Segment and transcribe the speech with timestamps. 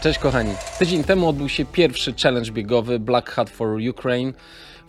[0.00, 0.54] Cześć kochani.
[0.78, 4.32] Tydzień temu odbył się pierwszy challenge biegowy Black Hat for Ukraine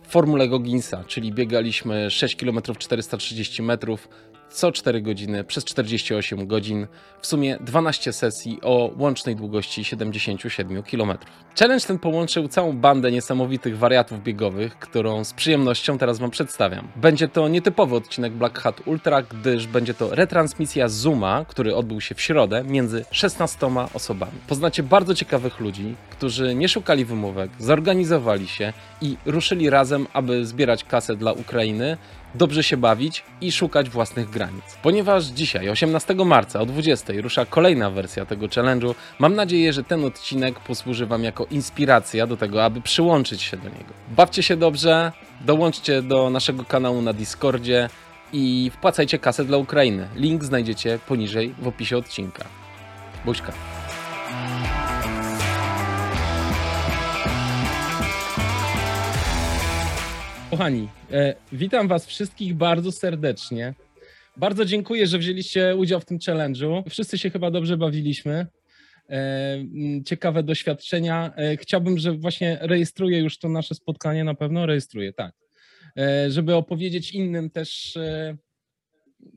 [0.03, 4.09] w formule Gogginsa, czyli biegaliśmy 6 km 430 metrów
[4.49, 6.87] co 4 godziny przez 48 godzin,
[7.21, 11.17] w sumie 12 sesji o łącznej długości 77 km.
[11.59, 16.87] Challenge ten połączył całą bandę niesamowitych wariatów biegowych, którą z przyjemnością teraz Wam przedstawiam.
[16.95, 22.15] Będzie to nietypowy odcinek Black Hat Ultra, gdyż będzie to retransmisja Zooma, który odbył się
[22.15, 24.31] w środę między 16 osobami.
[24.47, 30.83] Poznacie bardzo ciekawych ludzi, którzy nie szukali wymówek, zorganizowali się i ruszyli razem, aby zbierać
[30.83, 31.97] kasę dla Ukrainy
[32.35, 34.63] dobrze się bawić i szukać własnych granic.
[34.83, 40.05] Ponieważ dzisiaj, 18 marca o 20 rusza kolejna wersja tego challenge'u, mam nadzieję, że ten
[40.05, 43.93] odcinek posłuży Wam jako inspiracja do tego, aby przyłączyć się do niego.
[44.09, 47.89] Bawcie się dobrze, dołączcie do naszego kanału na Discordzie
[48.33, 50.07] i wpłacajcie kasę dla Ukrainy.
[50.15, 52.45] Link znajdziecie poniżej w opisie odcinka.
[53.25, 53.53] Buźka.
[60.49, 63.73] Kochani, e, witam Was wszystkich bardzo serdecznie.
[64.37, 66.89] Bardzo dziękuję, że wzięliście udział w tym challenge'u.
[66.89, 68.47] Wszyscy się chyba dobrze bawiliśmy.
[69.09, 69.57] E,
[70.05, 71.33] ciekawe doświadczenia.
[71.35, 75.33] E, chciałbym, że właśnie rejestruję już to nasze spotkanie, na pewno rejestruję, tak.
[76.29, 77.97] Żeby opowiedzieć innym też,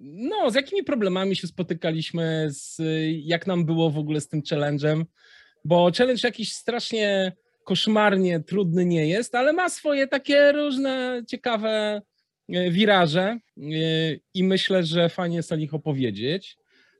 [0.00, 2.82] no, z jakimi problemami się spotykaliśmy, z,
[3.24, 5.04] jak nam było w ogóle z tym challenge'em,
[5.64, 7.32] bo challenge jakiś strasznie
[7.64, 12.02] koszmarnie trudny nie jest, ale ma swoje takie różne ciekawe
[12.48, 13.40] e, wiraże e,
[14.34, 16.56] i myślę, że fajnie jest o nich opowiedzieć.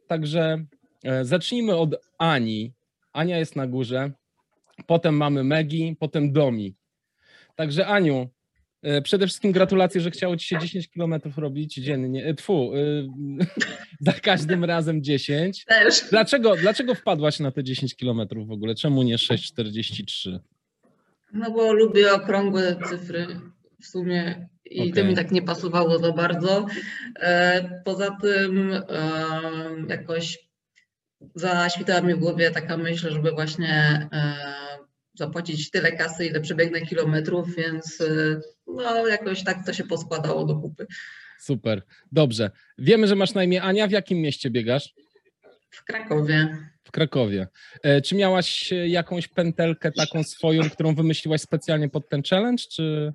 [0.07, 0.65] Także
[1.05, 2.73] e, zacznijmy od Ani.
[3.13, 4.11] Ania jest na górze,
[4.87, 6.75] potem mamy Megi, potem Domi.
[7.57, 8.29] Także Aniu,
[9.03, 12.35] przede wszystkim gratulacje, że chciało ci się 10 kilometrów robić dziennie.
[12.35, 12.73] Tfu,
[14.01, 15.65] za każdym razem 10.
[15.65, 16.05] Też.
[16.11, 18.75] Dlaczego, dlaczego wpadłaś na te 10 kilometrów w ogóle?
[18.75, 20.39] Czemu nie 6,43?
[21.33, 23.27] No bo lubię okrągłe cyfry
[23.81, 25.03] w sumie i okay.
[25.03, 26.67] to mi tak nie pasowało za bardzo.
[27.21, 28.83] E, poza tym e,
[29.89, 30.39] jakoś
[31.35, 34.35] zaświtała mi w głowie taka myśl, żeby właśnie e,
[35.15, 38.03] zapłacić tyle kasy, ile przebiegnę kilometrów, więc
[38.67, 40.87] no jakoś tak to się poskładało do kupy.
[41.39, 41.83] Super,
[42.13, 42.51] dobrze.
[42.79, 43.89] Wiemy, że masz na imię Ania.
[43.89, 44.95] W jakim mieście biegasz?
[45.73, 46.57] W Krakowie.
[46.85, 47.49] W Krakowie.
[47.83, 53.13] E, czy miałaś jakąś pętelkę taką swoją, którą wymyśliłaś specjalnie pod ten challenge, czy...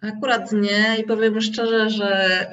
[0.00, 2.46] Akurat nie i powiem szczerze, że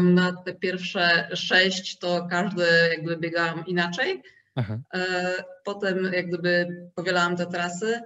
[0.00, 4.22] na te pierwsze sześć to każdy jakby biegałam inaczej.
[4.54, 4.78] Aha.
[4.94, 5.32] E,
[5.64, 8.00] potem jak gdyby powielałam te trasy,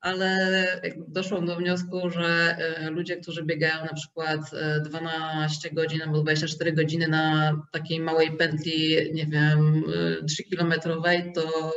[0.00, 0.36] ale
[1.08, 4.40] doszłam do wniosku, że e, ludzie, którzy biegają na przykład
[4.84, 9.84] 12 e, godzin albo 24 godziny na takiej małej pętli, nie wiem,
[10.24, 11.72] 3-kilometrowej, e, to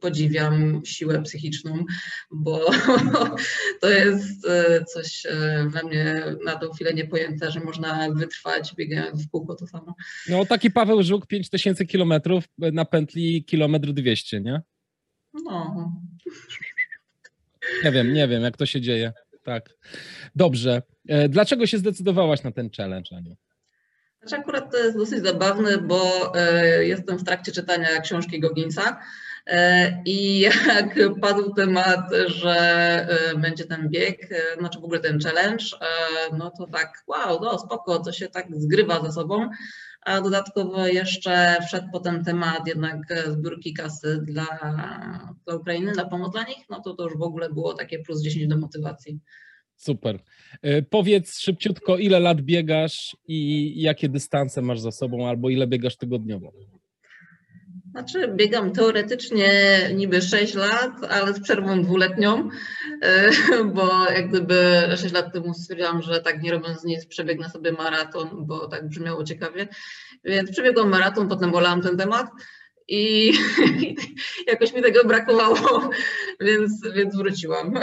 [0.00, 1.84] podziwiam siłę psychiczną,
[2.30, 2.70] bo
[3.80, 4.46] to jest
[4.94, 5.22] coś
[5.66, 9.94] we mnie na tą chwilę niepojęte, że można wytrwać biegając w kółko to samo.
[10.28, 14.62] No taki Paweł Żuk 5000 kilometrów na pętli kilometr 200, nie?
[15.44, 15.92] No.
[17.84, 19.12] Nie wiem, nie wiem, jak to się dzieje.
[19.44, 19.70] Tak.
[20.34, 20.82] Dobrze.
[21.08, 23.36] E, dlaczego się zdecydowałaś na ten challenge, Aniu?
[24.20, 29.00] Znaczy akurat to jest dosyć zabawne, bo e, jestem w trakcie czytania książki Gogginsa
[29.46, 35.64] e, i jak padł temat, że będzie ten bieg, znaczy w ogóle ten challenge,
[36.38, 39.50] no to tak wow, no spoko, to się tak zgrywa ze sobą
[40.04, 44.46] a dodatkowo jeszcze wszedł potem temat jednak zbiórki kasy dla,
[45.44, 48.22] dla Ukrainy, na pomoc dla nich, no to to już w ogóle było takie plus
[48.22, 49.20] 10 do motywacji.
[49.76, 50.18] Super.
[50.62, 55.96] E, powiedz szybciutko, ile lat biegasz i jakie dystanse masz za sobą, albo ile biegasz
[55.96, 56.52] tygodniowo?
[57.94, 59.50] Znaczy, biegam teoretycznie
[59.94, 62.48] niby 6 lat, ale z przerwą dwuletnią,
[63.02, 63.30] e,
[63.74, 64.56] bo jak gdyby
[64.96, 69.24] 6 lat temu stwierdziłam, że tak nie robiąc nic, przebiegnę sobie maraton, bo tak brzmiało
[69.24, 69.68] ciekawie.
[70.24, 72.26] Więc przebiegłam maraton, potem wolałam ten temat
[72.88, 73.32] i
[74.52, 75.90] jakoś mi tego brakowało,
[76.40, 77.74] więc, więc wróciłam.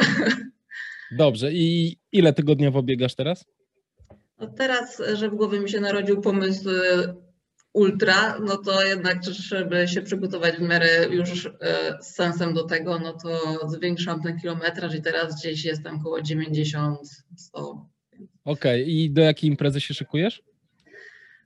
[1.12, 1.52] Dobrze.
[1.54, 3.46] I ile tygodniowo biegasz teraz?
[4.40, 6.70] No teraz, że w głowie mi się narodził pomysł
[7.74, 13.00] ultra, no to jednak, żeby się przygotować w miarę już e, z sensem do tego,
[13.00, 16.96] no to zwiększam ten kilometraż i teraz gdzieś jestem około 90-100.
[17.54, 17.86] Okej,
[18.44, 18.82] okay.
[18.82, 20.44] i do jakiej imprezy się szykujesz?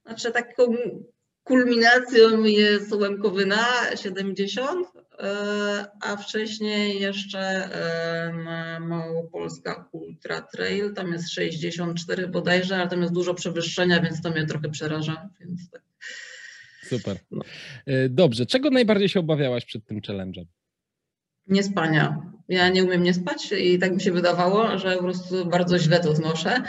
[0.06, 0.76] Znaczy taką
[1.44, 5.05] kulminacją jest Łemkowyna 70, e,
[6.02, 13.34] a wcześniej jeszcze e, Małopolska Ultra Trail, tam jest 64 bodajże, ale tam jest dużo
[13.34, 15.82] przewyższenia, więc to mnie trochę przeraża, więc tak.
[16.84, 17.20] Super.
[17.32, 17.42] No.
[17.86, 18.46] E, dobrze.
[18.46, 20.46] Czego najbardziej się obawiałaś przed tym challenge'em?
[21.48, 22.32] Niespania.
[22.50, 26.00] Ja nie umiem nie spać i tak mi się wydawało, że po prostu bardzo źle
[26.00, 26.64] to znoszę.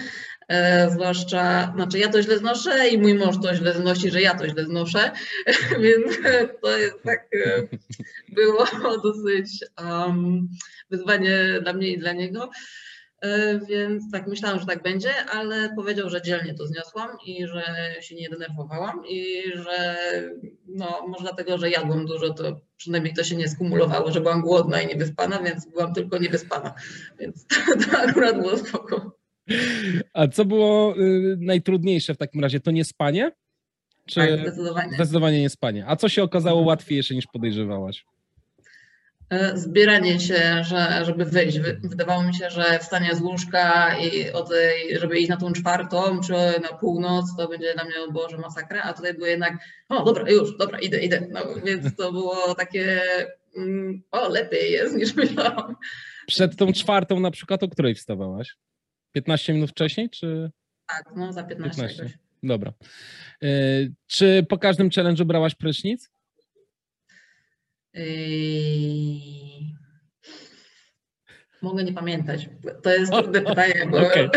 [0.48, 4.34] E, zwłaszcza, znaczy ja to źle znoszę i mój mąż to źle znosi, że ja
[4.34, 5.10] to źle znoszę,
[5.82, 6.18] więc
[6.62, 7.68] to jest tak, e,
[8.28, 8.64] było
[9.04, 10.48] dosyć um,
[10.90, 12.50] wyzwanie dla mnie i dla niego.
[13.22, 17.64] E, więc tak myślałam, że tak będzie, ale powiedział, że dzielnie to zniosłam i że
[18.00, 19.96] się nie denerwowałam i że
[20.66, 24.82] no może dlatego, że jadłam dużo, to przynajmniej to się nie skumulowało, że byłam głodna
[24.82, 26.74] i niewyspana, więc byłam tylko niewyspana,
[27.18, 27.56] więc to,
[27.90, 29.25] to akurat było spoko.
[30.12, 32.60] A co było y, najtrudniejsze w takim razie?
[32.60, 33.32] To nie spanie?
[34.06, 34.94] Czy tak, zdecydowanie.
[34.94, 35.84] Zdecydowanie nie spanie.
[35.86, 36.68] A co się okazało mhm.
[36.68, 38.04] łatwiejsze niż podejrzewałaś?
[39.30, 41.58] E, zbieranie się, że, żeby wyjść.
[41.82, 44.50] Wydawało mi się, że wstanie z łóżka i od
[45.00, 46.32] żeby iść na tą czwartą czy
[46.62, 49.58] na północ, to będzie dla mnie, o Boże, masakra, a tutaj było jednak,
[49.88, 51.26] o dobra, już, dobra, idę, idę.
[51.30, 53.00] No, więc to było takie,
[53.56, 55.76] mm, o lepiej jest niż myślałam.
[56.26, 58.56] Przed tą czwartą na przykład o której wstawałaś?
[59.16, 60.50] 15 minut wcześniej, czy?
[60.88, 61.88] Tak, no za 15.
[61.88, 62.18] 15.
[62.42, 62.72] Dobra.
[63.42, 63.48] E,
[64.06, 66.10] czy po każdym challenge'u brałaś prysznic?
[67.94, 68.04] Yy...
[71.62, 72.48] Mogę nie pamiętać.
[72.82, 74.06] To jest trudne pytanie, bo.
[74.06, 74.30] Okay.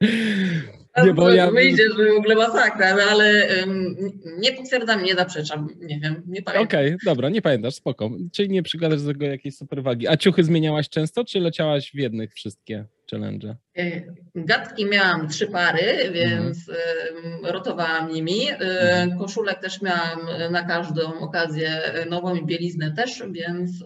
[1.04, 1.50] Nie, bo ja...
[1.50, 3.96] Wyjdzie, że w ogóle masakra, no ale um,
[4.38, 6.64] nie potwierdzam, nie zaprzeczam, nie wiem, nie pamiętam.
[6.64, 8.10] Okej, okay, dobra, nie pamiętasz, spoko.
[8.32, 10.08] Czyli nie przykładasz do tego jakiejś superwagi.
[10.08, 12.84] A ciuchy zmieniałaś często, czy leciałaś w jednych wszystkie?
[13.10, 13.56] Challenge?
[13.78, 17.46] Y, gadki miałam trzy pary, więc mhm.
[17.46, 18.50] rotowałam nimi.
[18.50, 19.18] Y, mhm.
[19.18, 20.20] Koszulek też miałam
[20.50, 23.84] na każdą okazję nową i bieliznę też, więc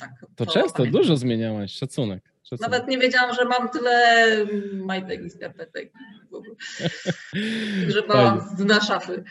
[0.00, 0.10] tak.
[0.20, 1.02] To, to często, pamiętam.
[1.02, 2.24] dużo zmieniałaś, szacunek.
[2.42, 2.70] szacunek.
[2.70, 4.26] Nawet nie wiedziałam, że mam tyle
[4.72, 5.92] majtek i skarpetek,
[7.94, 9.24] że mam na szafy.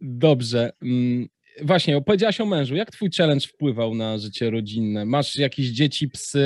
[0.00, 0.72] Dobrze.
[1.58, 2.74] Mm, właśnie, opowiedziałaś o mężu.
[2.74, 5.04] Jak twój challenge wpływał na życie rodzinne?
[5.04, 6.40] Masz jakieś dzieci, psy,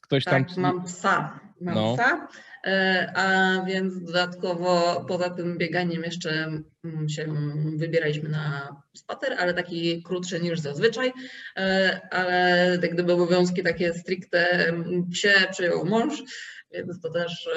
[0.00, 0.62] ktoś tak, tam?
[0.62, 1.40] mam psa.
[1.60, 1.94] Mam no.
[1.94, 2.28] psa.
[2.66, 7.34] E, a więc dodatkowo poza tym bieganiem jeszcze mm, się
[7.76, 11.12] wybieraliśmy na spacer, ale taki krótszy niż zazwyczaj,
[11.56, 14.72] e, ale jak gdyby obowiązki takie stricte
[15.10, 16.22] psie przyjął mąż,
[16.72, 17.48] więc to też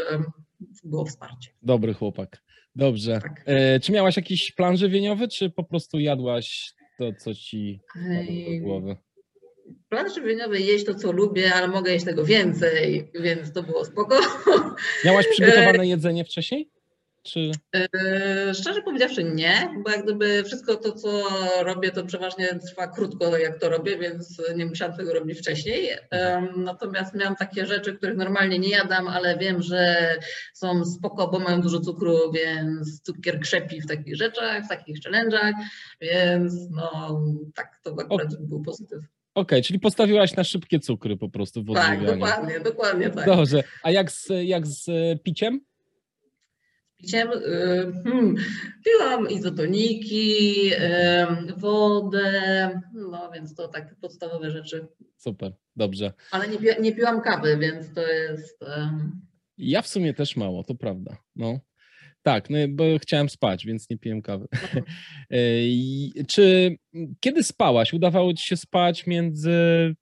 [0.83, 1.49] było wsparcie.
[1.61, 2.41] Dobry chłopak.
[2.75, 3.19] Dobrze.
[3.21, 3.43] Tak.
[3.45, 7.79] E, czy miałaś jakiś plan żywieniowy, czy po prostu jadłaś to, co ci
[8.59, 8.95] do głowy?
[9.89, 14.19] Plan żywieniowy jeść to, co lubię, ale mogę jeść tego więcej, więc to było spoko.
[15.05, 16.69] Miałaś przygotowane jedzenie wcześniej?
[17.29, 17.51] Czy...
[17.73, 21.23] Yy, szczerze powiedziawszy nie, bo jak gdyby wszystko to, co
[21.63, 25.83] robię, to przeważnie trwa krótko, jak to robię, więc nie musiałam tego robić wcześniej.
[25.85, 25.97] Yy,
[26.57, 30.09] natomiast miałam takie rzeczy, których normalnie nie jadam, ale wiem, że
[30.53, 35.53] są spoko, bo mają dużo cukru, więc cukier krzepi w takich rzeczach, w takich challenge'ach,
[36.01, 37.21] więc no
[37.55, 38.37] tak, to akurat o.
[38.39, 38.99] był pozytyw.
[38.99, 43.25] Okej, okay, czyli postawiłaś na szybkie cukry po prostu w Tak, dokładnie, dokładnie tak.
[43.25, 43.63] Dobrze.
[43.83, 44.87] A jak z, jak z
[45.23, 45.61] piciem?
[46.99, 47.29] Piciem
[48.03, 48.35] hmm,
[48.85, 50.71] piłam izotoniki,
[51.57, 54.87] wodę, no więc to takie podstawowe rzeczy.
[55.17, 56.13] Super, dobrze.
[56.31, 58.59] Ale nie, nie piłam kawy, więc to jest...
[59.57, 61.17] Ja w sumie też mało, to prawda.
[61.35, 61.59] No.
[62.21, 64.47] Tak, no, bo chciałem spać, więc nie piłem kawy.
[66.27, 66.77] Czy
[67.19, 67.93] kiedy spałaś?
[67.93, 69.51] Udawało ci się spać między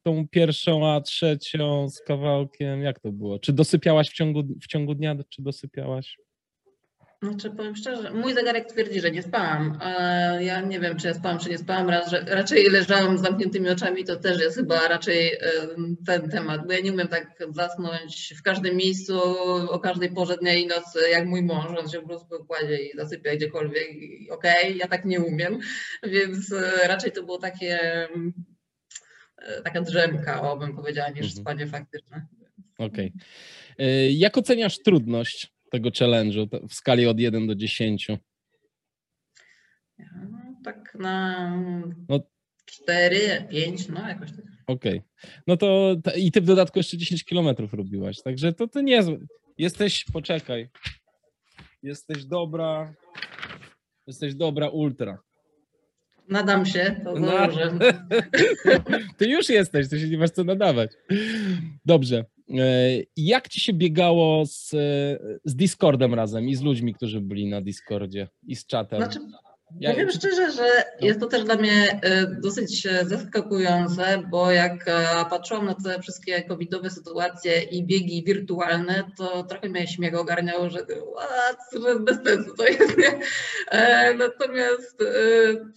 [0.03, 2.81] tą pierwszą a trzecią z kawałkiem?
[2.81, 3.39] Jak to było?
[3.39, 6.17] Czy dosypiałaś w ciągu, w ciągu dnia, czy dosypiałaś?
[7.23, 9.79] Znaczy powiem szczerze, mój zegarek twierdzi, że nie spałam.
[10.39, 11.89] Ja nie wiem, czy ja spałam, czy nie spałam.
[12.27, 15.31] Raczej leżałam z zamkniętymi oczami, to też jest chyba raczej
[16.05, 19.19] ten temat, bo ja nie umiem tak zasnąć w każdym miejscu,
[19.69, 22.97] o każdej porze dnia i nocy, jak mój mąż, on się po prostu kładzie i
[22.97, 23.87] zasypia gdziekolwiek.
[24.31, 25.59] Okej, okay, ja tak nie umiem,
[26.03, 27.79] więc e, raczej to było takie
[29.37, 31.31] e, taka drzemka, o bym powiedziała, niż mhm.
[31.31, 32.25] spanie faktyczne.
[32.77, 33.13] Okej.
[33.15, 33.87] Okay.
[33.87, 38.07] E, jak oceniasz trudność tego challenge'u w skali od 1 do 10?
[40.63, 41.49] tak na
[42.09, 42.19] no,
[42.65, 44.45] 4, 5, no jakoś tak.
[44.67, 44.97] Okej.
[44.97, 45.31] Okay.
[45.47, 49.17] No to i ty w dodatku jeszcze 10 kilometrów robiłaś, także to, to niezłe.
[49.57, 50.69] Jesteś, poczekaj,
[51.83, 52.93] jesteś dobra,
[54.07, 55.17] jesteś dobra ultra.
[56.29, 57.47] Nadam się, to no.
[59.17, 60.91] Ty już jesteś, to się nie masz co nadawać.
[61.85, 62.25] Dobrze.
[62.49, 62.59] E,
[63.17, 64.69] jak ci się biegało z,
[65.45, 68.99] z Discordem razem i z ludźmi, którzy byli na Discordzie i z czatem?
[68.99, 69.19] Znaczy,
[69.79, 71.07] Ja Powiem szczerze, że no.
[71.07, 76.01] jest to też dla mnie e, dosyć e, zaskakujące, bo jak e, patrzyłam na te
[76.01, 82.17] wszystkie covidowe sytuacje i biegi wirtualne, to trochę mnie śmiech ogarniało, że, what, że bez
[82.23, 82.97] sensu to jest.
[82.97, 83.19] Nie?
[84.17, 85.03] Natomiast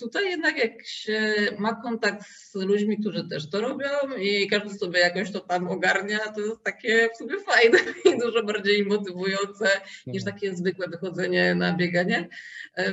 [0.00, 3.88] tutaj jednak jak się ma kontakt z ludźmi, którzy też to robią
[4.20, 7.78] i każdy sobie jakoś to tam ogarnia, to jest takie w sumie fajne
[8.14, 9.68] i dużo bardziej motywujące
[10.06, 10.34] niż mhm.
[10.34, 12.28] takie zwykłe wychodzenie na bieganie.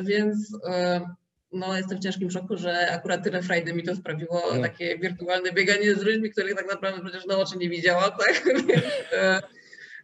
[0.04, 0.58] Więc
[1.54, 4.62] no, jestem w ciężkim szoku, że akurat tyle frajdy mi to sprawiło, no.
[4.62, 8.44] takie wirtualne bieganie z ludźmi, których tak naprawdę przecież na oczy nie widziałam, tak?
[9.14, 9.42] E,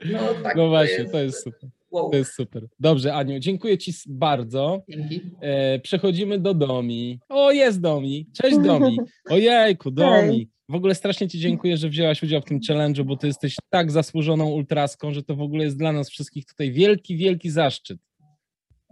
[0.06, 1.70] no, tak, no właśnie, to jest, to jest super.
[1.92, 2.10] Wow.
[2.10, 2.68] To jest super.
[2.80, 4.84] Dobrze, Aniu, dziękuję Ci bardzo.
[4.90, 5.22] Dzięki.
[5.42, 7.20] E, przechodzimy do Domi.
[7.30, 8.28] O, jest Domi.
[8.34, 9.00] Cześć Domi.
[9.30, 10.50] Ojejku, Domi.
[10.70, 13.92] W ogóle strasznie Ci dziękuję, że wzięłaś udział w tym challenge'u, bo Ty jesteś tak
[13.92, 18.00] zasłużoną ultraską, że to w ogóle jest dla nas wszystkich tutaj wielki, wielki zaszczyt.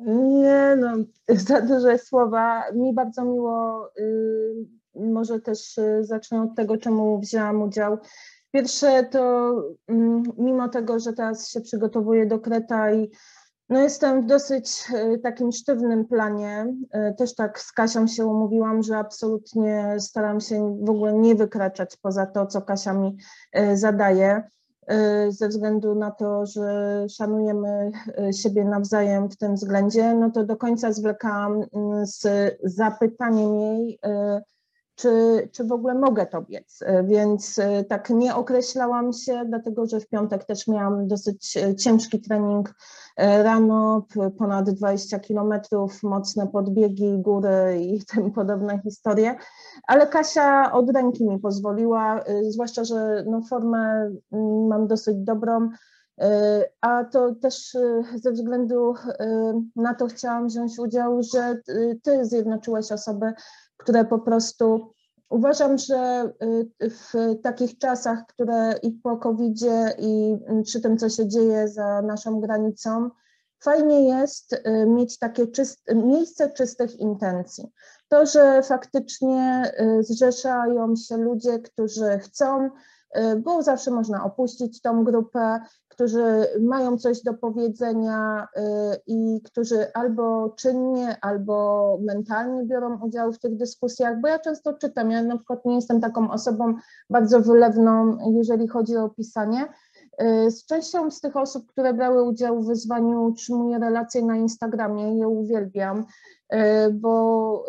[0.05, 0.93] Nie, no,
[1.47, 2.63] za duże słowa.
[2.73, 4.53] Mi bardzo miło, y,
[4.95, 7.97] może też y, zacznę od tego, czemu wzięłam udział.
[8.51, 9.51] Pierwsze to,
[9.91, 9.93] y,
[10.37, 13.11] mimo tego, że teraz się przygotowuję do Kreta i
[13.71, 14.83] no jestem w dosyć
[15.15, 16.75] y, takim sztywnym planie.
[17.11, 21.97] Y, też tak z Kasią się umówiłam, że absolutnie staram się w ogóle nie wykraczać
[21.97, 23.17] poza to, co Kasia mi
[23.59, 24.43] y, zadaje.
[24.89, 27.91] Y, ze względu na to, że szanujemy
[28.29, 31.67] y, siebie nawzajem w tym względzie, no to do końca zwlekałam y,
[32.03, 32.25] z
[32.63, 33.99] zapytaniem jej,
[35.01, 36.79] czy, czy w ogóle mogę to biec.
[37.03, 42.73] Więc tak nie określałam się, dlatego że w piątek też miałam dosyć ciężki trening
[43.17, 44.05] rano,
[44.37, 49.35] ponad 20 kilometrów, mocne podbiegi, góry i tym podobne historie
[49.87, 55.69] ale Kasia od ręki mi pozwoliła, zwłaszcza, że no, formę mm, mam dosyć dobrą,
[56.81, 57.77] a to też
[58.15, 58.93] ze względu
[59.75, 61.55] na to chciałam wziąć udział, że
[62.03, 63.33] ty zjednoczyłeś osoby,
[63.81, 64.93] które po prostu
[65.29, 66.31] uważam, że
[66.79, 72.39] w takich czasach, które i po COVID-zie, i przy tym, co się dzieje za naszą
[72.39, 73.09] granicą,
[73.59, 75.47] fajnie jest mieć takie
[75.95, 77.71] miejsce czystych intencji.
[78.07, 85.03] To, że faktycznie y, zrzeszają się ludzie, którzy chcą, y, bo zawsze można opuścić tą
[85.03, 85.59] grupę,
[86.01, 88.61] którzy mają coś do powiedzenia y,
[89.07, 95.11] i którzy albo czynnie, albo mentalnie biorą udział w tych dyskusjach, bo ja często czytam,
[95.11, 96.73] ja na przykład nie jestem taką osobą
[97.09, 99.65] bardzo wylewną, jeżeli chodzi o pisanie,
[100.49, 105.27] z częścią z tych osób, które brały udział w wyzwaniu, utrzymuję relacje na Instagramie, je
[105.27, 106.05] uwielbiam.
[106.49, 107.65] E, bo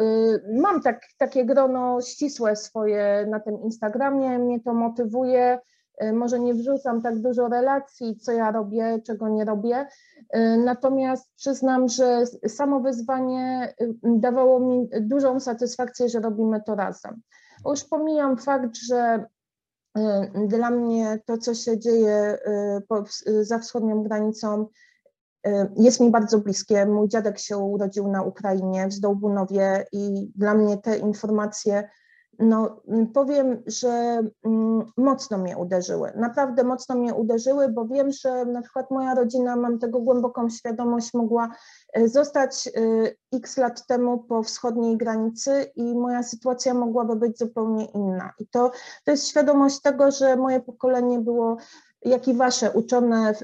[0.52, 5.58] mam tak, takie grono ścisłe swoje na tym Instagramie, mnie to motywuje.
[5.98, 9.86] E, może nie wrzucam tak dużo relacji, co ja robię, czego nie robię.
[10.64, 17.20] Natomiast przyznam, że samo wyzwanie dawało mi dużą satysfakcję, że robimy to razem.
[17.66, 19.24] Już pomijam fakt, że
[20.48, 22.38] dla mnie to, co się dzieje
[23.42, 24.66] za wschodnią granicą,
[25.46, 26.86] Y, jest mi bardzo bliskie.
[26.86, 31.88] Mój dziadek się urodził na Ukrainie, w Zdołbunowie i dla mnie te informacje,
[32.38, 32.80] no
[33.14, 36.12] powiem, że mm, mocno mnie uderzyły.
[36.16, 41.14] Naprawdę mocno mnie uderzyły, bo wiem, że na przykład moja rodzina, mam tego głęboką świadomość,
[41.14, 41.48] mogła
[41.98, 47.84] y, zostać y, x lat temu po wschodniej granicy i moja sytuacja mogłaby być zupełnie
[47.84, 48.32] inna.
[48.38, 48.70] I to,
[49.04, 51.56] to jest świadomość tego, że moje pokolenie było
[52.04, 53.42] jak i wasze uczone w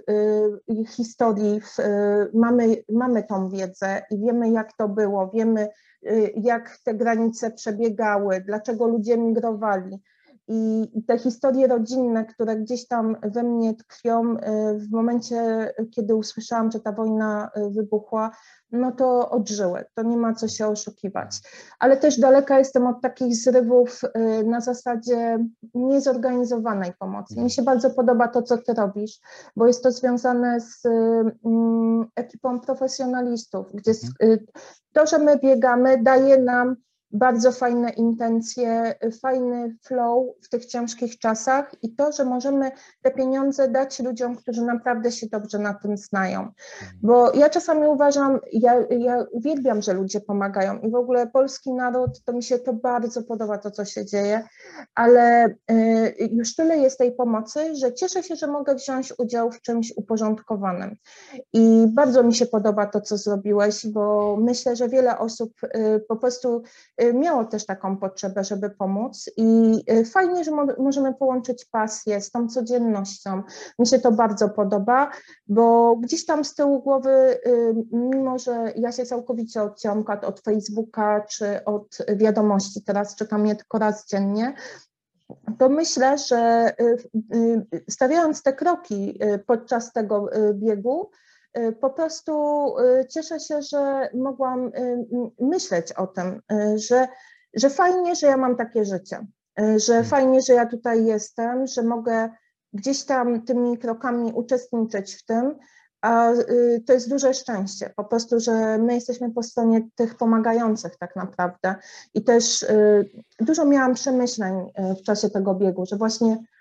[0.71, 1.77] y, historii, w,
[2.35, 5.69] mamy, mamy tą wiedzę i wiemy, jak to było, wiemy,
[6.37, 9.99] jak te granice przebiegały, dlaczego ludzie migrowali.
[10.49, 14.37] I te historie rodzinne, które gdzieś tam we mnie tkwią,
[14.75, 18.31] w momencie, kiedy usłyszałam, że ta wojna wybuchła,
[18.73, 21.41] no to odżyły, to nie ma co się oszukiwać.
[21.79, 25.39] Ale też daleka jestem od takich zrywów y, na zasadzie
[25.75, 27.41] niezorganizowanej pomocy.
[27.41, 29.21] Mi się bardzo podoba to, co ty robisz,
[29.57, 30.87] bo jest to związane z
[31.45, 33.93] mm, ekipą profesjonalistów, gdzie
[34.93, 36.77] to, że my biegamy, daje nam
[37.11, 42.71] bardzo fajne intencje, fajny flow w tych ciężkich czasach i to, że możemy
[43.03, 46.41] te pieniądze dać ludziom, którzy naprawdę się dobrze na tym znają.
[46.41, 46.55] Mhm.
[47.03, 52.25] Bo ja czasami uważam, ja, ja uwielbiam, że ludzie pomagają i w ogóle polski naród,
[52.25, 54.45] to mi się to bardzo podoba, to co się dzieje,
[54.95, 59.63] ale y, już tyle jest tej pomocy, że cieszę się, że mogę wziąć udział w
[59.63, 60.97] czymś uporządkowanym.
[61.53, 66.17] I bardzo mi się podoba to, co zrobiłeś, bo myślę, że wiele osób y, po
[66.17, 66.63] prostu
[67.15, 73.43] miało też taką potrzebę, żeby pomóc i fajnie, że możemy połączyć pasję z tą codziennością.
[73.79, 75.11] Mi się to bardzo podoba,
[75.47, 77.41] bo gdzieś tam z tyłu głowy,
[77.93, 83.79] mimo że ja się całkowicie odciąłam od Facebooka czy od wiadomości, teraz czytam je tylko
[83.79, 84.55] raz dziennie,
[85.59, 86.73] to myślę, że
[87.91, 91.28] stawiając te kroki podczas tego biegu, Y,
[91.81, 92.33] po prostu
[92.79, 95.05] y, cieszę się, że mogłam y,
[95.41, 96.43] myśleć o tym,
[96.75, 97.09] że,
[97.55, 99.27] że fajnie, że ja mam takie życie,
[99.77, 100.05] że hmm.
[100.05, 102.31] fajnie, że ja tutaj jestem, że mogę
[102.73, 105.59] gdzieś tam tymi krokami uczestniczyć w tym,
[106.01, 106.33] a
[106.87, 111.75] to jest duże szczęście, po prostu, że my jesteśmy po stronie tych pomagających tak naprawdę.
[112.15, 112.67] I też
[113.41, 116.58] dużo miałam przemyśleń w czasie tego biegu, że właśnie Y,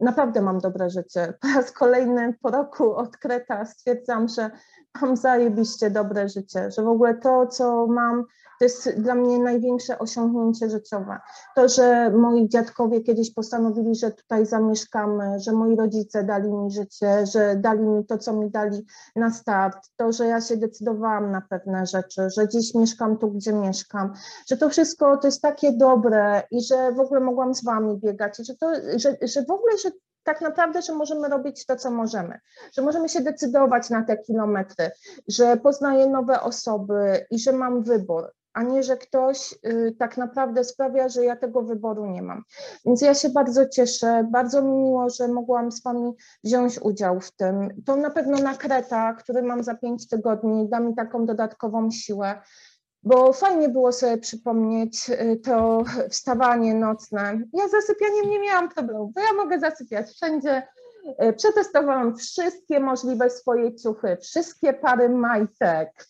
[0.00, 1.32] naprawdę mam dobre życie.
[1.40, 4.50] Po raz kolejny po roku od Kreta stwierdzam, że
[5.00, 8.24] mam zajebiście dobre życie, że w ogóle to, co mam,
[8.64, 11.18] to jest dla mnie największe osiągnięcie życiowe.
[11.56, 17.26] To, że moi dziadkowie kiedyś postanowili, że tutaj zamieszkamy, że moi rodzice dali mi życie,
[17.26, 21.40] że dali mi to, co mi dali na start, to, że ja się decydowałam na
[21.40, 24.12] pewne rzeczy, że dziś mieszkam tu, gdzie mieszkam,
[24.48, 28.36] że to wszystko to jest takie dobre i że w ogóle mogłam z wami biegać,
[28.36, 29.90] że, to, że, że w ogóle, że
[30.24, 32.40] tak naprawdę, że możemy robić to, co możemy,
[32.76, 34.90] że możemy się decydować na te kilometry,
[35.28, 40.64] że poznaję nowe osoby i że mam wybór, a nie, że ktoś y, tak naprawdę
[40.64, 42.42] sprawia, że ja tego wyboru nie mam.
[42.86, 46.12] Więc ja się bardzo cieszę, bardzo mi miło, że mogłam z Wami
[46.44, 47.82] wziąć udział w tym.
[47.86, 52.34] To na pewno na Kreta, który mam za pięć tygodni, da mi taką dodatkową siłę
[53.06, 57.40] bo fajnie było sobie przypomnieć y, to wstawanie nocne.
[57.52, 60.62] Ja z zasypianiem nie miałam problemu, bo ja mogę zasypiać wszędzie,
[61.18, 66.06] E, przetestowałam wszystkie możliwe swoje ciuchy, wszystkie pary majtek,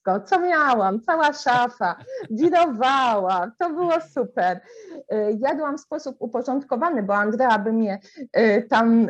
[0.00, 1.96] wszystko, co miałam, cała szafa,
[2.30, 4.60] wirowała, to było super.
[5.08, 7.98] E, jadłam w sposób uporządkowany, bo Andrea by mnie
[8.32, 9.08] e, tam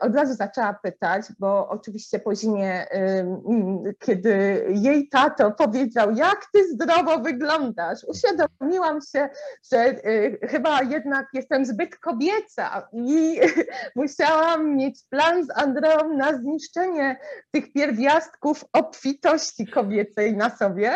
[0.00, 2.86] od razu zaczęła pytać, bo oczywiście po zimie,
[3.98, 9.28] kiedy jej tato powiedział, jak ty zdrowo wyglądasz, uświadomiłam się,
[9.72, 9.94] że
[10.42, 13.40] chyba jednak jestem zbyt kobieca i
[13.96, 20.92] musiałam mieć plan z Andreą na zniszczenie tych pierwiastków obfitości kobiecej na sobie,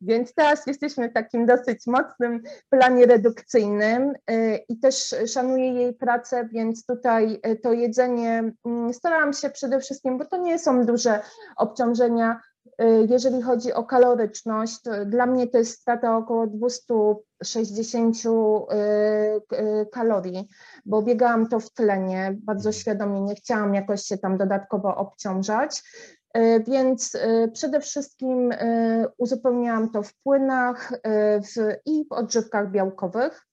[0.00, 6.48] więc teraz jesteśmy w takim dosyć mocnym planie redukcyjnym y, i też szanuję jej pracę,
[6.52, 11.20] więc tutaj y, to jedzenie mm, starałam się przede wszystkim, bo to nie są duże
[11.56, 18.16] obciążenia, y, jeżeli chodzi o kaloryczność, dla mnie to jest strata około 260
[19.92, 20.48] kalorii
[20.86, 25.82] bo biegałam to w tlenie, bardzo świadomie nie chciałam jakoś się tam dodatkowo obciążać.
[26.34, 30.92] E, więc e, przede wszystkim e, uzupełniałam to w płynach
[31.86, 33.46] i w odżywkach białkowych.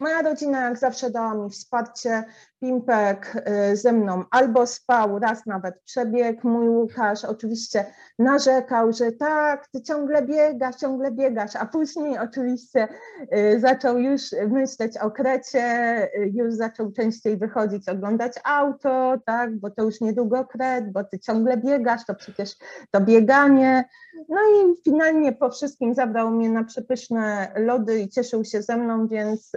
[0.00, 2.24] Moja rodzina jak zawsze dała mi wsparcie,
[2.60, 6.48] Pimpek y, ze mną albo spał, raz nawet przebiegł.
[6.48, 7.84] Mój Łukasz oczywiście
[8.18, 12.88] narzekał, że tak, ty ciągle biegasz, ciągle biegasz, a później oczywiście
[13.36, 15.62] y, zaczął już myśleć o krecie,
[16.18, 21.18] y, już zaczął częściej wychodzić, oglądać auto, tak, bo to już niedługo kret, bo ty
[21.18, 22.50] ciągle biegasz, to przecież
[22.90, 23.84] to bieganie.
[24.28, 29.08] No i finalnie po wszystkim zabrał mnie na przepyszne lody i cieszył się ze mną,
[29.08, 29.52] więc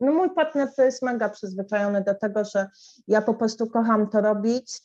[0.00, 2.66] no mój partner to jest mega przyzwyczajony do tego, że
[3.08, 4.82] ja po prostu kocham to robić.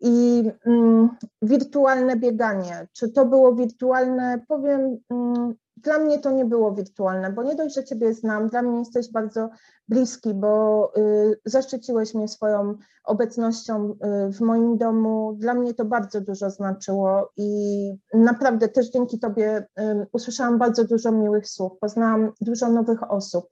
[0.00, 1.08] I mm,
[1.42, 4.40] wirtualne bieganie, czy to było wirtualne?
[4.48, 8.62] Powiem, mm, dla mnie to nie było wirtualne, bo nie dość, że Ciebie znam, dla
[8.62, 9.50] mnie jesteś bardzo
[9.88, 15.36] bliski, bo y, zaszczyciłeś mnie swoją obecnością y, w moim domu.
[15.38, 21.12] Dla mnie to bardzo dużo znaczyło i naprawdę też dzięki Tobie y, usłyszałam bardzo dużo
[21.12, 23.48] miłych słów, poznałam dużo nowych osób.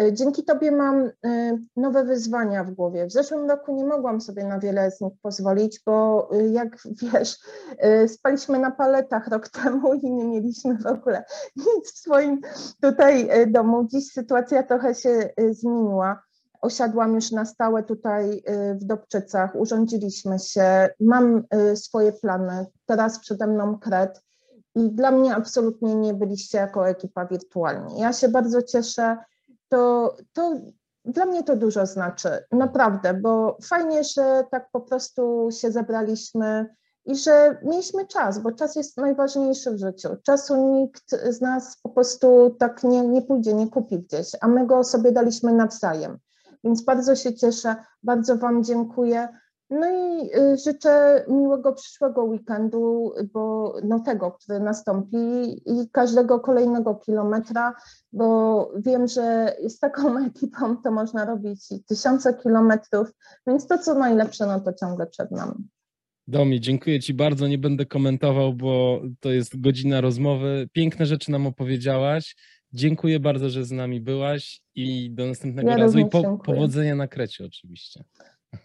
[0.00, 3.06] E, dzięki Tobie mam e, nowe wyzwania w głowie.
[3.06, 6.76] W zeszłym roku nie mogłam sobie na wiele z nich pozwolić, bo e, jak
[7.12, 7.38] wiesz,
[8.08, 11.24] spaliśmy na paletach rok temu i nie mieliśmy w ogóle
[11.56, 12.40] nic w swoim
[12.82, 13.88] tutaj domu.
[13.88, 16.22] Dziś sytuacja trochę się zmieniła.
[16.60, 18.42] Osiadłam już na stałe tutaj
[18.74, 21.42] w Dobczycach, urządziliśmy się, mam
[21.74, 22.66] swoje plany.
[22.86, 24.20] Teraz przede mną kret.
[24.74, 28.00] I dla mnie absolutnie nie byliście jako ekipa wirtualni.
[28.00, 29.16] Ja się bardzo cieszę,
[29.68, 30.60] to, to
[31.04, 36.74] dla mnie to dużo znaczy, naprawdę, bo fajnie, że tak po prostu się zebraliśmy
[37.06, 40.08] i że mieliśmy czas, bo czas jest najważniejszy w życiu.
[40.22, 44.66] Czasu nikt z nas po prostu tak nie, nie pójdzie, nie kupi gdzieś, a my
[44.66, 46.18] go sobie daliśmy nawzajem.
[46.64, 49.28] Więc bardzo się cieszę, bardzo Wam dziękuję.
[49.70, 55.16] No i y, życzę miłego przyszłego weekendu, bo no tego, który nastąpi
[55.66, 57.74] i każdego kolejnego kilometra,
[58.12, 63.12] bo wiem, że z taką ekipą to można robić tysiące kilometrów,
[63.46, 65.68] więc to co najlepsze, no to ciągle przed nami.
[66.28, 67.48] Domi, dziękuję Ci bardzo.
[67.48, 70.68] Nie będę komentował, bo to jest godzina rozmowy.
[70.72, 72.36] Piękne rzeczy nam opowiedziałaś.
[72.72, 77.08] Dziękuję bardzo, że z nami byłaś i do następnego ja razu i po, powodzenia na
[77.08, 78.04] Krecie oczywiście.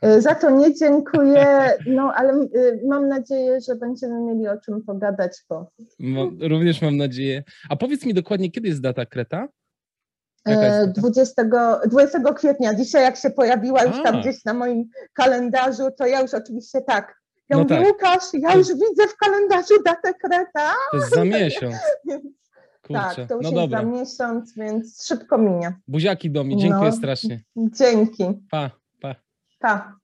[0.06, 4.84] Y, za to nie dziękuję, no ale y, mam nadzieję, że będziemy mieli o czym
[4.84, 5.32] pogadać.
[5.50, 5.72] Bo...
[6.42, 7.44] również mam nadzieję.
[7.70, 9.48] A powiedz mi dokładnie, kiedy jest data Kreta?
[10.46, 11.44] Jest 20,
[11.86, 12.76] 20 kwietnia.
[12.76, 14.04] Dzisiaj jak się pojawiła już A.
[14.04, 17.20] tam gdzieś na moim kalendarzu, to ja już oczywiście tak.
[17.50, 17.88] Ja no mówię, tak.
[17.88, 20.74] Łukasz, ja już widzę w kalendarzu datę Kreta.
[20.92, 21.76] To jest za miesiąc.
[22.94, 23.80] Tak, to już no jest dobra.
[23.80, 25.74] za miesiąc, więc szybko minie.
[25.88, 27.42] Buziaki do mnie, dziękuję no, strasznie.
[27.56, 28.24] Dzięki.
[28.52, 28.72] Pa,
[29.60, 30.00] Pa.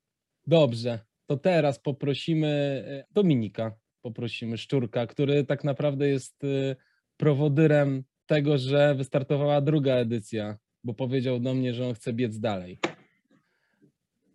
[0.48, 2.48] Dobrze, to teraz poprosimy
[2.88, 6.76] e, Dominika, poprosimy Szczurka, który tak naprawdę jest e,
[7.18, 12.80] prowodyrem tego, że wystartowała druga edycja, bo powiedział do mnie, że on chce biec dalej.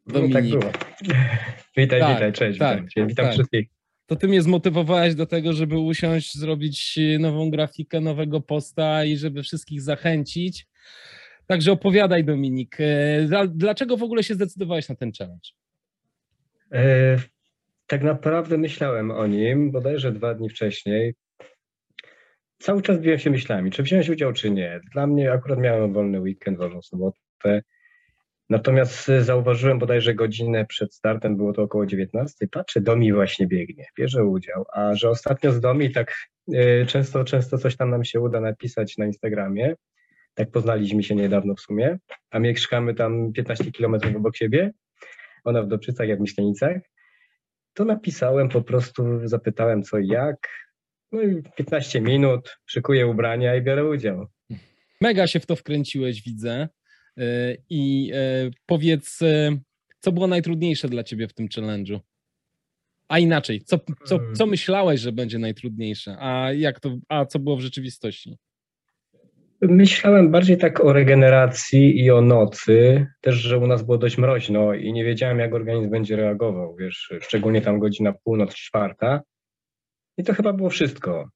[0.06, 0.34] Dominik.
[0.34, 0.72] No, tak było.
[1.76, 3.34] witaj, tak, witaj, cześć, tak, witam, witam tak.
[3.34, 3.80] wszystkich
[4.10, 9.42] to ty mnie zmotywowałeś do tego, żeby usiąść, zrobić nową grafikę, nowego posta i żeby
[9.42, 10.66] wszystkich zachęcić.
[11.50, 15.48] Także opowiadaj, Dominik, e, dlaczego w ogóle się zdecydowałeś na ten challenge?
[16.72, 17.16] E,
[17.86, 21.14] tak naprawdę myślałem o nim bodajże dwa dni wcześniej.
[22.58, 24.80] Cały czas biłem się myślami, czy wziąć udział, czy nie.
[24.92, 27.62] Dla mnie akurat miałem wolny weekend, wolną sobotę.
[28.50, 32.48] Natomiast zauważyłem bodajże godzinę przed startem, było to około 19.
[32.48, 34.64] Patrzę, Domi właśnie biegnie, bierze udział.
[34.72, 36.14] A że ostatnio z Domi tak
[36.54, 39.74] y, często, często coś tam nam się uda napisać na Instagramie.
[40.34, 41.98] Tak poznaliśmy się niedawno w sumie,
[42.30, 44.72] a mieszkamy tam 15 kilometrów obok siebie.
[45.44, 46.76] Ona w Dobczycach, ja w Myślenicach.
[47.74, 50.48] To napisałem po prostu, zapytałem co i jak.
[51.12, 54.26] No i 15 minut, szykuję ubrania i biorę udział.
[55.00, 56.68] Mega się w to wkręciłeś, widzę.
[57.18, 59.58] E, I e, powiedz, e,
[60.00, 62.00] co było najtrudniejsze dla ciebie w tym challenge'u?
[63.08, 64.34] A inaczej, co, co, hmm.
[64.34, 68.36] co myślałeś, że będzie najtrudniejsze, a, jak to, a co było w rzeczywistości?
[69.62, 74.74] Myślałem bardziej tak o regeneracji i o nocy, też, że u nas było dość mroźno
[74.74, 79.22] i nie wiedziałem, jak organizm będzie reagował, wiesz, szczególnie tam godzina północ, czwarta.
[80.16, 81.28] I to chyba było wszystko.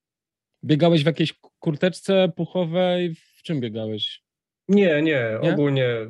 [0.65, 3.15] Biegałeś w jakiejś kurteczce puchowej?
[3.15, 4.23] W czym biegałeś?
[4.69, 5.53] Nie, nie, nie?
[5.53, 6.07] ogólnie y,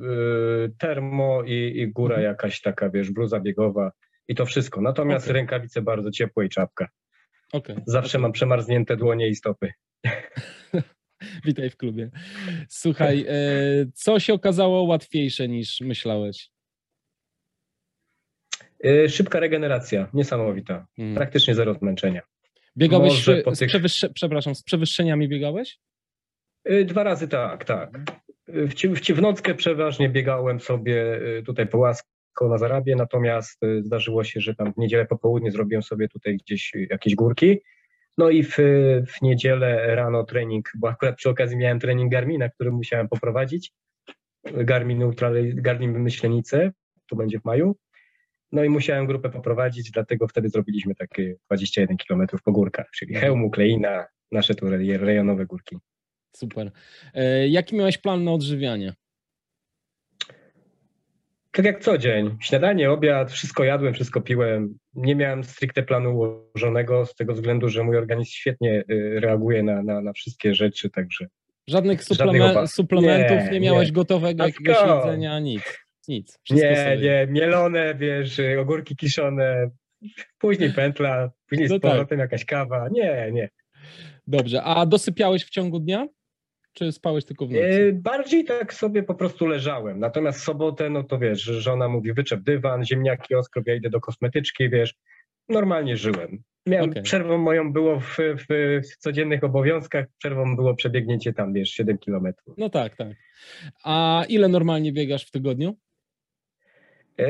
[0.78, 2.32] termo i, i góra mhm.
[2.32, 3.92] jakaś taka, wiesz, bluza biegowa
[4.28, 4.80] i to wszystko.
[4.80, 5.34] Natomiast okay.
[5.34, 6.88] rękawice bardzo ciepłe i czapka.
[7.52, 7.76] Okay.
[7.86, 9.72] Zawsze mam przemarznięte dłonie i stopy.
[11.46, 12.10] Witaj w klubie.
[12.68, 16.50] Słuchaj, y, co się okazało łatwiejsze niż myślałeś?
[18.86, 20.86] Y, szybka regeneracja, niesamowita.
[20.96, 21.14] Hmm.
[21.14, 22.22] Praktycznie zero zmęczenia.
[22.76, 23.68] Biegałeś z, tych...
[23.68, 24.10] przewyższe...
[24.10, 25.78] przepraszam, z przewyższeniami biegałeś?
[26.70, 27.90] Y, dwa razy tak, tak.
[28.48, 34.40] W, w, w nockę przeważnie biegałem sobie tutaj po łasko na Zarabie, natomiast zdarzyło się,
[34.40, 37.58] że tam w niedzielę po południu zrobiłem sobie tutaj gdzieś jakieś górki.
[38.18, 38.56] No i w,
[39.06, 43.72] w niedzielę rano trening, bo akurat przy okazji miałem trening Garmina, który musiałem poprowadzić.
[44.44, 46.72] Garmin Ultra, Garmin Myślenice,
[47.10, 47.76] to będzie w maju.
[48.52, 53.50] No i musiałem grupę poprowadzić, dlatego wtedy zrobiliśmy takie 21 km po górkach, czyli hełmu,
[53.50, 54.66] kleina, nasze tu
[54.98, 55.76] rejonowe górki.
[56.36, 56.70] Super.
[57.14, 58.94] E, jaki miałeś plan na odżywianie?
[61.54, 62.36] Tak jak co dzień.
[62.40, 64.78] Śniadanie, obiad, wszystko jadłem, wszystko piłem.
[64.94, 69.82] Nie miałem stricte planu ułożonego z tego względu, że mój organizm świetnie y, reaguje na,
[69.82, 71.26] na, na wszystkie rzeczy, także.
[71.68, 73.92] Żadnych suplemen suplementów nie, nie miałeś nie.
[73.92, 75.62] gotowego jakiegoś jedzenia, nic.
[76.08, 76.38] Nic.
[76.50, 76.96] nie, sobie.
[77.02, 79.70] nie, mielone, wiesz, ogórki kiszone,
[80.38, 82.30] później pętla, później no z powrotem tak.
[82.30, 82.88] jakaś kawa.
[82.88, 83.48] Nie, nie.
[84.26, 86.06] Dobrze, a dosypiałeś w ciągu dnia?
[86.74, 87.88] Czy spałeś tylko w nocy?
[87.88, 90.00] E, bardziej tak sobie po prostu leżałem.
[90.00, 94.70] Natomiast sobotę, no to wiesz, żona mówi wyczep dywan, ziemniaki oskrob, ja idę do kosmetyczki,
[94.70, 94.94] wiesz.
[95.48, 96.42] Normalnie żyłem.
[96.66, 97.02] Miałem, okay.
[97.02, 98.46] Przerwą moją było w, w,
[98.82, 102.54] w, codziennych obowiązkach, przerwą było przebiegnięcie tam, wiesz, 7 kilometrów.
[102.58, 103.08] No tak, tak.
[103.84, 105.76] A ile normalnie biegasz w tygodniu?
[107.18, 107.26] E,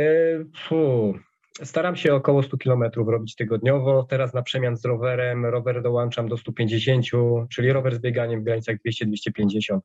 [1.62, 4.06] Staram się około 100 km robić tygodniowo.
[4.10, 7.06] Teraz na przemian z rowerem, rower dołączam do 150,
[7.50, 9.78] czyli rower z bieganiem w granicach 200-250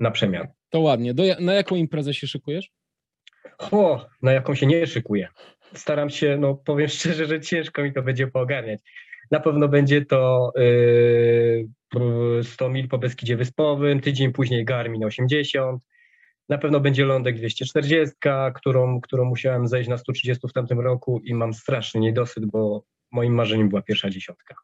[0.00, 0.48] na przemian.
[0.70, 1.14] To ładnie.
[1.14, 2.70] Do, na jaką imprezę się szykujesz?
[3.58, 5.28] O, na jaką się nie szykuję.
[5.74, 8.80] Staram się, no powiem szczerze, że ciężko mi to będzie poogarniać.
[9.30, 15.82] Na pewno będzie to yy, 100 mil po Beskidzie Wyspowym, tydzień później Garmin 80,
[16.48, 18.14] Na pewno będzie lądek 240,
[18.54, 23.34] którą, którą musiałem zejść na 130 w tamtym roku i mam straszny niedosyt, bo moim
[23.34, 24.54] marzeniem była pierwsza dziesiątka.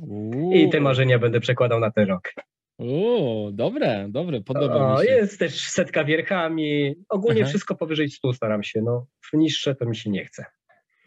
[0.00, 0.52] Uuu.
[0.52, 2.32] I te marzenia będę przekładał na ten rok.
[2.78, 5.12] Uuu, dobre, dobre, podoba o, mi się.
[5.12, 6.94] Jest też setka wierchami.
[7.08, 7.48] Ogólnie Aha.
[7.48, 8.82] wszystko powyżej 100 staram się.
[8.82, 10.44] No, niższe to mi się nie chce.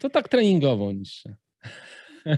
[0.00, 1.36] To tak treningowo niższe.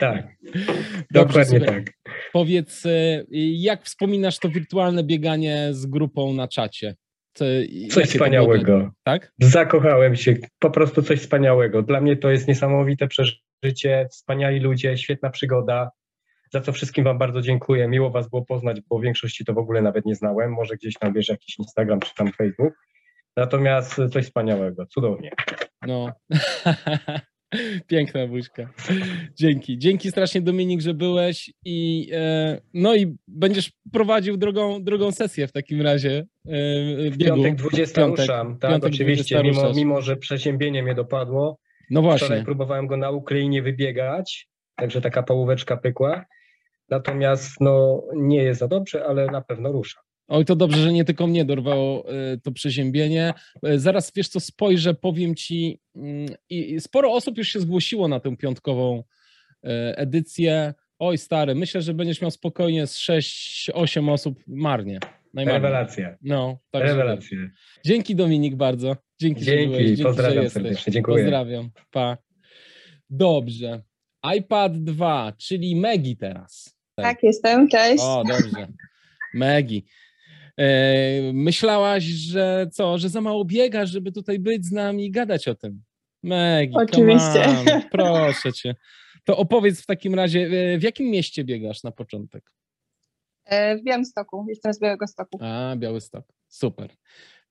[0.01, 0.27] Tak,
[1.11, 1.85] dokładnie tak.
[2.33, 6.96] Powiedz, y, jak wspominasz to wirtualne bieganie z grupą na czacie?
[7.38, 7.44] Co,
[7.90, 8.90] coś wspaniałego.
[9.05, 9.33] Tak?
[9.40, 11.83] Zakochałem się, po prostu coś wspaniałego.
[11.83, 15.90] Dla mnie to jest niesamowite przeżycie, wspaniali ludzie, świetna przygoda.
[16.53, 17.88] Za co wszystkim Wam bardzo dziękuję.
[17.88, 20.53] Miło Was było poznać, bo większości to w ogóle nawet nie znałem.
[20.53, 22.74] Może gdzieś tam wiesz jakiś Instagram czy tam Facebook.
[23.37, 25.31] Natomiast coś wspaniałego, cudownie.
[25.87, 26.12] No.
[27.87, 28.72] Piękna buźka.
[29.35, 29.79] Dzięki.
[29.79, 35.53] Dzięki strasznie Dominik, że byłeś i e, no i będziesz prowadził drugą, drugą sesję w
[35.53, 36.27] takim razie
[37.11, 37.24] biegu.
[37.24, 41.58] Piątek 20 piątek, ruszam, tak, piątek oczywiście, mimo, mimo że przeziębienie mnie dopadło.
[41.90, 42.26] No właśnie.
[42.26, 46.24] Wczoraj próbowałem go na Ukrainie wybiegać, także taka połóweczka pykła.
[46.90, 50.00] Natomiast no, nie jest za dobrze, ale na pewno rusza.
[50.28, 53.34] Oj, to dobrze, że nie tylko mnie dorwało e, to przeziębienie.
[53.62, 58.20] E, zaraz, wiesz co, spojrzę, powiem ci, mm, i sporo osób już się zgłosiło na
[58.20, 59.04] tę piątkową
[59.64, 60.74] e, edycję.
[60.98, 64.98] Oj, stary, myślę, że będziesz miał spokojnie z 6-8 osób marnie.
[65.36, 66.16] Rewelacja.
[66.22, 66.82] No, tak.
[66.82, 67.38] Rewelacja.
[67.84, 68.96] Dzięki Dominik bardzo.
[69.20, 71.24] Dzięki, Dzięki, że Dzięki, pozdrawiam serdecznie, dziękuję.
[71.24, 72.18] Pozdrawiam, pa.
[73.10, 73.82] Dobrze.
[74.36, 76.78] iPad 2, czyli Megi teraz.
[76.94, 78.02] Tak, jestem, cześć.
[78.02, 78.68] O, dobrze.
[79.34, 79.84] Megi.
[80.58, 85.48] E, myślałaś, że co, że za mało biegasz, żeby tutaj być z nami i gadać
[85.48, 85.82] o tym.
[86.22, 87.44] Megi, Oczywiście.
[87.90, 88.74] proszę cię.
[89.24, 90.40] To opowiedz w takim razie,
[90.74, 92.50] e, w jakim mieście biegasz na początek?
[93.48, 95.38] E, w Białymstoku, jestem z Białego Stoku.
[95.40, 96.90] A, Białystok, super.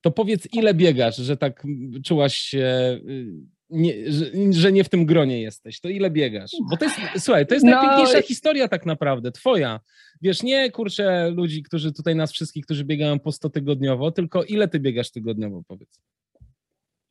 [0.02, 1.64] To powiedz, ile biegasz, że tak
[2.04, 6.52] czułaś się y, nie, że, że, nie w tym gronie jesteś, to ile biegasz?
[6.70, 7.72] Bo to jest, słuchaj, to jest no...
[7.72, 9.80] najpiękniejsza historia tak naprawdę, twoja.
[10.22, 14.68] Wiesz, nie kurczę ludzi, którzy tutaj nas wszystkich, którzy biegają po 100 tygodniowo, tylko ile
[14.68, 16.00] ty biegasz tygodniowo, powiedz?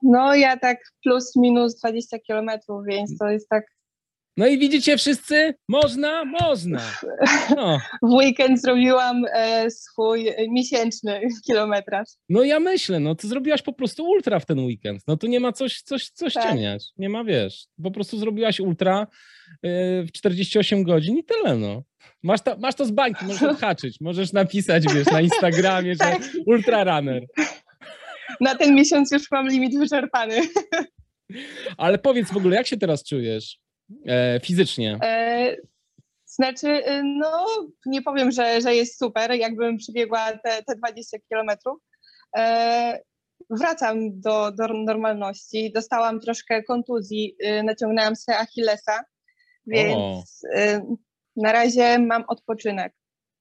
[0.03, 3.76] No ja tak plus minus 20 kilometrów, więc to jest tak
[4.37, 5.55] no i widzicie wszyscy?
[5.69, 6.25] Można?
[6.25, 6.81] Można.
[7.57, 7.79] No.
[8.03, 12.09] W weekend zrobiłam e, swój miesięczny kilometraż.
[12.29, 15.03] No ja myślę, no ty zrobiłaś po prostu ultra w ten weekend.
[15.09, 16.45] No tu nie ma coś, coś, coś tak.
[16.45, 16.85] cieniać.
[16.99, 19.07] Nie ma, wiesz, po prostu zrobiłaś ultra
[19.63, 21.83] e, w 48 godzin i tyle, no.
[22.23, 26.23] Masz to, masz to z bańki, możesz odhaczyć, możesz napisać, wiesz, na Instagramie, że tak.
[26.47, 27.23] ultra runner.
[28.41, 30.41] Na ten miesiąc już mam limit wyczerpany.
[31.77, 33.66] Ale powiedz w ogóle, jak się teraz czujesz?
[34.07, 34.99] E, fizycznie?
[35.03, 35.57] E,
[36.27, 37.47] znaczy, y, no
[37.87, 41.79] nie powiem, że, że jest super, jakbym przebiegła te, te 20 kilometrów.
[42.37, 43.01] E,
[43.51, 45.73] wracam do, do normalności.
[45.75, 49.05] Dostałam troszkę kontuzji, y, naciągnęłam sobie Achillesa,
[49.67, 50.81] więc y,
[51.37, 52.93] na razie mam odpoczynek.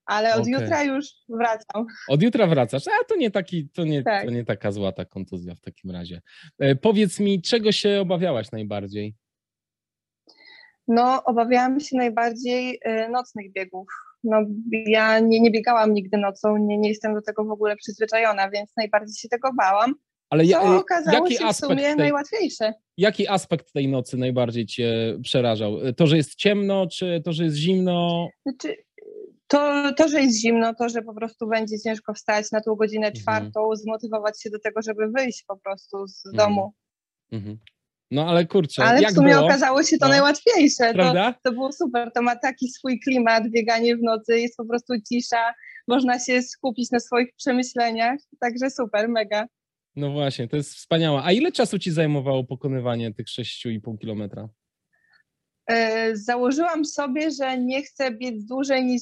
[0.05, 0.51] Ale od okay.
[0.51, 1.85] jutra już wracam.
[2.07, 2.87] Od jutra wracasz.
[2.87, 4.25] A to nie, taki, to, nie, tak.
[4.25, 6.21] to nie taka zła ta kontuzja w takim razie.
[6.59, 9.15] E, powiedz mi, czego się obawiałaś najbardziej?
[10.87, 13.87] No, obawiałam się najbardziej y, nocnych biegów.
[14.23, 14.37] No,
[14.71, 18.71] ja nie, nie biegałam nigdy nocą, nie, nie jestem do tego w ogóle przyzwyczajona, więc
[18.77, 19.93] najbardziej się tego bałam.
[20.29, 22.73] Ale ja, co y, okazało jaki się w sumie tej, najłatwiejsze.
[22.97, 25.71] Jaki aspekt tej nocy najbardziej cię przerażał?
[25.97, 28.27] To, że jest ciemno, czy to, że jest zimno?
[28.45, 28.75] Znaczy,
[29.47, 33.07] to, to, że jest zimno, to, że po prostu będzie ciężko wstać na tą godzinę
[33.07, 33.21] mhm.
[33.21, 36.37] czwartą, zmotywować się do tego, żeby wyjść po prostu z mhm.
[36.37, 36.73] domu.
[37.31, 37.57] Mhm.
[38.11, 39.45] No ale kurczę, Ale jak w sumie było?
[39.45, 40.11] okazało się to no.
[40.11, 40.93] najłatwiejsze.
[40.93, 44.93] To, to było super, to ma taki swój klimat, bieganie w nocy, jest po prostu
[45.09, 45.53] cisza,
[45.87, 49.45] można się skupić na swoich przemyśleniach, także super, mega.
[49.95, 51.21] No właśnie, to jest wspaniałe.
[51.23, 54.49] A ile czasu Ci zajmowało pokonywanie tych 6,5 kilometra?
[55.69, 55.77] Yy,
[56.17, 59.01] założyłam sobie, że nie chcę biec dłużej niż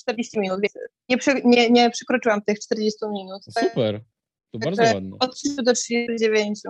[0.00, 0.60] 40 minut,
[1.08, 3.42] nie, nie, nie przekroczyłam tych 40 minut.
[3.44, 4.00] Super.
[4.52, 5.16] To bardzo ładnie.
[5.20, 6.60] Od 3 do 39.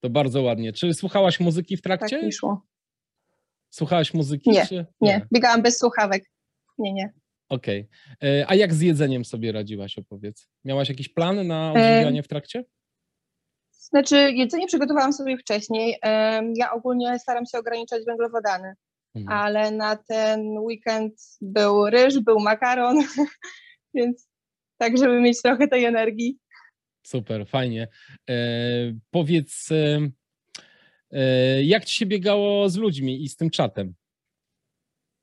[0.00, 0.72] To bardzo ładnie.
[0.72, 2.20] Czy słuchałaś muzyki w trakcie?
[2.20, 2.62] Tak, szło.
[3.70, 4.50] Słuchałaś muzyki?
[4.50, 4.74] Nie, czy...
[4.74, 5.26] nie, nie.
[5.34, 6.24] Biegałam bez słuchawek.
[6.78, 7.12] Nie, nie.
[7.48, 7.88] Okej.
[8.20, 8.30] Okay.
[8.30, 10.48] E, a jak z jedzeniem sobie radziłaś, opowiedz?
[10.64, 12.64] Miałaś jakiś plan na odżywianie w trakcie?
[13.72, 15.96] Znaczy, jedzenie przygotowałam sobie wcześniej.
[16.54, 18.74] Ja ogólnie staram się ograniczać węglowodany,
[19.14, 19.38] mhm.
[19.38, 22.96] ale na ten weekend był ryż, był makaron,
[23.94, 24.28] więc
[24.78, 26.38] tak, żeby mieć trochę tej energii.
[27.08, 27.88] Super, fajnie.
[28.30, 28.36] E,
[29.10, 30.08] powiedz, e,
[31.10, 33.94] e, jak ci się biegało z ludźmi i z tym czatem?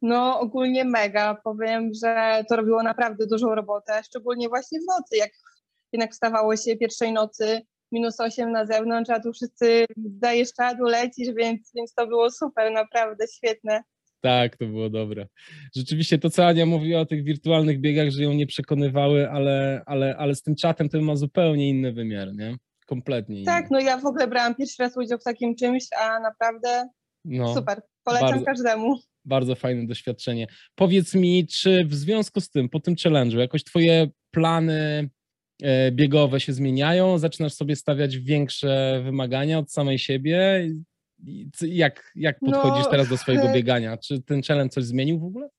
[0.01, 1.35] No, ogólnie mega.
[1.43, 5.31] Powiem, że to robiło naprawdę dużą robotę, szczególnie właśnie w nocy, jak
[5.93, 11.33] jednak wstawało się pierwszej nocy, minus 8 na zewnątrz, a tu wszyscy dajesz czadu, lecisz,
[11.37, 13.83] więc, więc to było super, naprawdę świetne.
[14.25, 15.27] Tak, to było dobre.
[15.75, 20.15] Rzeczywiście to, co Ania mówiła o tych wirtualnych biegach, że ją nie przekonywały, ale, ale,
[20.17, 22.55] ale z tym czatem to ma zupełnie inny wymiar, nie?
[22.85, 23.45] Kompletnie inny.
[23.45, 26.89] Tak, no ja w ogóle brałam pierwszy raz udział w takim czymś, a naprawdę
[27.25, 27.81] no, super.
[28.03, 28.99] Polecam bardzo, każdemu.
[29.25, 30.47] Bardzo fajne doświadczenie.
[30.75, 35.09] Powiedz mi, czy w związku z tym, po tym challenge'u, jakoś twoje plany
[35.63, 37.17] e, biegowe się zmieniają?
[37.17, 40.67] Zaczynasz sobie stawiać większe wymagania od samej siebie?
[41.61, 43.97] Jak, jak podchodzisz no, teraz do swojego biegania?
[43.97, 45.49] Czy ten challenge coś zmienił w ogóle?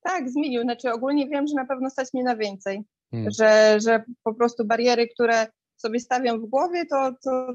[0.00, 0.62] Tak, zmienił.
[0.62, 2.84] Znaczy ogólnie wiem, że na pewno stać mnie na więcej.
[3.10, 3.30] Hmm.
[3.30, 5.46] Że, że po prostu bariery, które
[5.76, 7.52] sobie stawiam w głowie, to, to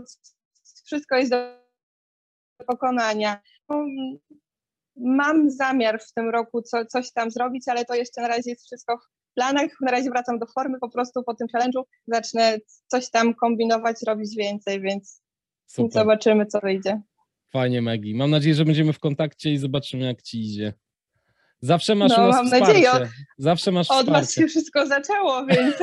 [0.85, 1.37] wszystko jest do
[2.67, 3.41] pokonania.
[3.69, 3.85] No,
[4.95, 8.65] mam zamiar w tym roku co, coś tam zrobić, ale to jeszcze na razie jest
[8.65, 9.71] wszystko w planach.
[9.81, 14.35] Na razie wracam do formy, po prostu po tym challenge'u zacznę coś tam kombinować, robić
[14.37, 15.20] więcej, więc
[15.71, 15.91] Super.
[15.91, 17.01] zobaczymy, co wyjdzie.
[17.51, 18.15] Fajnie, Megi.
[18.15, 20.73] Mam nadzieję, że będziemy w kontakcie i zobaczymy, jak ci idzie.
[21.62, 22.67] Zawsze masz no, mam wsparcie.
[22.67, 22.91] nadzieję.
[22.91, 23.03] Od,
[23.38, 24.12] Zawsze masz od wsparcie.
[24.12, 25.75] was się wszystko zaczęło, więc...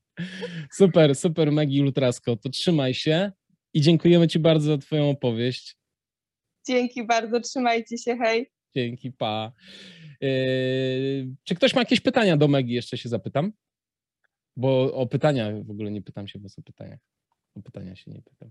[0.80, 2.36] super, super, Megi Ultrasko.
[2.36, 3.32] To trzymaj się
[3.74, 5.76] i dziękujemy ci bardzo za twoją opowieść.
[6.66, 8.50] Dzięki bardzo, trzymajcie się, hej.
[8.74, 9.52] Dzięki, pa.
[10.20, 12.74] Yy, czy ktoś ma jakieś pytania do Megi?
[12.74, 13.52] Jeszcze się zapytam.
[14.56, 17.00] Bo o pytania w ogóle nie pytam się was o pytaniach.
[17.54, 18.50] O pytania się nie pytam.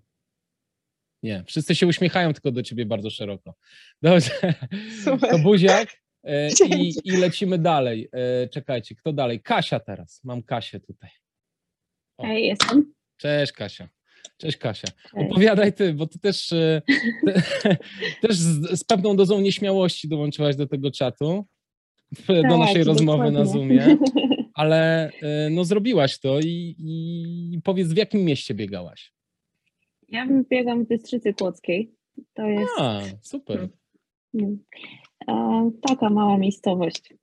[1.24, 3.56] Nie, wszyscy się uśmiechają tylko do ciebie bardzo szeroko.
[4.02, 4.32] Dobrze.
[5.04, 5.30] Super.
[5.30, 6.02] To buziak.
[6.24, 8.10] E, I, I, lecimy dalej.
[8.12, 9.42] E, czekajcie, kto dalej?
[9.42, 10.22] Kasia teraz.
[10.24, 11.10] Mam Kasię tutaj.
[12.18, 12.26] O.
[12.26, 12.94] Hej, jestem.
[13.18, 13.90] Cześć Kasia.
[14.38, 14.88] Cześć Kasia.
[15.14, 16.82] Opowiadaj ty, bo ty też, e,
[17.26, 17.78] te,
[18.22, 21.46] też z, z, pewną dozą nieśmiałości dołączyłaś do tego czatu,
[22.28, 23.98] do tak, naszej rozmowy na Zoomie,
[24.54, 25.12] ale
[25.52, 29.12] no zrobiłaś to i, i powiedz, w jakim mieście biegałaś?
[30.12, 31.92] Ja biegam w Bystrzycy Kłodzkiej.
[32.34, 32.72] To jest...
[32.80, 33.68] A, super.
[35.82, 37.14] taka mała miejscowość.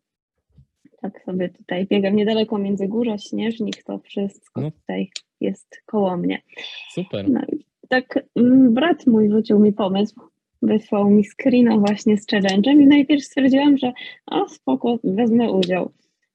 [1.01, 4.71] Tak sobie tutaj biegam niedaleko Międzygórza, Śnieżnik, to wszystko no.
[4.71, 6.43] tutaj jest koło mnie.
[6.91, 7.31] Super.
[7.31, 7.41] No,
[7.89, 10.21] tak mm, brat mój rzucił mi pomysł,
[10.63, 13.93] wysłał mi screena właśnie z challenge'em i najpierw stwierdziłam, że
[14.27, 15.93] a spoko, wezmę udział.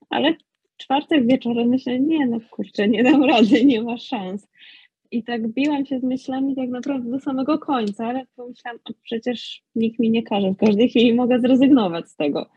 [0.10, 0.36] Ale
[0.78, 4.48] czwartek wieczorem myślę, nie no kurczę, nie dam rady, nie ma szans.
[5.14, 9.64] I tak biłam się z myślami tak naprawdę do samego końca, ale pomyślałam, a przecież
[9.76, 12.50] nikt mi nie każe, w każdej chwili mogę zrezygnować z tego.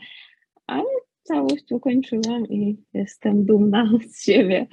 [0.66, 0.84] Ale
[1.22, 4.66] całość ukończyłam i jestem dumna z siebie.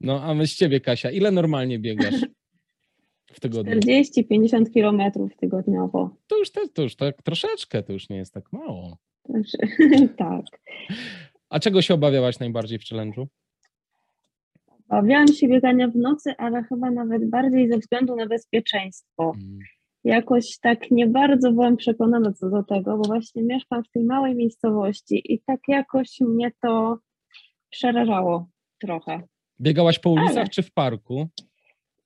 [0.00, 2.26] No a my z ciebie, Kasia, ile normalnie biegasz
[3.32, 3.80] w tygodniu?
[3.80, 6.16] 40-50 kilometrów tygodniowo.
[6.26, 8.98] To już, te, to już tak troszeczkę, to już nie jest tak mało.
[10.16, 10.44] tak.
[11.48, 13.26] A czego się obawiałaś najbardziej w challenge'u?
[14.98, 19.32] Obawiałam się biegania w nocy, ale chyba nawet bardziej ze względu na bezpieczeństwo.
[19.36, 19.58] Mm.
[20.04, 24.34] Jakoś tak nie bardzo byłam przekonana co do tego, bo właśnie mieszkam w tej małej
[24.34, 26.98] miejscowości i tak jakoś mnie to
[27.70, 28.48] przerażało
[28.80, 29.22] trochę.
[29.60, 30.48] Biegałaś po ulicach ale...
[30.48, 31.28] czy w parku?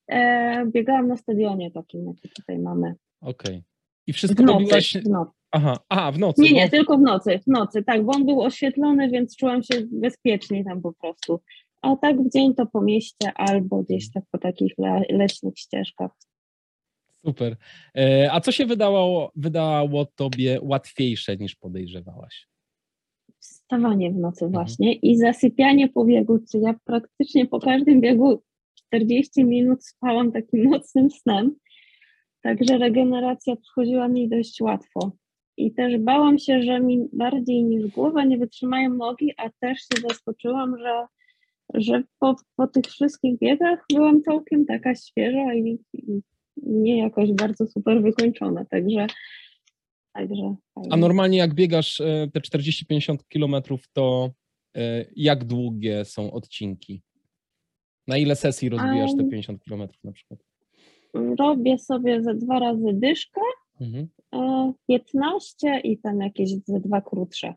[0.07, 2.95] E, biegałam na stadionie takim, jaki tutaj mamy.
[3.21, 3.57] Okej.
[3.57, 3.63] Okay.
[4.07, 4.97] I wszystko w nocy, robiłaś...
[4.97, 5.33] W nocy.
[5.51, 6.43] Aha, aha, w nocy.
[6.43, 9.75] Nie, nie, tylko w nocy, w nocy, tak, bo on był oświetlony, więc czułam się
[9.93, 11.41] bezpiecznie tam po prostu.
[11.83, 16.11] A tak w dzień to po mieście albo gdzieś tak po takich le leśnych ścieżkach.
[17.27, 17.57] Super.
[17.97, 22.49] E, a co się wydało, wydało tobie łatwiejsze niż podejrzewałaś?
[23.39, 24.53] Wstawanie w nocy mhm.
[24.53, 26.39] właśnie i zasypianie po biegu.
[26.53, 28.43] Czy ja praktycznie po każdym biegu
[28.75, 31.57] 40 minut spałam takim mocnym snem.
[32.43, 35.13] Także regeneracja przychodziła mi dość łatwo.
[35.57, 40.09] I też bałam się, że mi bardziej niż głowa nie wytrzymają nogi, a też się
[40.09, 41.07] zaskoczyłam, że
[41.75, 46.21] że po, po tych wszystkich biegach byłam całkiem taka świeża i, i
[46.57, 49.07] nie jakoś bardzo super wykończona, także
[50.19, 50.55] Także
[50.91, 54.31] A normalnie jak biegasz e, te 40-50 kilometrów, to
[54.77, 57.03] e, jak długie są odcinki?
[58.07, 60.41] Na ile sesji rozbijasz te 50 kilometrów na przykład?
[61.39, 63.41] Robię sobie ze dwa razy dyszkę,
[63.81, 64.09] mhm.
[64.89, 67.55] 15 e, i tam jakieś ze dwa krótsze.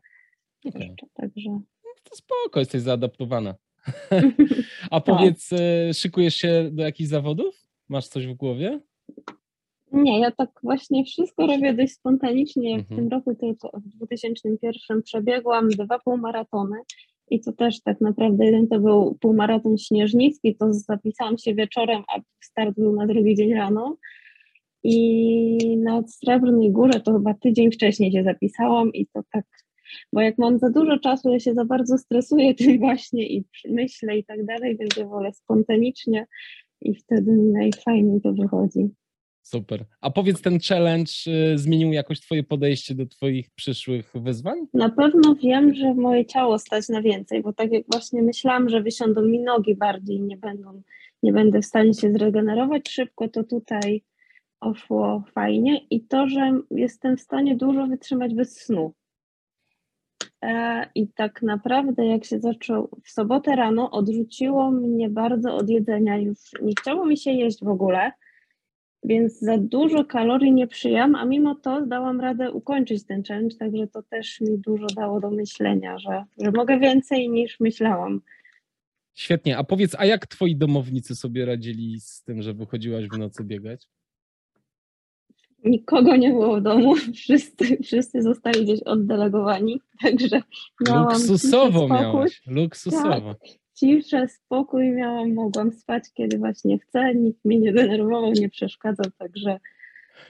[0.65, 0.95] Okay.
[1.13, 1.50] także...
[1.50, 3.56] No to spoko, jesteś zaadaptowana.
[4.91, 5.17] A tak.
[5.17, 5.60] powiedz, tak.
[5.94, 7.56] szykujesz się do jakichś zawodów?
[7.89, 8.80] Masz coś w głowie?
[9.91, 12.76] Nie, ja tak właśnie wszystko robię dość spontanicznie.
[12.76, 12.86] Mhm.
[12.86, 16.78] W tym roku tylko w 2001 przebiegłam dwa półmaratony
[17.30, 22.20] i to też tak naprawdę jeden to był półmaraton śnieżnicki, to zapisałam się wieczorem, a
[22.44, 23.98] start był na drugi dzień rano.
[24.84, 29.45] I na Srebrnej Górze to chyba tydzień wcześniej się zapisałam i to tak
[30.14, 34.18] Bo jak mam za dużo czasu, ja się za bardzo stresuję tym właśnie i myślę
[34.18, 36.28] i tak dalej, więc ja wolę spontanicznie
[36.82, 38.89] i wtedy najfajniej to wychodzi.
[39.44, 39.86] Super.
[40.02, 44.58] A powiedz, ten challenge y, zmienił jakoś Twoje podejście do Twoich przyszłych wyzwań?
[44.74, 48.82] Na pewno wiem, że moje ciało stać na więcej, bo tak jak właśnie myślałam, że
[48.82, 50.82] wysiądą mi nogi bardziej, nie będą,
[51.24, 54.04] nie będę w stanie się zregenerować szybko, to tutaj
[54.60, 58.94] poszło fajnie i to, że jestem w stanie dużo wytrzymać bez snu.
[60.42, 66.18] E, I tak naprawdę, jak się zaczął w sobotę rano, odrzuciło mnie bardzo od jedzenia.
[66.18, 68.12] Już nie chciało mi się jeść w ogóle,
[69.04, 73.88] więc za dużo kalorii nie przyjam, a mimo to dałam radę ukończyć ten challenge, także
[73.88, 78.22] to też mi dużo dało do myślenia, że, że mogę więcej niż myślałam.
[79.14, 79.58] Świetnie.
[79.58, 83.88] A powiedz, a jak twoi domownicy sobie radzili z tym, że wychodziłaś w nocy biegać?
[85.66, 90.41] Nikogo nie było w domu, wszyscy, wszyscy zostali gdzieś oddelegowani, także
[90.88, 93.34] miałam Luksusowo miałaś, luksusowo.
[93.34, 99.05] Tak, ciszę, spokój miałam, mogłam spać kiedy właśnie chcę, nikt mnie nie denerwował, nie przeszkadzał,
[99.18, 99.59] także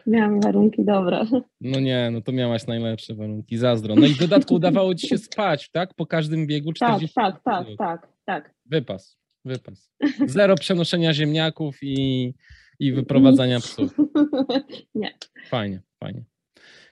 [0.08, 1.26] miałam warunki dobre.
[1.62, 3.96] No nie, no to miałaś najlepsze warunki, zazdro.
[3.96, 5.94] No i w dodatku udawało ci się spać, tak?
[5.94, 8.54] Po każdym biegu 40 Tak, tak, tak, tak, tak.
[8.66, 9.92] Wypas, wypas.
[10.26, 12.34] Zero przenoszenia ziemniaków i,
[12.82, 13.98] i wyprowadzania psów.
[14.96, 15.18] Nie.
[15.46, 16.24] Fajnie, fajnie.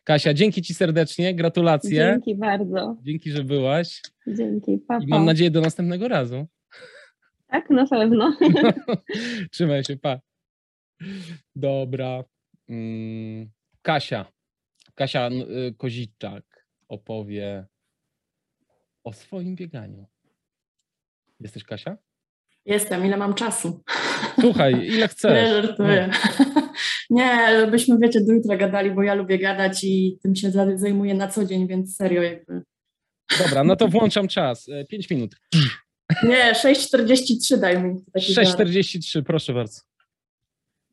[0.04, 2.12] Kasia, dzięki Ci serdecznie, gratulacje.
[2.14, 2.98] Dzięki bardzo.
[3.02, 4.02] Dzięki, że byłaś.
[4.28, 5.04] Dzięki, papa.
[5.04, 6.48] I mam nadzieję do następnego razu.
[7.48, 8.38] Tak, na pewno.
[9.52, 10.20] Trzymaj się, pa.
[11.56, 12.24] Dobra.
[12.70, 13.50] Mm,
[13.82, 14.26] Kasia.
[14.96, 17.66] Kasia y, Koziczak opowie
[19.04, 20.06] o swoim bieganiu.
[21.40, 21.98] Jesteś Kasia?
[22.66, 23.84] Jestem, ile mam czasu?
[24.40, 25.34] Słuchaj, ile chcesz.
[25.34, 26.10] Nie, żartuję.
[27.10, 31.28] Nie, byśmy, wiecie, do jutra gadali, bo ja lubię gadać i tym się zajmuję na
[31.28, 32.62] co dzień, więc serio jakby.
[33.44, 34.70] Dobra, no to włączam czas.
[34.70, 35.36] E, pięć minut.
[36.24, 37.96] Nie, 6.43 daj mi.
[38.18, 39.82] 6.43, proszę bardzo.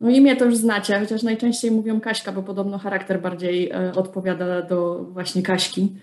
[0.00, 4.62] No imię to już znacie, chociaż najczęściej mówią Kaśka, bo podobno charakter bardziej e, odpowiada
[4.62, 5.96] do właśnie Kaśki.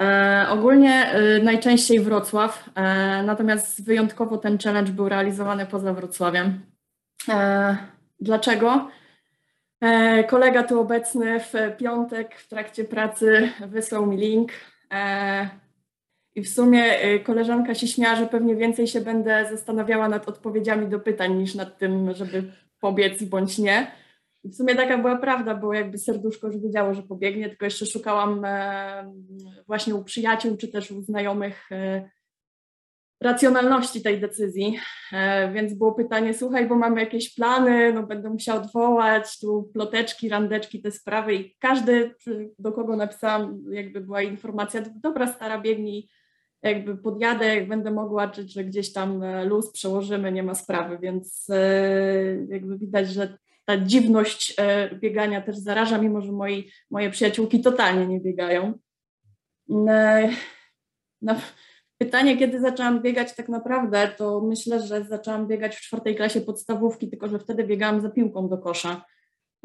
[0.00, 6.60] E, ogólnie e, najczęściej Wrocław, e, natomiast wyjątkowo ten challenge był realizowany poza Wrocławiem.
[7.28, 7.76] E,
[8.20, 8.90] dlaczego?
[9.80, 14.52] E, kolega tu obecny w piątek w trakcie pracy wysłał mi link
[14.92, 15.48] e,
[16.34, 16.84] i w sumie
[17.24, 21.78] koleżanka się śmiała, że pewnie więcej się będę zastanawiała nad odpowiedziami do pytań niż nad
[21.78, 23.90] tym, żeby pobiec bądź nie.
[24.44, 27.86] I w sumie taka była prawda, bo jakby serduszko już wiedziało, że pobiegnie, tylko jeszcze
[27.86, 28.46] szukałam
[29.66, 31.68] właśnie u przyjaciół czy też u znajomych
[33.20, 34.78] racjonalności tej decyzji.
[35.12, 40.28] E, więc było pytanie, słuchaj, bo mamy jakieś plany, no będę musiała odwołać, tu ploteczki,
[40.28, 42.14] randeczki, te sprawy i każdy,
[42.58, 46.08] do kogo napisałam, jakby była informacja, dobra stara biegnij,
[46.62, 50.98] jakby podjadę, jak będę mogła, czy, czy gdzieś tam e, luz przełożymy, nie ma sprawy,
[50.98, 51.56] więc e,
[52.48, 54.56] jakby widać, że ta dziwność
[55.00, 58.78] biegania też zaraża, mimo że moi, moje przyjaciółki totalnie nie biegają.
[61.22, 61.34] No,
[61.98, 67.10] Pytanie, kiedy zaczęłam biegać tak naprawdę, to myślę, że zaczęłam biegać w czwartej klasie podstawówki,
[67.10, 69.04] tylko że wtedy biegałam za piłką do kosza,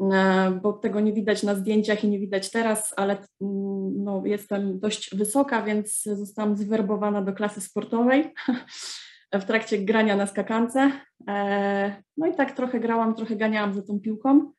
[0.00, 4.80] e, bo tego nie widać na zdjęciach i nie widać teraz, ale mm, no, jestem
[4.80, 8.34] dość wysoka, więc zostałam zwerbowana do klasy sportowej
[9.40, 10.92] w trakcie grania na skakance.
[11.28, 14.52] E, no i tak trochę grałam, trochę ganiałam za tą piłką.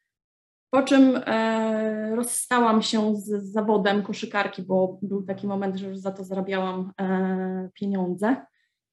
[0.75, 6.11] Po czym e, rozstałam się z zawodem koszykarki, bo był taki moment, że już za
[6.11, 8.35] to zarabiałam e, pieniądze.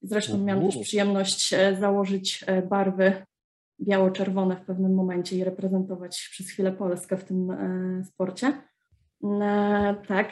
[0.03, 3.27] Zresztą miałam też przyjemność e, założyć e, barwy
[3.81, 8.53] biało-czerwone w pewnym momencie i reprezentować przez chwilę Polskę w tym e, sporcie.
[9.43, 10.29] E, tak,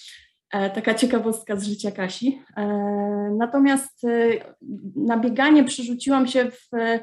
[0.74, 2.42] taka ciekawostka z życia Kasi.
[3.38, 4.02] Natomiast
[4.96, 7.00] na bieganie przerzuciłam się w Mm,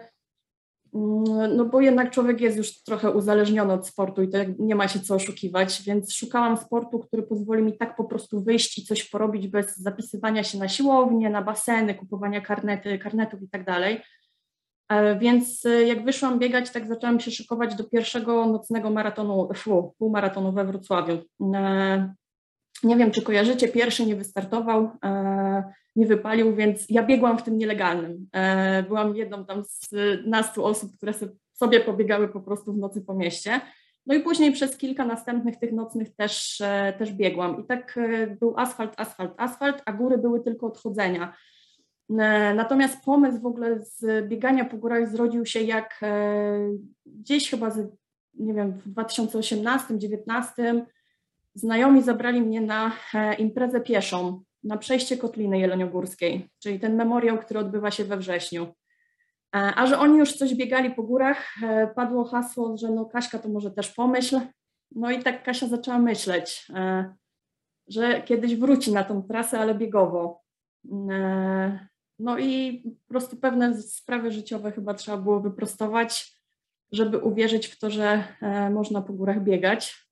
[1.56, 5.00] no bo jednak człowiek jest już trochę uzależniony od sportu i to nie ma się
[5.00, 9.48] co oszukiwać, więc szukałam sportu, który pozwoli mi tak po prostu wyjść i coś porobić
[9.48, 14.02] bez zapisywania się na siłownię, na baseny, kupowania karnety, karnetów i tak dalej.
[14.90, 19.96] E, więc e, jak wyszłam biegać, tak zaczęłam się szykować do pierwszego nocnego maratonu, fu,
[19.98, 21.18] półmaratonu we Wrocławiu.
[22.84, 24.90] E, nie wiem, czy kojarzycie, pierwszy nie wystartował,
[25.96, 28.28] nie wypalił, więc ja biegłam w tym nielegalnym.
[28.34, 29.90] E, byłam jedną tam z
[30.26, 31.14] nastu osób, które
[31.54, 33.62] sobie pobiegały po prostu w nocy po mieście.
[34.06, 37.64] No i później przez kilka następnych tych nocnych też, e, też biegłam.
[37.64, 41.34] I tak e, był asfalt, asfalt, asfalt, a góry były tylko odchodzenia.
[42.56, 46.02] Natomiast pomysł w ogóle z biegania po górach zrodził się jak
[47.06, 47.92] gdzieś chyba, z,
[48.34, 50.86] nie wiem, w 2018-2019
[51.54, 52.92] znajomi zabrali mnie na
[53.38, 58.68] imprezę pieszą, na przejście Kotliny Jeleniogórskiej, czyli ten memoriał, który odbywa się we wrześniu.
[59.52, 61.56] A że oni już coś biegali po górach,
[61.96, 64.40] padło hasło, że no Kaśka to może też pomyśl.
[64.92, 66.68] No i tak Kasia zaczęła myśleć,
[67.88, 70.42] że kiedyś wróci na tą trasę, ale biegowo.
[72.20, 76.40] No i po prostu pewne sprawy życiowe chyba trzeba było wyprostować,
[76.92, 80.09] żeby uwierzyć w to, że e, można po górach biegać.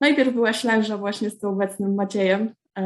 [0.00, 2.54] Najpierw była ślęża właśnie z tym obecnym Maciejem.
[2.78, 2.82] E,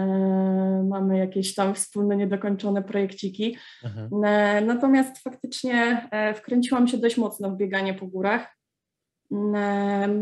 [0.89, 3.57] mamy jakieś tam wspólne niedokończone projekciki.
[3.85, 4.25] Mhm.
[4.25, 8.57] E, natomiast faktycznie wkręciłam się dość mocno w bieganie po górach.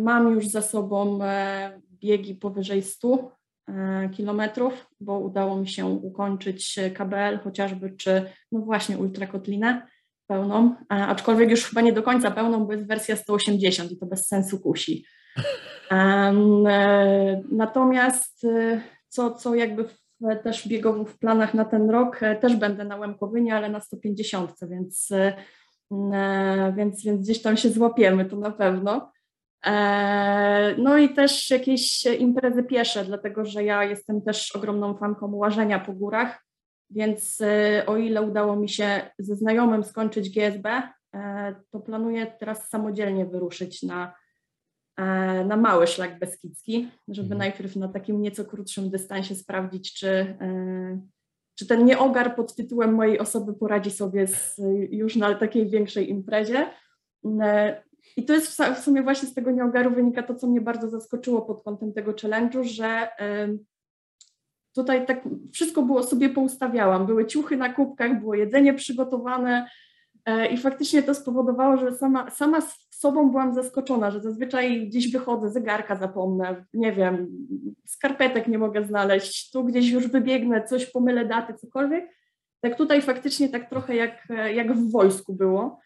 [0.03, 1.19] Mam już za sobą
[2.01, 8.23] biegi powyżej 100 E, kilometrów, bo udało mi się ukończyć KBL chociażby, czy
[8.53, 9.87] no właśnie ultrakotlinę
[10.27, 14.27] pełną, aczkolwiek już chyba nie do końca pełną, bo jest wersja 180 i to bez
[14.27, 15.05] sensu kusi.
[15.91, 16.65] Um,
[17.51, 19.85] natomiast e, co, co jakby
[20.43, 25.09] też biegowo w planach na ten rok, też będę na Łemkowynie, ale na 150, więc,
[26.77, 29.13] więc, więc gdzieś tam się złapiemy, to na pewno.
[29.67, 35.79] E, no i też jakieś imprezy piesze, dlatego że ja jestem też ogromną fanką łażenia
[35.79, 36.45] po górach,
[36.91, 40.83] więc e, o ile udało mi się ze znajomym skończyć GSB,
[41.15, 44.15] e, to planuję teraz samodzielnie wyruszyć na,
[45.45, 47.39] na mały szlak beskidzki, żeby mhm.
[47.39, 50.37] najpierw na takim nieco krótszym dystansie sprawdzić, czy,
[51.55, 54.61] czy ten nieogar pod tytułem mojej osoby poradzi sobie z,
[54.91, 56.67] już na takiej większej imprezie.
[58.17, 61.43] I to jest w sumie właśnie z tego nieogaru wynika to, co mnie bardzo zaskoczyło
[61.43, 63.09] pod kątem tego challenge'u, że
[64.75, 67.07] tutaj tak wszystko było sobie poustawiałam.
[67.07, 69.67] Były ciuchy na kubkach, było jedzenie przygotowane e,
[70.53, 75.51] i faktycznie to spowodowało, że sama, sama z sobą byłam zaskoczona, że zazwyczaj gdzieś wychodzę,
[75.51, 77.29] zegarka zapomnę, nie wiem,
[77.87, 82.17] skarpetek nie mogę znaleźć, tu gdzieś już wybiegnę, coś pomylę daty, cokolwiek.
[82.61, 85.81] Tak tutaj faktycznie tak trochę jak, jak w wojsku było.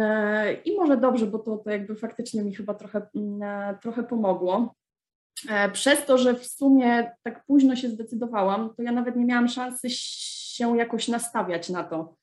[0.00, 4.02] E, I może dobrze, bo to, to jakby faktycznie mi chyba trochę, mm, e, trochę
[4.02, 4.74] pomogło.
[5.48, 9.48] E, przez to, że w sumie tak późno się zdecydowałam, to ja nawet nie miałam
[9.48, 12.16] szansy się jakoś nastawiać na to.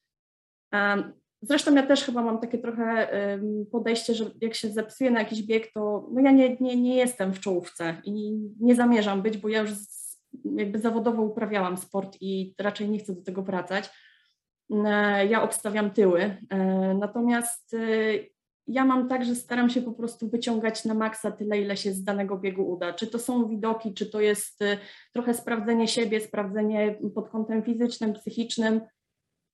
[1.48, 3.10] Zresztą ja też chyba mam takie trochę
[3.72, 7.34] podejście, że jak się zepsuję na jakiś bieg, to no ja nie, nie, nie jestem
[7.34, 9.72] w czołówce i nie zamierzam być, bo ja już
[10.56, 13.90] jakby zawodowo uprawiałam sport i raczej nie chcę do tego wracać.
[14.72, 16.38] E, ja obstawiam tyły.
[16.50, 16.58] E,
[17.00, 17.78] natomiast e,
[18.68, 22.04] ja mam tak, że staram się po prostu wyciągać na maksa tyle, ile się z
[22.04, 22.94] danego biegu uda.
[22.94, 24.60] Czy to są widoki, czy to jest
[25.14, 28.82] trochę sprawdzenie siebie, sprawdzenie pod kątem fizycznym, psychicznym.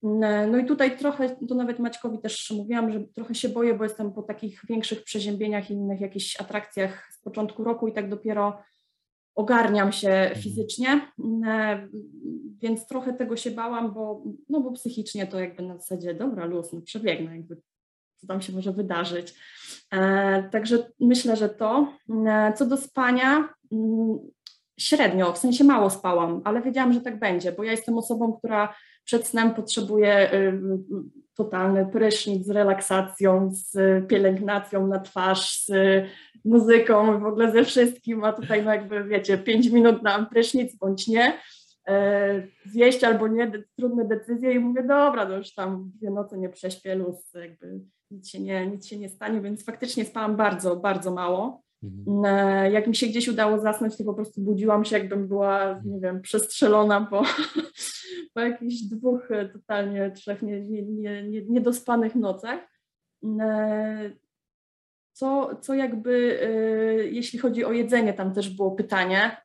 [0.04, 4.14] No i tutaj trochę, to nawet Maćkowi też mówiłam, że trochę się boję, bo jestem
[4.14, 8.62] po takich większych przeziębieniach i innych jakichś atrakcjach z początku roku i tak dopiero
[9.36, 10.42] ogarniam się mhm.
[10.42, 11.12] fizycznie,
[11.48, 11.88] e,
[12.62, 16.74] więc trochę tego się bałam, bo, no bo psychicznie to jakby na zasadzie, dobra, luz,
[16.74, 17.58] no przebiegnę, jakby
[18.16, 19.34] co tam się może wydarzyć.
[19.92, 21.94] E, także myślę, że to.
[22.28, 24.20] E, co do spania, mm,
[24.80, 28.76] średnio, w sensie mało spałam, ale wiedziałam, że tak będzie, bo ja jestem osobą, która
[29.04, 30.62] przed snem potrzebuje y,
[31.36, 33.74] totalny prysznic z relaksacją, z
[34.08, 35.72] pielęgnacją na twarz, z
[36.46, 41.08] muzyką, w ogóle ze wszystkim, a tutaj no jakby wiecie, pięć minut na prysznic bądź
[41.08, 41.40] nie,
[41.88, 46.50] e, zjeść albo nie, trudne decyzje i mówię, dobra, no już tam dwie noce nie
[46.50, 47.80] prześpię, luz, jakby
[48.12, 51.62] nic się nie, nic się nie stanie, więc faktycznie spałam bardzo, bardzo mało.
[51.84, 52.26] Mhm.
[52.26, 56.00] E, jak mi się gdzieś udało zasnąć, to po prostu budziłam się, jakbym była, nie
[56.00, 57.24] wiem, przestrzelona po,
[58.34, 60.84] po jakichś dwóch e, totalnie, trzech nie, nie,
[61.24, 62.72] nie, niedospanych nocach.
[65.14, 66.40] Co, co jakby,
[67.12, 69.38] jeśli chodzi o jedzenie, tam też było pytanie.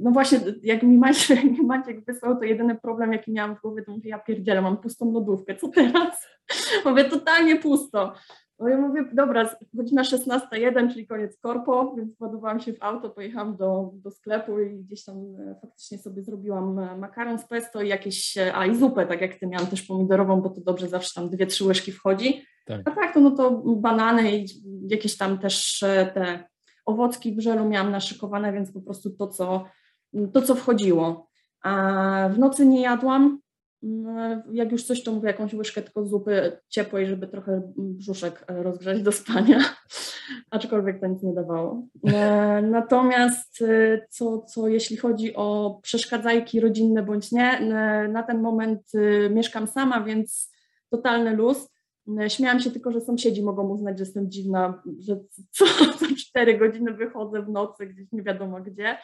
[0.00, 3.60] no właśnie, jak mi Maciek, jak mi Maciek wysłał, to jedyny problem, jaki miałam w
[3.60, 6.26] głowie, to mówię, ja pierdzielę, mam pustą lodówkę, co teraz?
[6.84, 8.14] mówię, totalnie pusto.
[8.58, 13.56] No ja mówię, dobra, godzina 16.01, czyli koniec korpo, więc ładowałam się w auto, pojechałam
[13.56, 17.88] do, do sklepu i gdzieś tam e, faktycznie sobie zrobiłam e, makaron z pesto i
[17.88, 21.14] jakieś, e, a i zupę, tak jak ty miałam też pomidorową, bo to dobrze zawsze
[21.14, 22.44] tam dwie, trzy łyżki wchodzi.
[22.66, 22.80] Tak.
[22.84, 24.46] A tak, to no to banany i
[24.90, 25.84] jakieś tam też
[26.14, 26.48] te
[26.86, 29.64] owocki w żelu miałam naszykowane, więc po prostu to, co,
[30.32, 31.28] to, co wchodziło.
[31.62, 33.47] A w nocy nie jadłam, no,
[34.52, 39.02] jak już coś, to mówię jakąś łyżkę tylko zupy ciepłej, żeby trochę brzuszek e, rozgrzać
[39.02, 39.58] do spania,
[40.50, 41.82] aczkolwiek to nic nie dawało.
[42.04, 47.60] E, natomiast e, co, co jeśli chodzi o przeszkadzajki rodzinne bądź nie,
[48.08, 48.92] na ten moment
[49.30, 50.50] mieszkam sama, więc
[50.90, 51.68] totalny luz.
[52.28, 55.20] Śmiałam się tylko, że sąsiedzi mogą uznać, że jestem dziwna, że
[55.50, 55.64] co,
[55.98, 58.98] co cztery godziny wychodzę w nocy gdzieś nie wiadomo gdzie.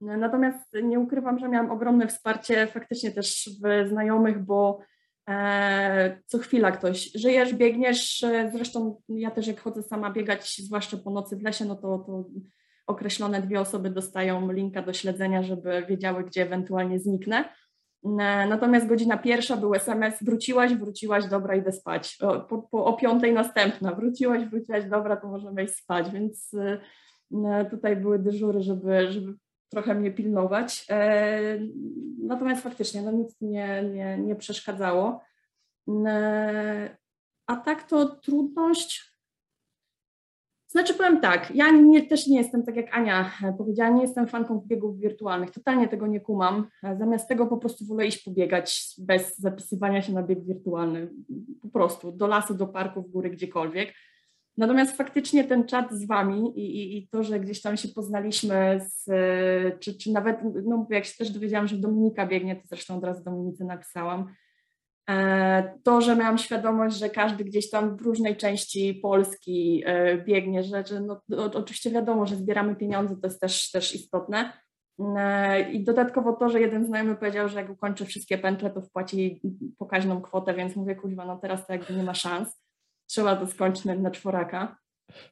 [0.00, 4.80] Natomiast nie ukrywam, że miałam ogromne wsparcie faktycznie też w znajomych, bo
[5.28, 10.96] e, co chwila ktoś, żyjesz, biegniesz, e, zresztą ja też jak chodzę sama biegać, zwłaszcza
[10.96, 12.24] po nocy w lesie, no to, to
[12.86, 17.44] określone dwie osoby dostają linka do śledzenia, żeby wiedziały, gdzie ewentualnie zniknę.
[18.48, 22.18] Natomiast godzina pierwsza był SMS, wróciłaś, wróciłaś, dobra, idę spać.
[22.48, 26.50] Po, po, o piątej następna, wróciłaś, wróciłaś, dobra, to możemy iść spać, więc
[27.70, 29.34] tutaj były dyżury, żeby, żeby
[29.68, 30.86] trochę mnie pilnować.
[30.90, 31.58] E,
[32.22, 35.20] natomiast faktycznie no nic nie, nie, nie przeszkadzało.
[36.06, 36.96] E,
[37.46, 39.18] a tak to trudność.
[40.70, 44.62] Znaczy powiem tak, ja nie, też nie jestem, tak jak Ania powiedziała, nie jestem fanką
[44.66, 46.68] biegów wirtualnych, totalnie tego nie kumam.
[46.98, 51.08] Zamiast tego po prostu wolę iść pobiegać bez zapisywania się na bieg wirtualny.
[51.62, 53.94] Po prostu do lasu, do parku, w góry, gdziekolwiek.
[54.58, 58.80] Natomiast faktycznie ten czat z Wami i, i, i, to, że gdzieś tam się poznaliśmy,
[58.86, 59.04] z,
[59.80, 63.24] czy, czy nawet, no jak się też dowiedziałam, że Dominika biegnie, to zresztą od razu
[63.24, 64.34] Dominice napisałam,
[65.10, 70.62] e, to, że miałam świadomość, że każdy gdzieś tam w różnej części Polski e, biegnie,
[70.62, 71.20] że no,
[71.54, 74.52] oczywiście wiadomo, że zbieramy pieniądze, to jest też, też istotne.
[75.18, 79.40] E, I dodatkowo to, że jeden znajomy powiedział, że jak ukończy wszystkie pętle, to wpłaci
[79.78, 82.67] pokaźną kwotę, więc mówię, kuźwa, no teraz to jakby nie ma szans
[83.08, 84.76] trzeba to skończyć na czworaka.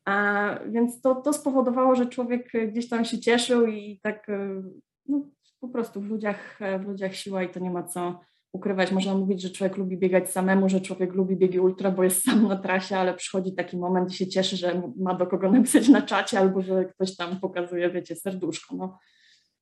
[0.05, 4.63] A, więc to, to spowodowało, że człowiek gdzieś tam się cieszył i tak e,
[5.09, 5.27] no,
[5.61, 8.21] po prostu w ludziach, w ludziach siła i to nie ma co
[8.53, 8.93] ukrywać.
[8.93, 12.49] Można mówić, że człowiek lubi biegać samemu, że człowiek lubi biegi ultra, bo jest sam
[12.49, 16.03] na trasie, ale przychodzi taki moment i się cieszy, że ma do kogo napisać na
[16.03, 18.77] czacie albo że ktoś tam pokazuje, wiecie, serduszko.
[18.77, 18.99] No.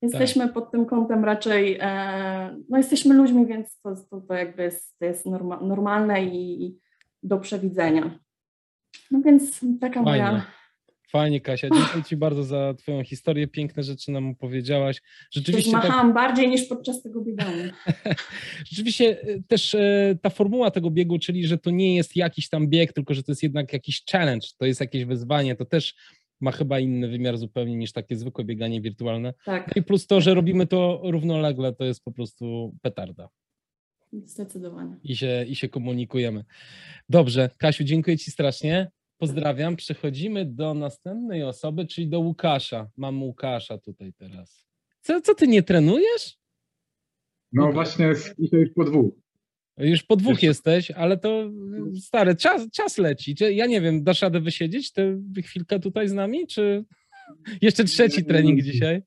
[0.03, 0.53] Jesteśmy tak.
[0.53, 5.05] pod tym kątem raczej, e, no jesteśmy ludźmi, więc to, to, to jakby jest, to
[5.05, 6.79] jest norma, normalne i,
[7.25, 8.19] do przewidzenia.
[9.11, 10.25] No więc taka Fajnie.
[10.25, 10.47] moja.
[11.15, 11.69] Fajnie, Kasia.
[11.75, 13.49] Dziękuję Ci bardzo za Twoją historię.
[13.49, 15.03] Piękne rzeczy nam opowiedziałaś.
[15.31, 15.73] Rzeczywiście.
[15.73, 16.15] Machałam tak...
[16.15, 17.65] bardziej niż podczas tego biegania.
[18.71, 22.69] Rzeczywiście e, też e, ta formuła tego biegu, czyli że to nie jest jakiś tam
[22.69, 25.95] bieg, tylko że to jest jednak jakiś challenge, to jest jakieś wyzwanie, to też
[26.41, 29.35] ma chyba inny wymiar zupełnie niż takie zwykłe bieganie wirtualne.
[29.45, 29.67] Tak.
[29.67, 33.29] No I plus to, że robimy to równolegle, to jest po prostu petarda.
[34.25, 34.97] Zdecydowanie.
[35.05, 36.45] I się, I się komunikujemy.
[37.09, 38.91] Dobrze, Kasiu, dziękuję Ci strasznie.
[39.19, 39.77] Pozdrawiam.
[39.77, 42.91] Przechodzimy do następnej osoby, czyli do Łukasza.
[42.97, 44.67] Mam Łukasza tutaj teraz.
[45.01, 46.39] Co, co ty nie trenujesz?
[47.53, 49.15] No właśnie, dzisiaj już po dwóch.
[49.79, 50.47] Już po dwóch Jeszcze.
[50.47, 51.51] jesteś, ale to
[52.01, 53.35] stary, czas, czas leci.
[53.51, 56.85] Ja nie wiem, dasz radę wysiedzieć tę chwilkę tutaj z nami, czy
[57.63, 59.03] jeszcze trzeci trening dzisiaj?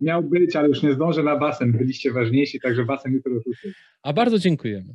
[0.00, 1.72] Miał być, ale już nie zdążę na basen.
[1.72, 3.68] Byliście ważniejsi, także basen jutro rzucę.
[4.02, 4.94] A bardzo dziękujemy.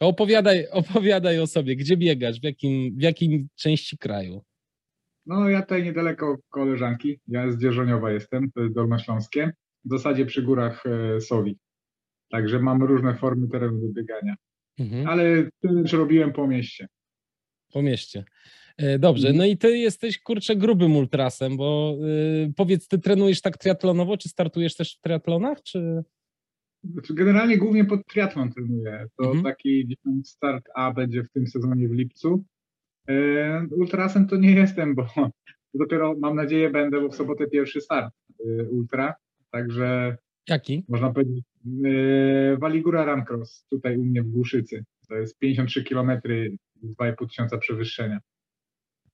[0.00, 4.42] Opowiadaj, opowiadaj o sobie, gdzie biegasz, w jakim, w jakim części kraju?
[5.26, 9.52] No ja tutaj niedaleko koleżanki, ja z Dzierżoniowa jestem, to jest Dolnośląskie,
[9.84, 11.56] w zasadzie przy górach e, Sowi.
[12.30, 14.34] Także mamy różne formy terenu do biegania.
[14.78, 15.06] Mhm.
[15.06, 16.88] Ale też robiłem po mieście.
[17.72, 18.24] Po mieście.
[18.80, 19.38] E, dobrze, mhm.
[19.38, 24.28] no i ty jesteś kurczę grubym ultrasem, bo yy, powiedz, ty trenujesz tak triatlonowo, czy
[24.28, 26.02] startujesz też w triatlonach, czy...
[26.84, 29.06] Znaczy generalnie głównie pod triatlon trenuję.
[29.16, 29.44] To mhm.
[29.44, 32.44] taki start A będzie w tym sezonie w lipcu.
[33.08, 33.14] Yy,
[33.76, 35.06] ultrasem to nie jestem, bo
[35.74, 38.14] dopiero mam nadzieję będę, bo w sobotę pierwszy start
[38.44, 39.14] yy, ultra,
[39.50, 40.16] także...
[40.48, 40.84] Jaki?
[40.88, 41.44] Można powiedzieć
[42.58, 44.84] Waligura Run Cross, tutaj u mnie w Głuszycy.
[45.08, 46.10] To jest 53 km,
[47.00, 48.20] 2,5 tysiąca przewyższenia.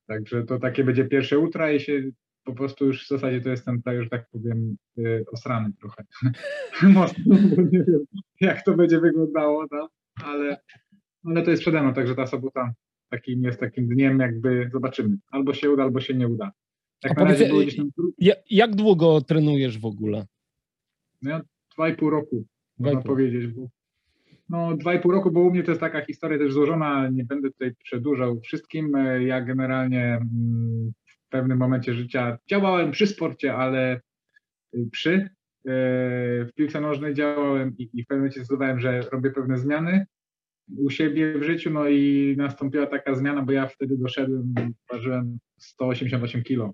[0.07, 2.03] Także to takie będzie pierwsze ultra i się
[2.45, 6.05] po prostu już w zasadzie to jestem, tak, już tak powiem, yy, osrany trochę.
[6.95, 7.37] Mocno,
[7.73, 8.05] nie wiem,
[8.41, 9.89] jak to będzie wyglądało, no,
[10.25, 10.61] ale,
[11.25, 12.73] ale to jest przede mną, także ta sobota
[13.11, 15.17] takim jest takim dniem, jakby zobaczymy.
[15.31, 16.53] Albo się uda, albo się nie uda.
[17.05, 17.91] Jak, na razie powiedz, tam...
[18.51, 20.27] jak długo trenujesz w ogóle?
[21.23, 21.41] No ja
[21.75, 22.45] dwa i pół roku,
[22.79, 23.69] można powiedzieć, bo
[24.49, 27.25] no, dwa i pół roku, bo u mnie to jest taka historia też złożona, nie
[27.25, 28.93] będę tutaj przedłużał wszystkim.
[29.21, 34.01] Ja generalnie mm, w pewnym momencie życia działałem przy sporcie, ale
[34.91, 35.13] przy.
[35.13, 35.71] E,
[36.45, 40.07] w piłce nożnej działałem i, i w pewnym momencie zdecydowałem, że robię pewne zmiany
[40.77, 44.55] u siebie w życiu, no i nastąpiła taka zmiana, bo ja wtedy doszedłem,
[44.93, 46.73] ważyłem 188 kilo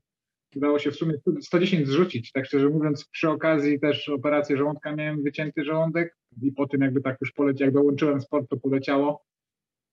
[0.56, 5.22] udało się w sumie 110 zrzucić, tak szczerze mówiąc, przy okazji też operacji żołądka miałem
[5.22, 9.24] wycięty żołądek i po tym jakby tak już poleciał, jak dołączyłem sport, to poleciało.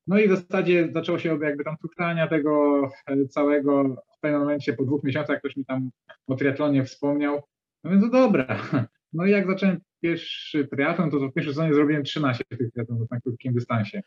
[0.07, 4.39] No i w zasadzie zaczęło się od jakby tam tuchtania tego e, całego, w pewnym
[4.39, 5.89] momencie po dwóch miesiącach ktoś mi tam
[6.28, 7.41] o triatlonie wspomniał,
[7.84, 8.47] no więc to dobra.
[9.14, 13.22] No i jak zacząłem pierwszy triatlon, to w pierwszym sezonie zrobiłem 13 tych triatlonów na
[13.22, 14.01] krótkim dystansie.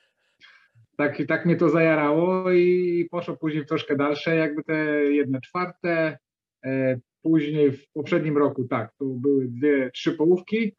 [0.97, 4.75] Tak, tak mnie to zajarało i poszło później w troszkę dalsze, jakby te
[5.05, 6.19] jedne czwarte,
[7.23, 10.73] później w poprzednim roku, tak, to były dwie, trzy połówki.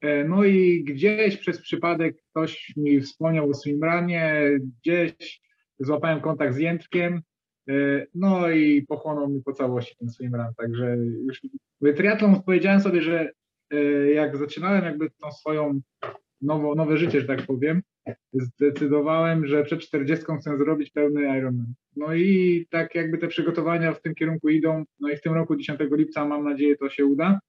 [0.00, 5.40] E, no i gdzieś przez przypadek ktoś mi wspomniał o swimranie, gdzieś
[5.78, 7.22] złapałem kontakt z Jędrkiem,
[7.68, 7.72] e,
[8.14, 11.40] no i pochłonął mi po całości ten swimrun, także już
[11.96, 13.30] triatlon powiedziałem sobie, że
[13.70, 13.76] e,
[14.10, 15.80] jak zaczynałem jakby tą swoją
[16.40, 17.82] nowo, nowe życie, że tak powiem,
[18.32, 21.74] zdecydowałem, że przed 40 chcę zrobić pełny Ironman.
[21.96, 25.56] No i tak jakby te przygotowania w tym kierunku idą, no i w tym roku
[25.56, 27.40] 10 lipca mam nadzieję to się uda.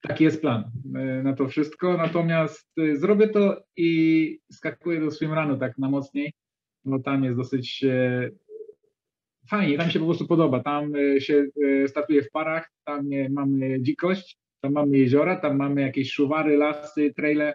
[0.00, 0.64] Taki jest plan
[0.94, 6.32] e, na to wszystko, natomiast e, zrobię to i skakuję do swimrunu tak na mocniej,
[6.84, 8.30] no tam jest dosyć e,
[9.50, 11.46] fajnie, tam się po prostu podoba, tam się
[11.86, 17.54] startuje w parach, tam mamy dzikość, tam mamy jeziora, tam mamy jakieś szuwary, lasy, traile,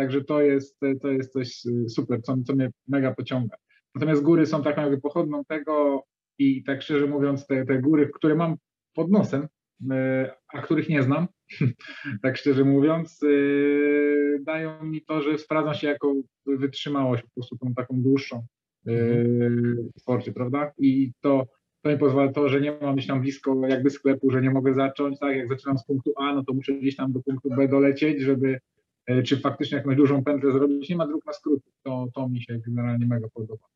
[0.00, 3.56] Także to jest, to jest coś super, co, co mnie mega pociąga.
[3.94, 6.04] Natomiast góry są taką jakby pochodną tego
[6.38, 8.56] i tak szczerze mówiąc, te, te góry, które mam
[8.94, 9.48] pod nosem,
[9.90, 11.26] e, a których nie znam,
[12.22, 13.28] tak szczerze mówiąc, e,
[14.42, 16.14] dają mi to, że sprawdzam się jako
[16.46, 18.46] wytrzymałość, po prostu tą taką dłuższą
[19.96, 20.72] w sporcie, prawda?
[20.78, 21.46] I to,
[21.82, 24.74] to mi pozwala to, że nie mam gdzieś tam blisko jakby sklepu, że nie mogę
[24.74, 27.68] zacząć, tak, jak zaczynam z punktu A, no to muszę gdzieś tam do punktu B
[27.68, 28.60] dolecieć, żeby
[29.24, 30.88] czy faktycznie jakąś dużą pętlę zrobić.
[30.88, 31.70] Nie ma dróg na skróty.
[31.82, 33.66] To, to mi się generalnie mega podoba.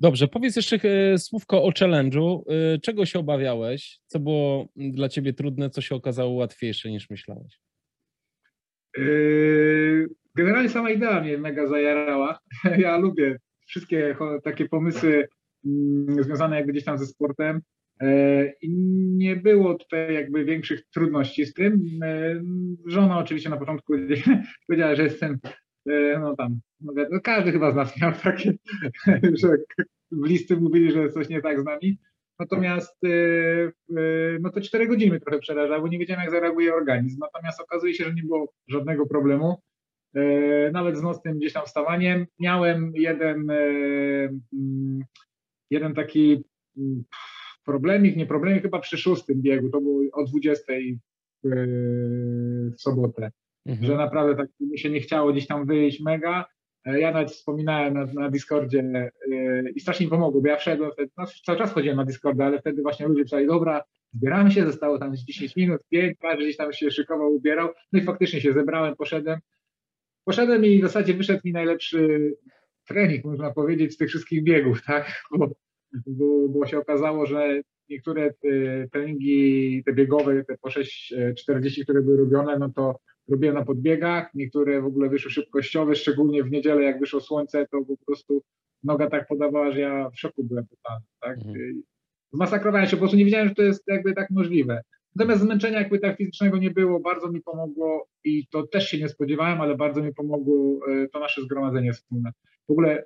[0.00, 2.42] Dobrze, powiedz jeszcze e, słówko o challenge'u.
[2.48, 4.00] E, czego się obawiałeś?
[4.06, 7.60] Co było dla ciebie trudne, co się okazało łatwiejsze niż myślałeś?
[10.34, 12.38] Generalnie sama idea mnie mega zajarała.
[12.78, 15.28] Ja lubię wszystkie takie pomysły
[15.64, 17.60] mm, związane jakby gdzieś tam ze sportem.
[18.04, 18.68] E, I
[19.16, 22.00] nie było tutaj jakby większych trudności z tym.
[22.02, 22.42] E,
[22.86, 23.92] żona oczywiście na początku
[24.68, 25.38] powiedziała, że jestem,
[25.86, 28.54] e, no tam, no, każdy chyba z nas miał takie,
[29.32, 29.48] że
[30.12, 31.98] bliscy mówili, że coś nie tak z nami.
[32.38, 32.96] Natomiast
[34.40, 37.18] no to cztery godziny trochę przerażało, nie wiedziałem jak zareaguje organizm.
[37.20, 39.62] Natomiast okazuje się, że nie było żadnego problemu.
[40.72, 42.26] Nawet z nocnym gdzieś tam wstawaniem.
[42.38, 45.04] Miałem jeden, mm,
[45.70, 46.44] jeden taki
[46.76, 47.04] mm,
[47.64, 50.72] problemik, nie problemik, chyba przy szóstym biegu, to było o 20
[51.44, 53.30] w sobotę,
[53.66, 53.86] mhm.
[53.86, 56.44] że naprawdę tak mi się nie chciało gdzieś tam wyjść mega.
[56.84, 60.90] E, ja nawet wspominałem na, na Discordzie yy, i strasznie mi pomogło, bo ja wszedłem,
[60.92, 64.66] wtedy, no, cały czas chodziłem na Discorda, ale wtedy właśnie ludzie pisali, dobra, zbieramy się,
[64.66, 68.52] zostało tam 10 minut, 5, każdy gdzieś tam się szykował, ubierał, no i faktycznie się
[68.52, 69.38] zebrałem, poszedłem.
[70.24, 72.32] Poszedłem i w zasadzie wyszedł mi najlepszy
[72.88, 75.22] trening, można powiedzieć, z tych wszystkich biegów, tak?
[75.38, 75.50] Bo
[76.06, 78.48] bo, bo się okazało, że niektóre te
[78.92, 82.96] treningi, te biegowe, te po 6.40, które były robione, no to
[83.28, 87.84] robiłem na podbiegach, niektóre w ogóle wyszły szybkościowe, szczególnie w niedzielę, jak wyszło słońce, to
[87.84, 88.42] po prostu
[88.84, 91.36] noga tak podawała, że ja w szoku byłem totalny, tak?
[91.36, 91.82] Mhm.
[92.32, 94.82] Zmasakrowałem się, po prostu nie wiedziałem, że to jest jakby tak możliwe.
[95.16, 99.08] Natomiast zmęczenia jakby tak fizycznego nie było, bardzo mi pomogło i to też się nie
[99.08, 102.32] spodziewałem, ale bardzo mi pomogło e, to nasze zgromadzenie wspólne.
[102.68, 103.04] W ogóle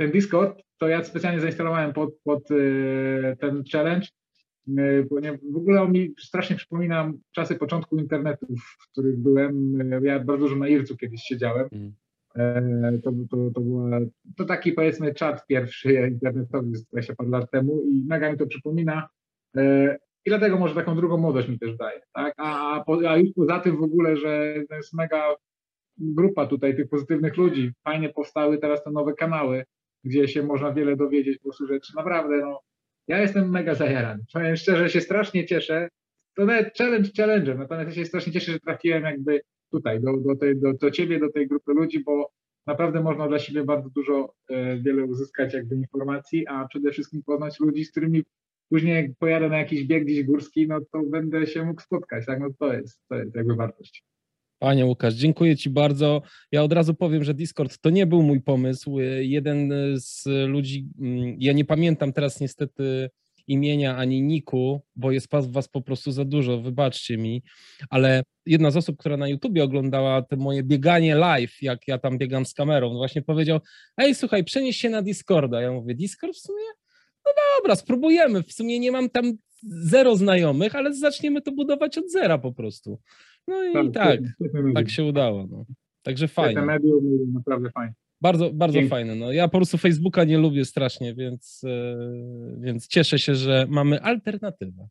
[0.00, 4.06] ten Discord to ja specjalnie zainstalowałem pod, pod y, ten challenge,
[4.68, 5.08] y,
[5.52, 9.80] w ogóle on mi strasznie przypomina czasy początku internetu, w których byłem.
[9.80, 11.68] Y, ja bardzo dużo na Ircu kiedyś siedziałem.
[11.72, 11.92] Mm.
[12.36, 14.00] E, to, to, to, była,
[14.36, 18.46] to taki powiedzmy czat pierwszy internetowy z 20 parę lat temu i mega mi to
[18.46, 19.08] przypomina.
[19.56, 22.00] E, I dlatego może taką drugą młodość mi też daje.
[22.12, 22.34] Tak?
[22.36, 25.34] A, a, po, a już poza tym w ogóle, że to jest mega
[25.98, 27.72] grupa tutaj tych pozytywnych ludzi.
[27.84, 29.64] Fajnie powstały teraz te nowe kanały
[30.04, 31.92] gdzie się można wiele dowiedzieć po prostu rzeczy.
[31.96, 32.60] Naprawdę, no,
[33.08, 34.24] ja jestem mega zajarany.
[34.32, 35.88] Powiem szczerze, się strasznie cieszę.
[36.36, 39.40] To nawet challenge challenge'em, natomiast ja się strasznie cieszę, że trafiłem jakby
[39.70, 42.30] tutaj, do, do, tej, do, do ciebie, do tej grupy ludzi, bo
[42.66, 47.60] naprawdę można dla siebie bardzo dużo, e, wiele uzyskać jakby informacji, a przede wszystkim poznać
[47.60, 48.24] ludzi, z którymi
[48.68, 52.40] później jak pojadę na jakiś bieg gdzieś górski, no to będę się mógł spotkać, tak,
[52.40, 54.04] no to jest, to jest jakby wartość.
[54.60, 56.22] Panie Łukasz, dziękuję Ci bardzo.
[56.52, 58.98] Ja od razu powiem, że Discord to nie był mój pomysł.
[59.20, 63.10] Jeden z ludzi, mm, ja nie pamiętam teraz niestety
[63.46, 67.42] imienia ani niku, bo jest was po prostu za dużo, wybaczcie mi,
[67.90, 72.18] ale jedna z osób, która na YouTubie oglądała te moje bieganie live, jak ja tam
[72.18, 73.60] biegam z kamerą, właśnie powiedział,
[73.96, 75.60] ej słuchaj, przenieś się na Discorda.
[75.60, 76.64] Ja mówię, Discord w sumie?
[77.26, 78.42] No dobra, spróbujemy.
[78.42, 79.32] W sumie nie mam tam
[79.62, 83.00] zero znajomych, ale zaczniemy to budować od zera po prostu.
[83.48, 84.20] No i tak, tak,
[84.74, 85.46] tak się udało.
[85.50, 85.64] No.
[86.02, 86.62] Także fajnie.
[86.62, 87.94] medium naprawdę fajnie.
[88.20, 88.90] Bardzo, bardzo Dzięki.
[88.90, 89.14] fajne.
[89.14, 89.32] No.
[89.32, 94.88] Ja po prostu Facebooka nie lubię strasznie, więc, yy, więc cieszę się, że mamy alternatywę.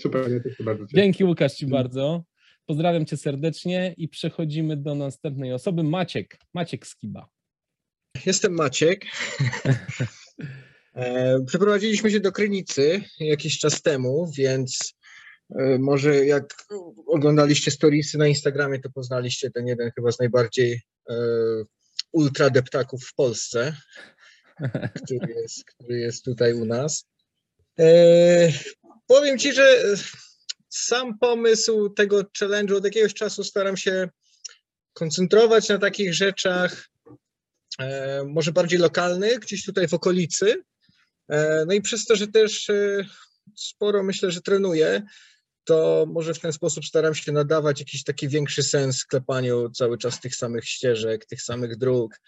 [0.00, 1.02] Super, ja też bardzo cieszę.
[1.02, 2.24] Dzięki Łukasz Ci bardzo.
[2.66, 5.82] Pozdrawiam Cię serdecznie i przechodzimy do następnej osoby.
[5.82, 7.28] Maciek, Maciek Skiba.
[8.26, 9.06] Jestem Maciek.
[10.96, 14.95] E, przeprowadziliśmy się do Krynicy jakiś czas temu, więc
[15.78, 16.66] może jak
[17.06, 21.14] oglądaliście storiesy na Instagramie, to poznaliście ten jeden chyba z najbardziej e,
[22.12, 23.76] ultra deptaków w Polsce,
[25.04, 27.04] który jest, który jest tutaj u nas.
[27.78, 28.52] E,
[29.06, 29.96] powiem Ci, że
[30.68, 34.08] sam pomysł tego challenge'u od jakiegoś czasu staram się
[34.92, 36.88] koncentrować na takich rzeczach
[37.78, 40.62] e, może bardziej lokalnych, gdzieś tutaj w okolicy.
[41.28, 43.06] E, no i przez to, że też e,
[43.56, 45.02] sporo myślę, że trenuję,
[45.66, 50.20] to może w ten sposób staram się nadawać jakiś taki większy sens sklepaniu cały czas
[50.20, 52.20] tych samych ścieżek, tych samych dróg.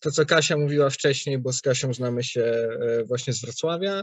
[0.00, 2.68] To, co Kasia mówiła wcześniej, bo z Kasią znamy się
[3.06, 4.02] właśnie z Wrocławia,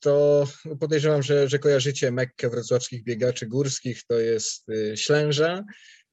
[0.00, 0.46] to
[0.80, 5.64] podejrzewam, że, że kojarzycie Mekkę wrocławskich biegaczy górskich, to jest Ślęża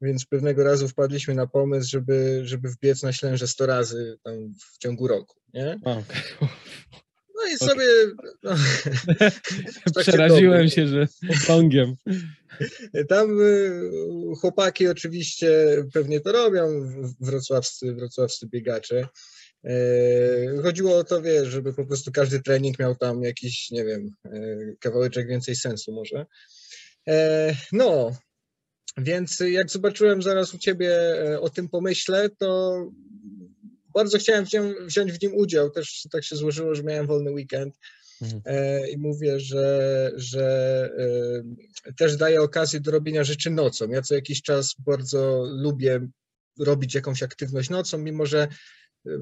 [0.01, 4.17] więc pewnego razu wpadliśmy na pomysł, żeby, żeby wbiec na Ślęże 100 razy
[4.73, 5.79] w ciągu roku, nie?
[5.81, 6.49] Okay.
[7.41, 7.85] No i sobie...
[8.43, 8.51] No,
[10.01, 11.07] Przeraziłem się, że
[11.47, 11.95] tongiem.
[13.09, 13.81] Tam y,
[14.39, 15.49] chłopaki oczywiście
[15.93, 19.07] pewnie to robią, wrocławscy, wrocławscy biegacze.
[19.65, 24.15] E, chodziło o to, wiesz, żeby po prostu każdy trening miał tam jakiś, nie wiem,
[24.25, 24.39] e,
[24.79, 26.25] kawałeczek więcej sensu może.
[27.07, 28.11] E, no,
[28.97, 32.77] więc jak zobaczyłem zaraz u Ciebie e, o tym pomyśle, to
[33.93, 34.45] bardzo chciałem
[34.85, 35.69] wziąć w nim udział.
[35.69, 37.75] Też tak się złożyło, że miałem wolny weekend.
[38.21, 38.41] Mhm.
[38.45, 40.89] E, I mówię, że, że
[41.87, 43.89] e, też daje okazję do robienia rzeczy nocą.
[43.89, 46.07] Ja co jakiś czas bardzo lubię
[46.59, 48.47] robić jakąś aktywność nocą, mimo że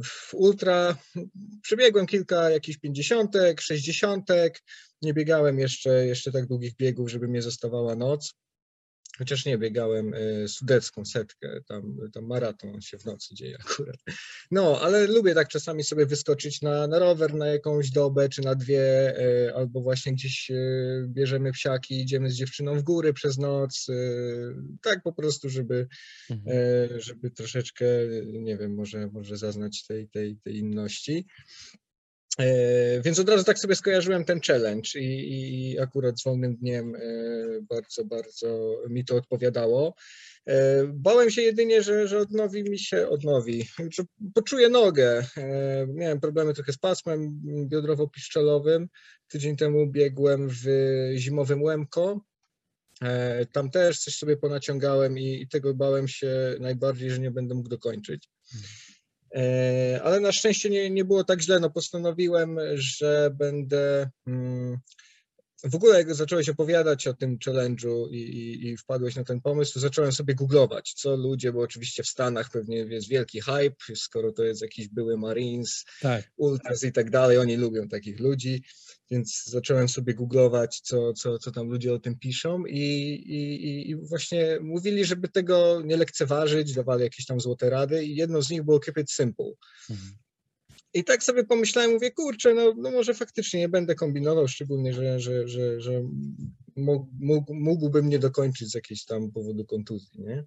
[0.04, 0.98] w ultra
[1.62, 4.62] przebiegłem kilka jakichś pięćdziesiątek, sześćdziesiątek,
[5.02, 8.34] nie biegałem jeszcze, jeszcze tak długich biegów, żeby mnie zostawała noc.
[9.20, 13.96] Chociaż nie, biegałem e, sudecką setkę, tam, tam maraton się w nocy dzieje akurat.
[14.52, 18.56] No, ale lubię tak czasami sobie wyskoczyć na, na rower na jakąś dobę czy na
[18.56, 20.56] dwie, e, albo właśnie gdzieś e,
[21.08, 23.88] bierzemy psiaki, idziemy z dziewczyną w góry przez noc,
[24.82, 25.88] tak po prostu, żeby,
[26.30, 27.00] mhm.
[27.00, 27.86] żeby troszeczkę,
[28.26, 31.26] nie wiem, może, może zaznać tej, tej, tej inności.
[32.40, 36.96] E, więc od razu tak sobie skojarzyłem ten challenge i, i akurat z wolnym dniem
[36.96, 37.00] e,
[37.62, 39.96] bardzo, bardzo mi to odpowiadało.
[40.46, 45.26] E, bałem się jedynie, że, że odnowi mi się, odnowi, że poczuję nogę.
[45.88, 48.88] Miałem problemy trochę z pasmem biodrowo-piszczelowym.
[49.28, 50.66] Tydzień temu biegłem w
[51.16, 52.22] zimowym Łemko.
[53.52, 57.70] Tam też coś sobie ponaciągałem i, i tego bałem się najbardziej, że nie będę mógł
[57.70, 58.30] dokończyć.
[59.36, 61.60] E, ale na szczęście nie, nie było tak źle.
[61.60, 64.10] No postanowiłem, że będę.
[64.28, 64.78] Mm,
[65.64, 69.74] w ogóle jak zacząłeś opowiadać o tym challenge'u i, i, i, wpadłeś na ten pomysł,
[69.74, 74.32] to zacząłem sobie googlować, co ludzie, bo oczywiście w Stanach pewnie jest wielki hype, skoro
[74.32, 76.32] to jest jakiś były Marines, tak.
[76.38, 78.64] Ultras i tak dalej, oni lubią takich ludzi
[79.12, 82.82] więc zacząłem sobie googlować, co, co, co tam ludzie o tym piszą i,
[83.26, 88.42] i, i właśnie mówili, żeby tego nie lekceważyć, dawali jakieś tam złote rady i jedno
[88.42, 89.52] z nich było keep it simple.
[89.90, 90.12] Mhm.
[90.94, 95.20] I tak sobie pomyślałem, mówię, kurczę, no, no może faktycznie nie będę kombinował, szczególnie, że,
[95.20, 96.04] że, że, że
[96.76, 100.46] mógł, mógłbym nie dokończyć z jakiegoś tam powodu kontuzji, nie?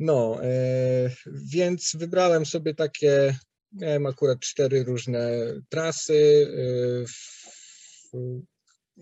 [0.00, 3.36] No, e, więc wybrałem sobie takie,
[3.72, 7.45] miałem akurat cztery różne trasy, e,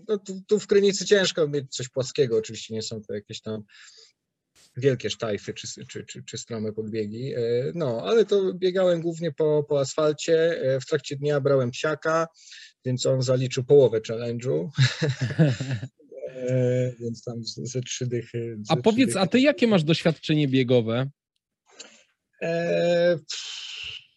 [0.07, 3.63] no, tu, tu w Krynicy ciężko mieć coś płaskiego, oczywiście nie są to jakieś tam
[4.77, 7.33] wielkie sztajfy czy, czy, czy, czy strome podbiegi.
[7.33, 7.39] E,
[7.75, 10.61] no, ale to biegałem głównie po, po asfalcie.
[10.61, 12.27] E, w trakcie dnia brałem psiaka,
[12.85, 14.67] więc on zaliczył połowę challenge'u.
[16.35, 18.57] E, więc tam ze trzy dychy.
[18.61, 19.19] Ze a powiedz, dychy.
[19.19, 21.09] a ty jakie masz doświadczenie biegowe?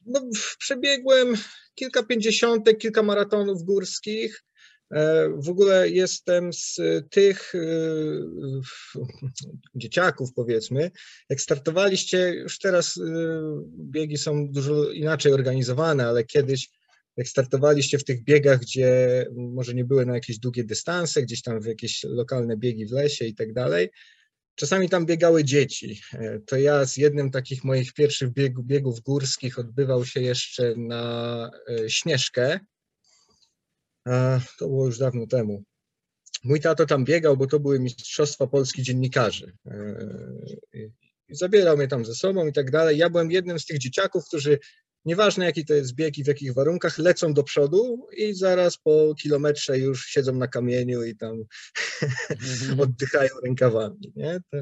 [0.06, 0.20] no,
[0.58, 1.34] przebiegłem
[1.74, 4.44] kilka pięćdziesiątek, kilka maratonów górskich.
[4.90, 6.80] E, w ogóle jestem z
[7.10, 7.58] tych e,
[9.74, 10.90] dzieciaków, powiedzmy,
[11.30, 13.00] jak startowaliście, już teraz e,
[13.78, 16.68] biegi są dużo inaczej organizowane, ale kiedyś
[17.16, 21.60] jak startowaliście w tych biegach, gdzie może nie były na jakieś długie dystanse, gdzieś tam
[21.60, 23.90] w jakieś lokalne biegi w lesie i tak dalej,
[24.54, 26.00] czasami tam biegały dzieci.
[26.46, 31.50] To ja z jednym takich moich pierwszych biegów, biegów górskich odbywał się jeszcze na
[31.88, 32.60] Śnieżkę,
[34.58, 35.64] to było już dawno temu.
[36.44, 39.52] Mój tato tam biegał, bo to były Mistrzostwa Polski Dziennikarzy.
[39.66, 40.08] E,
[41.28, 42.98] I zabierał mnie tam ze sobą i tak dalej.
[42.98, 44.58] Ja byłem jednym z tych dzieciaków, którzy
[45.04, 49.14] nieważne jaki to jest bieg i w jakich warunkach, lecą do przodu i zaraz po
[49.22, 51.44] kilometrze już siedzą na kamieniu i tam
[52.30, 52.80] mhm.
[52.90, 54.12] oddychają rękawami.
[54.16, 54.40] Nie?
[54.50, 54.58] To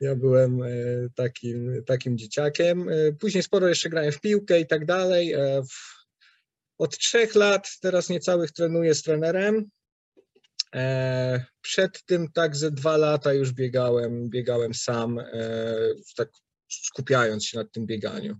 [0.00, 0.68] ja byłem e,
[1.14, 2.88] takim, takim dzieciakiem.
[2.88, 5.34] E, później sporo jeszcze grałem w piłkę i tak dalej.
[6.78, 9.70] Od trzech lat, teraz niecałych trenuję z trenerem.
[10.74, 15.20] E, przed tym tak ze dwa lata już biegałem, biegałem sam,
[16.16, 16.28] tak
[16.68, 18.36] skupiając się nad tym bieganiu.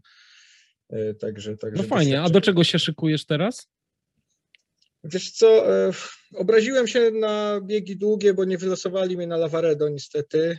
[1.20, 3.68] Także, także no fajnie, a do czego się szykujesz teraz?
[5.04, 5.66] Wiesz co,
[6.34, 10.58] obraziłem się na biegi długie, bo nie wylosowali mnie na Lavaredo niestety.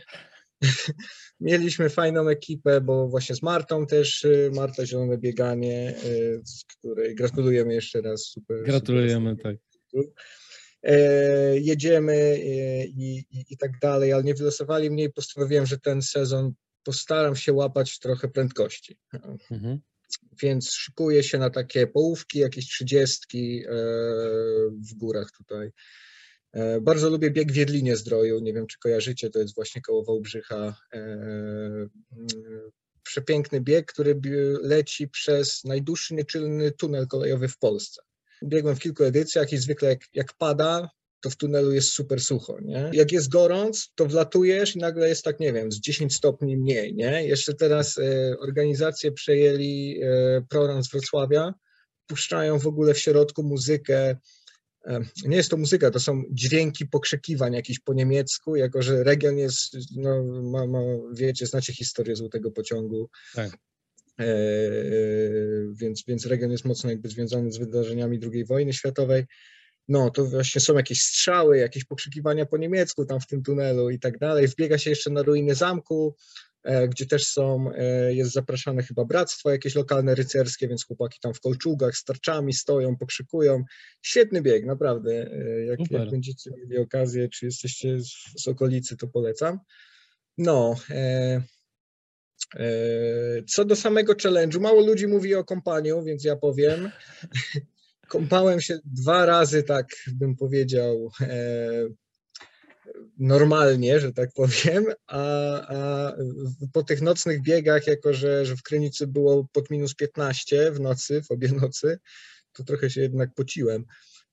[1.40, 7.14] Mieliśmy fajną ekipę, bo właśnie z Martą też, y, Marta Zielone Bieganie, y, z której
[7.14, 8.22] gratulujemy jeszcze raz.
[8.22, 9.58] Super, gratulujemy, super.
[9.92, 10.02] tak.
[10.82, 15.78] E, jedziemy e, i, i, i, tak dalej, ale nie wylosowali mnie i postanowiłem, że
[15.78, 18.98] ten sezon postaram się łapać trochę prędkości.
[19.50, 19.80] Mhm.
[20.42, 23.72] Więc szykuję się na takie połówki, jakieś trzydziestki e,
[24.70, 25.70] w górach tutaj.
[26.52, 30.04] E, bardzo lubię bieg w Jedlinie Zdroju, nie wiem czy kojarzycie, to jest właśnie koło
[30.04, 30.76] Wałbrzycha.
[30.92, 31.90] E, mm,
[33.02, 34.20] przepiękny bieg, który
[34.62, 38.02] leci przez najdłuższy nieczylny tunel kolejowy w Polsce.
[38.44, 40.90] Biegłem w kilku edycjach i zwykle jak, jak pada,
[41.20, 42.90] to w tunelu jest super sucho, nie?
[42.92, 46.94] Jak jest gorąc, to wlatujesz i nagle jest tak, nie wiem, z 10 stopni mniej,
[46.94, 47.26] nie?
[47.26, 51.54] Jeszcze teraz e, organizacje przejęli e, program z Wrocławia,
[52.06, 54.16] puszczają w ogóle w środku muzykę
[55.24, 59.76] nie jest to muzyka, to są dźwięki pokrzykiwań jakieś po niemiecku, jako że region jest,
[59.96, 60.78] no, ma, ma,
[61.12, 63.10] wiecie, znacie historię Złotego Pociągu.
[63.34, 63.58] Tak.
[64.20, 64.34] E, e,
[65.72, 69.24] więc, więc region jest mocno jakby związany z wydarzeniami II wojny światowej.
[69.88, 73.98] No, to właśnie są jakieś strzały, jakieś pokrzykiwania po niemiecku tam w tym tunelu i
[73.98, 74.48] tak dalej.
[74.48, 76.16] Wbiega się jeszcze na ruiny zamku,
[76.88, 81.40] gdzie też są, e, jest zapraszane chyba bractwo jakieś lokalne rycerskie, więc chłopaki tam w
[81.40, 83.64] kolczugach z tarczami stoją, pokrzykują.
[84.02, 85.12] Świetny bieg, naprawdę.
[85.32, 89.58] E, jak, jak będziecie mieli okazję, czy jesteście z, z okolicy, to polecam.
[90.38, 91.42] No, e,
[92.56, 92.68] e,
[93.48, 96.90] co do samego challenge'u, mało ludzi mówi o kompaniu, więc ja powiem.
[98.08, 101.88] Kąpałem się dwa razy, tak bym powiedział, e,
[103.18, 105.20] normalnie, że tak powiem, a,
[105.68, 106.12] a,
[106.72, 111.22] po tych nocnych biegach, jako że, że w Krynicy było pod minus 15 w nocy,
[111.22, 111.98] w obie nocy,
[112.52, 113.84] to trochę się jednak pociłem.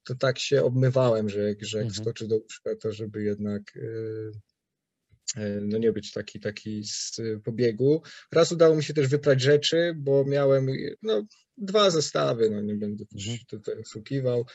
[0.03, 2.03] To tak się obmywałem, że, że jak mhm.
[2.03, 4.31] skoczy do łóżka, to żeby jednak yy,
[5.61, 8.01] no nie być taki, taki z pobiegu.
[8.31, 10.67] Raz udało mi się też wyprać rzeczy, bo miałem
[11.01, 11.23] no,
[11.57, 13.37] dwa zestawy, no nie będę mhm.
[13.47, 14.45] tutaj oszukiwał.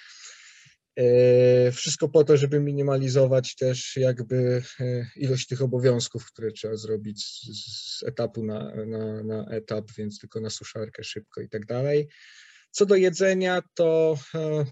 [0.96, 7.24] E, wszystko po to, żeby minimalizować też jakby e, ilość tych obowiązków, które trzeba zrobić
[7.24, 12.08] z, etapu na, na, na etap, więc tylko na suszarkę szybko i tak dalej.
[12.70, 14.64] Co do jedzenia, to e,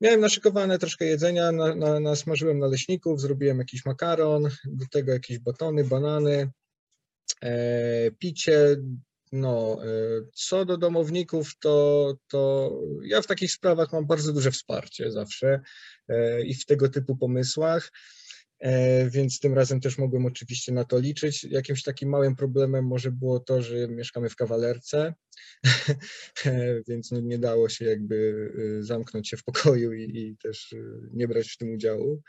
[0.00, 5.84] miałem naszykowane troszkę jedzenia, na, na, nasmażyłem naleśników, zrobiłem jakiś makaron, do tego jakieś batony,
[5.84, 6.50] banany,
[8.18, 8.76] picie
[9.32, 9.88] no, e,
[10.34, 12.72] co do domowników, to, to
[13.02, 15.60] ja w takich sprawach mam bardzo duże wsparcie zawsze
[16.08, 17.92] e, i w tego typu pomysłach,
[18.58, 21.44] e, więc tym razem też mogłem oczywiście na to liczyć.
[21.44, 25.14] Jakimś takim małym problemem może było to, że mieszkamy w kawalerce,
[26.88, 30.74] więc no nie dało się jakby zamknąć się w pokoju i, i też
[31.12, 32.22] nie brać w tym udziału,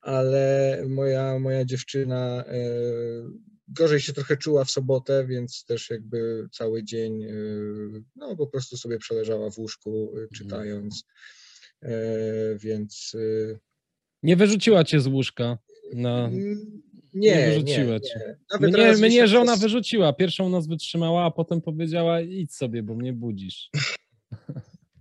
[0.00, 2.44] ale moja, moja dziewczyna
[3.68, 8.76] gorzej się trochę czuła w sobotę, więc też jakby cały dzień y, no po prostu
[8.76, 10.28] sobie przeleżała w łóżku y, mhm.
[10.34, 11.04] czytając,
[11.82, 11.88] e,
[12.58, 13.14] więc...
[13.14, 13.58] Y,
[14.22, 15.58] nie wyrzuciła cię z łóżka
[15.94, 16.30] na...
[17.14, 18.18] Nie, nie wyrzuciła nie, cię.
[18.18, 18.36] Nie.
[18.52, 19.62] Nawet mnie, mnie żona przez...
[19.62, 20.12] wyrzuciła.
[20.12, 23.70] Pierwszą noc wytrzymała, a potem powiedziała idź sobie, bo mnie budzisz.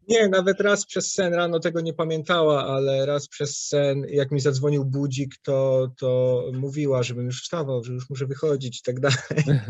[0.08, 4.40] Nie, nawet raz przez sen rano tego nie pamiętała, ale raz przez sen, jak mi
[4.40, 9.18] zadzwonił budzik, to, to mówiła, żebym już wstawał, że już muszę wychodzić i tak dalej.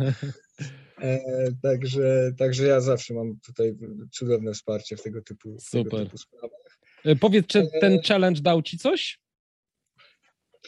[1.01, 1.19] E,
[1.61, 3.75] także, także ja zawsze mam tutaj
[4.11, 5.91] cudowne wsparcie w tego typu, Super.
[5.91, 6.79] Tego typu sprawach.
[7.05, 9.19] E, powiedz, czy e, ten challenge dał ci coś?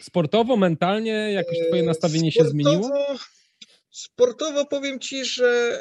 [0.02, 1.12] Sportowo, mentalnie?
[1.12, 2.90] Jakoś twoje nastawienie sportowo, się zmieniło?
[3.90, 5.80] Sportowo powiem ci, że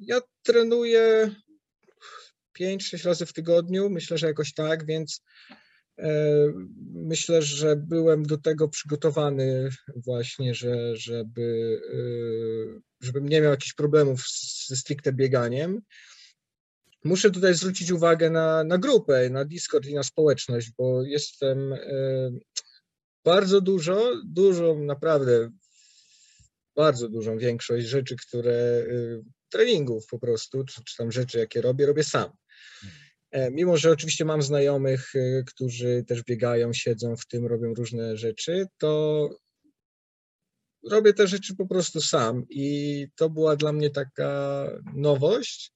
[0.00, 1.34] ja trenuję
[2.60, 5.22] 5-6 razy w tygodniu, myślę, że jakoś tak, więc
[5.98, 6.12] e,
[6.92, 14.24] myślę, że byłem do tego przygotowany właśnie, że, żeby, e, żebym nie miał jakichś problemów
[14.66, 15.80] ze stricte bieganiem.
[17.04, 21.78] Muszę tutaj zwrócić uwagę na, na grupę, na Discord i na społeczność, bo jestem e,
[23.24, 25.50] bardzo dużo, dużo naprawdę,
[26.76, 28.86] bardzo dużą większość rzeczy, które
[29.50, 32.30] treningów po prostu, czy, czy tam rzeczy, jakie robię, robię sam.
[33.30, 38.16] E, mimo, że oczywiście mam znajomych, e, którzy też biegają, siedzą w tym, robią różne
[38.16, 39.28] rzeczy, to
[40.90, 42.44] robię te rzeczy po prostu sam.
[42.50, 45.72] I to była dla mnie taka nowość,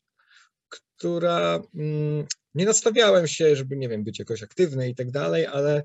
[0.68, 5.82] która mm, nie nastawiałem się, żeby, nie wiem, być jakoś aktywny i tak dalej, ale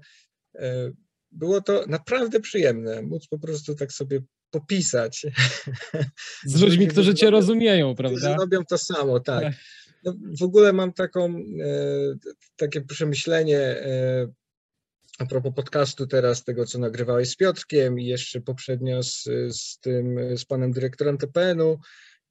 [1.31, 4.21] było to naprawdę przyjemne, móc po prostu tak sobie
[4.51, 5.25] popisać.
[6.45, 8.35] Z ludźmi, którzy cię rozumieją, prawda?
[8.35, 9.53] Robią to samo, tak.
[10.03, 11.41] No, w ogóle mam taką, e,
[12.55, 14.27] takie przemyślenie e,
[15.19, 20.37] a propos podcastu teraz, tego co nagrywałeś z Piotrkiem i jeszcze poprzednio z, z tym,
[20.37, 21.79] z panem dyrektorem TPN-u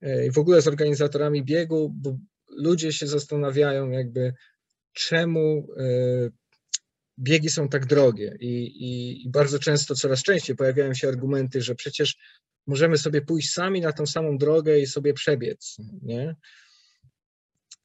[0.03, 4.33] e, i w ogóle z organizatorami biegu, bo ludzie się zastanawiają jakby
[4.93, 5.69] czemu
[7.19, 11.75] biegi są tak drogie I, i, i bardzo często, coraz częściej pojawiają się argumenty, że
[11.75, 12.16] przecież
[12.66, 16.37] możemy sobie pójść sami na tą samą drogę i sobie przebiec, nie?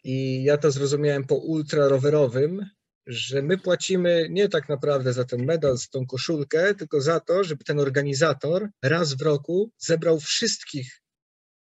[0.03, 2.65] I ja to zrozumiałem po ultra rowerowym,
[3.07, 7.43] że my płacimy nie tak naprawdę za ten medal, za tą koszulkę, tylko za to,
[7.43, 11.01] żeby ten organizator raz w roku zebrał wszystkich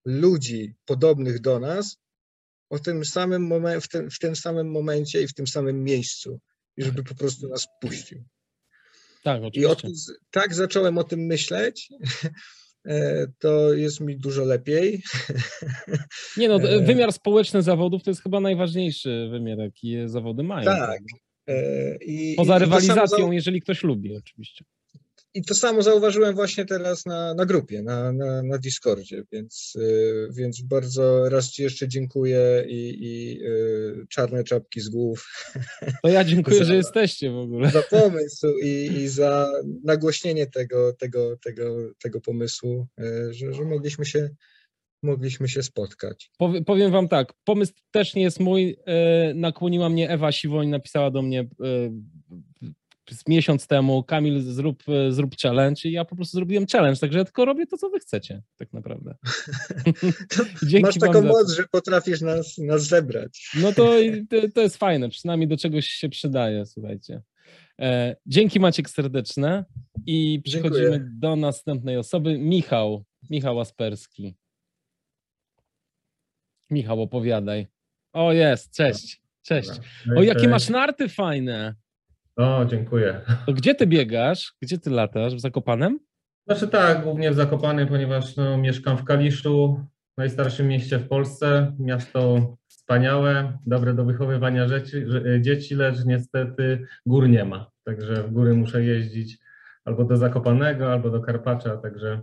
[0.05, 1.97] ludzi podobnych do nas
[2.70, 6.41] o tym samym momen- w, tym, w tym samym momencie i w tym samym miejscu,
[6.76, 8.24] i żeby po prostu nas puścił.
[9.22, 10.12] Tak, oczywiście.
[10.12, 11.89] I tak zacząłem o tym myśleć,
[13.39, 15.03] to jest mi dużo lepiej.
[16.36, 20.64] Nie no, e, wymiar społeczny zawodów to jest chyba najważniejszy wymiar, jaki zawody mają.
[20.64, 21.01] Tak.
[21.47, 24.64] E, I, Poza i rywalizacją, jeżeli ktoś lubi oczywiście.
[25.35, 30.29] I to samo zauważyłem właśnie teraz na, na grupie, na, na, na Discordzie, więc, y,
[30.33, 35.47] więc bardzo raz Ci jeszcze dziękuję i, i y, czarne czapki z głów.
[36.03, 37.70] To ja dziękuję, za, że jesteście w ogóle.
[37.70, 39.53] Za pomysł i, i za
[39.85, 44.29] nagłośnienie tego, tego, tego, tego pomysłu, y, że, że mogliśmy się
[45.03, 46.31] mogliśmy się spotkać.
[46.66, 48.76] powiem wam tak, pomysł też nie jest mój.
[49.35, 51.49] Nakłoniła mnie Ewa Siwoń, napisała do mnie
[53.27, 57.45] miesiąc temu, Kamil, zrób, zrób challenge i ja po prostu zrobiłem challenge, także ja tylko
[57.45, 59.15] robię to, co wy chcecie, tak naprawdę.
[60.83, 63.51] Masz taką moc, że potrafisz nas, nas zebrać.
[63.61, 63.93] No to,
[64.55, 67.23] to jest fajne, przynajmniej do czegoś się przydaje, słuchajcie.
[67.81, 69.65] E, dzięki Maciek serdeczne
[70.07, 71.11] i przechodzimy Dziękuję.
[71.13, 72.39] do następnej osoby.
[72.39, 74.37] Michał, Michał Asperski.
[76.71, 77.67] Michał, opowiadaj.
[78.13, 79.71] O, jest, cześć, cześć.
[80.17, 81.75] O, jakie masz narty fajne.
[82.39, 83.20] O, dziękuję.
[83.47, 84.53] To gdzie ty biegasz?
[84.62, 85.34] Gdzie ty latasz?
[85.34, 85.99] W Zakopanem?
[86.47, 89.84] Znaczy tak, głównie w Zakopanem, ponieważ no, mieszkam w Kaliszu,
[90.16, 91.72] najstarszym mieście w Polsce.
[91.78, 95.05] Miasto wspaniałe, dobre do wychowywania dzieci,
[95.41, 97.70] dzieci, lecz niestety gór nie ma.
[97.84, 99.39] Także w góry muszę jeździć
[99.84, 102.20] albo do Zakopanego, albo do Karpacza, także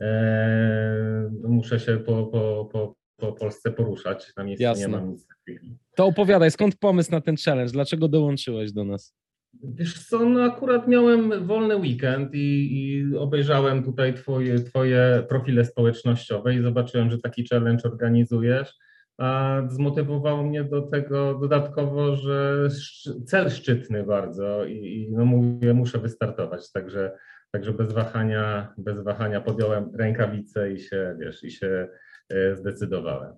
[0.00, 4.32] e, muszę się po, po, po, po Polsce poruszać.
[4.36, 4.86] Na miejscu Jasne.
[4.86, 5.66] nie mam nic takiego.
[5.96, 7.72] To opowiadaj, skąd pomysł na ten challenge?
[7.72, 9.14] Dlaczego dołączyłeś do nas?
[9.62, 16.54] Wiesz co, no akurat miałem wolny weekend i, i, obejrzałem tutaj twoje, twoje profile społecznościowe
[16.54, 18.74] i zobaczyłem, że taki challenge organizujesz.
[19.18, 22.68] A zmotywowało mnie do tego dodatkowo, że
[23.26, 27.12] cel szczytny bardzo i, i no mówię, muszę wystartować, także,
[27.50, 31.88] także bez wahania, bez wahania podjąłem rękawice i się, wiesz, i się
[32.54, 33.34] zdecydowałem.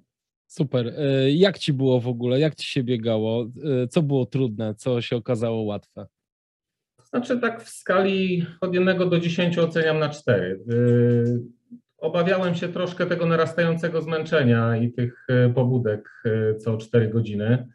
[0.53, 0.95] Super.
[0.97, 2.40] E, jak ci było w ogóle?
[2.40, 3.47] Jak ci się biegało?
[3.82, 4.74] E, co było trudne?
[4.74, 6.07] Co się okazało łatwe?
[7.05, 10.61] Znaczy tak w skali od 1 do 10 oceniam na 4.
[10.70, 10.74] E,
[11.99, 16.22] obawiałem się troszkę tego narastającego zmęczenia i tych pobudek
[16.59, 17.68] co 4 godziny,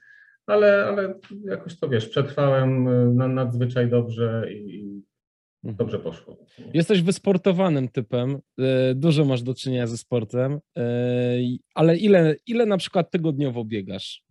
[0.46, 2.86] ale, ale jakoś to wiesz, przetrwałem
[3.36, 4.98] nadzwyczaj dobrze i.
[5.74, 6.38] dobrze poszło.
[6.74, 11.40] Jesteś wysportowanym typem, e, dużo masz do czynienia ze sportem, e,
[11.76, 14.24] ale ile, ile na przykład tygodniowo biegasz?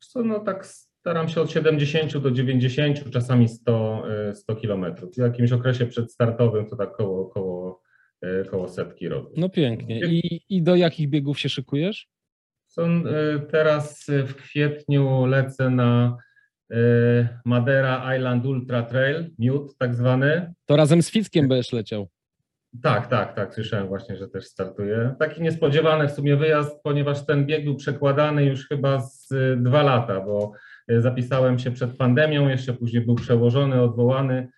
[0.00, 5.14] Co, no tak staram się od 70 do 90, czasami 100, 100 e, kilometrów.
[5.14, 7.82] W jakimś okresie przedstartowym to tak koło, koło,
[8.50, 9.30] koło setki robię.
[9.36, 10.00] No pięknie.
[10.06, 12.08] I, I do jakich biegów się szykujesz?
[12.66, 13.02] Są,
[13.50, 16.16] teraz w kwietniu lecę na
[16.72, 20.54] Y, Madera Island Ultra Trail, miód tak zwany.
[20.66, 22.08] To razem z Fickiem będziesz leciał.
[22.82, 25.14] Tak, tak, tak, słyszałem właśnie, że też startuje.
[25.18, 29.82] Taki niespodziewany w sumie wyjazd, ponieważ ten bieg był przekładany już chyba z y, dwa
[29.82, 30.52] lata, bo
[30.92, 34.48] y, zapisałem się przed pandemią, jeszcze później był przełożony, odwołany,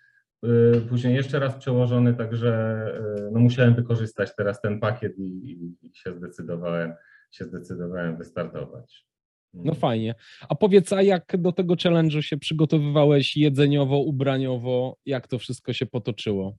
[0.89, 2.85] później jeszcze raz przełożony, także
[3.31, 6.93] no musiałem wykorzystać teraz ten pakiet i, i się zdecydowałem,
[7.31, 9.07] się zdecydowałem wystartować.
[9.53, 9.75] No mhm.
[9.75, 10.15] fajnie.
[10.49, 14.97] A powiedz, a jak do tego challenge'u się przygotowywałeś jedzeniowo, ubraniowo?
[15.05, 16.55] Jak to wszystko się potoczyło?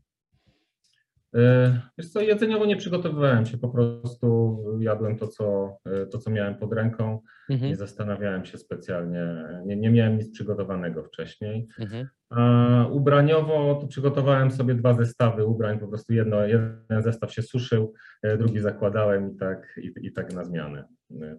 [1.35, 6.31] E, wiesz co, jedzeniowo nie przygotowywałem się, po prostu jadłem to, co, e, to, co
[6.31, 7.21] miałem pod ręką.
[7.51, 7.71] Mhm.
[7.71, 11.69] Nie zastanawiałem się specjalnie, nie, nie miałem nic przygotowanego wcześniej.
[11.79, 12.09] Mhm.
[12.31, 17.93] A ubraniowo to przygotowałem sobie dwa zestawy ubrań, po prostu jedno, jeden zestaw się suszył,
[18.23, 20.85] e, drugi zakładałem i tak, i, i tak na zmianę.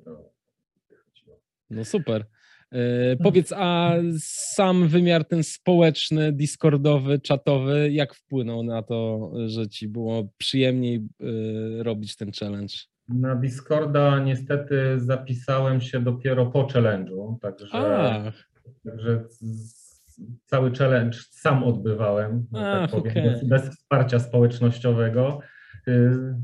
[0.05, 0.34] To
[1.69, 2.25] no super.
[2.71, 9.87] E, powiedz, a sam wymiar ten społeczny, discordowy, czatowy, jak wpłynął na to, że ci
[9.87, 12.75] było przyjemniej e, robić ten challenge?
[13.07, 17.67] Na Discorda niestety zapisałem się dopiero po challenge'u, także,
[18.83, 19.23] także
[20.45, 23.23] cały challenge sam odbywałem, tak powiem, okay.
[23.23, 25.39] bez, bez, wsparcia społecznościowego.
[25.87, 26.35] Y,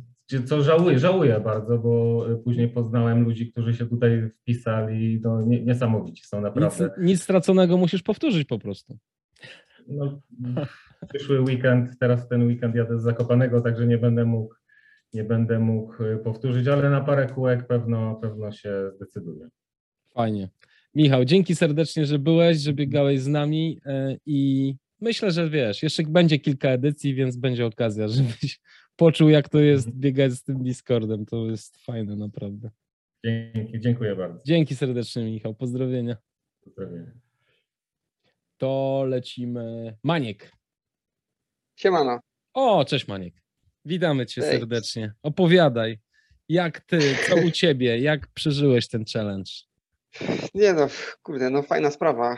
[0.46, 6.42] co żałuję, żałuję bardzo, bo później poznałem ludzi, którzy się tutaj wpisali, no niesamowici są
[6.42, 6.86] naprawdę.
[6.98, 8.98] Nic, nic straconego musisz powtórzyć po prostu.
[9.88, 10.22] No,
[11.14, 14.56] przyszły weekend, teraz ten weekend jadę z Zakopanego, także nie będę mógł
[15.14, 19.50] nie będę mógł y, powtórzyć, ale na parę kółek pewno, pewno się zdecyduję.
[20.14, 20.50] Fajnie.
[20.96, 26.04] Michał, dzięki serdecznie, że byłeś, że biegałeś z nami y, i myślę, że wiesz, jeszcze
[26.04, 28.60] będzie kilka edycji, więc będzie okazja, żebyś
[29.02, 31.26] poczuł, jak to jest biegać z tym Discordem.
[31.26, 32.70] To jest fajne, naprawdę.
[33.26, 34.44] Dzięki, dziękuję bardzo.
[34.46, 35.56] Dzięki serdecznie, Michał.
[35.56, 36.18] Pozdrowienia.
[36.64, 37.12] Pozdrowienia.
[38.58, 39.98] To lecimy.
[40.04, 40.52] Maniek.
[41.76, 42.20] Siemano.
[42.54, 43.34] O, cześć Maniek.
[43.86, 44.54] Witamy cię Cześć.
[44.60, 45.14] serdecznie.
[45.24, 46.00] Opowiadaj,
[46.50, 47.00] jak ty,
[47.30, 49.52] co u ciebie, jak przeżyłeś ten challenge?
[50.54, 50.88] Nie no,
[51.24, 52.38] kurde, no fajna sprawa.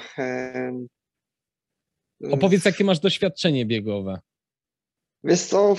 [2.32, 4.20] Opowiedz, jakie masz doświadczenie biegowe.
[5.24, 5.76] Wiesz co,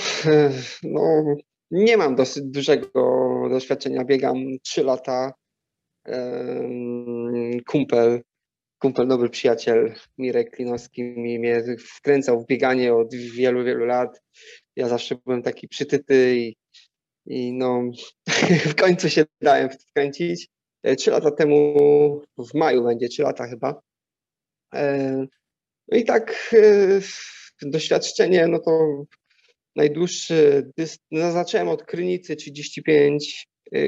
[0.83, 1.25] no
[1.71, 2.91] nie mam dosyć dużego
[3.51, 5.33] doświadczenia, biegam 3 lata.
[7.67, 8.23] Kumpel,
[8.79, 14.21] kumpel, dobry przyjaciel Mirek Klinowski mnie wkręcał w bieganie od wielu, wielu lat
[14.77, 16.57] ja zawsze byłem taki przytyty i,
[17.27, 17.83] i no
[18.71, 20.49] w końcu się dałem wkręcić.
[20.83, 23.81] E, trzy lata temu, w maju będzie trzy lata chyba.
[24.75, 25.27] E,
[25.89, 27.01] no i tak e,
[27.63, 29.05] doświadczenie, no to
[29.77, 30.71] najdłuższy
[31.11, 33.47] no zacząłem od Krynicy 35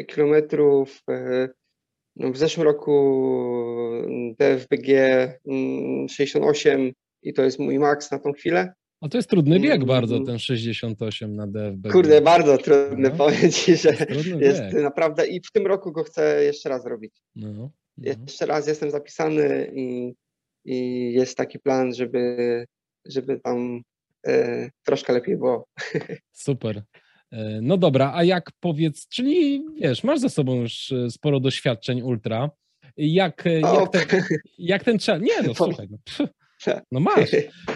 [0.08, 1.02] kilometrów.
[2.16, 2.92] No w zeszłym roku
[4.38, 4.88] DFBG
[6.08, 6.92] 68 mm,
[7.22, 8.72] i to jest mój maks na tą chwilę.
[9.00, 9.86] A to jest trudny bieg mm.
[9.86, 11.92] bardzo, ten 68 na DFB.
[11.92, 13.16] Kurde, bardzo trudny, no.
[13.16, 13.92] powiem Ci, że
[14.40, 17.22] jest, naprawdę i w tym roku go chcę jeszcze raz robić.
[17.34, 17.70] No, no.
[17.98, 20.14] Jeszcze raz jestem zapisany i,
[20.64, 22.64] i jest taki plan, żeby,
[23.06, 23.95] żeby tam e,
[24.84, 25.68] troszkę lepiej było.
[26.32, 26.82] Super.
[27.32, 32.02] E, no dobra, a jak powiedz, czyli wiesz, masz za sobą już e, sporo doświadczeń
[32.02, 32.50] ultra.
[32.96, 34.22] Jak, e, jak, ten,
[34.58, 35.88] jak ten Nie, no słuchaj.
[35.90, 36.26] No.
[36.92, 37.30] No masz.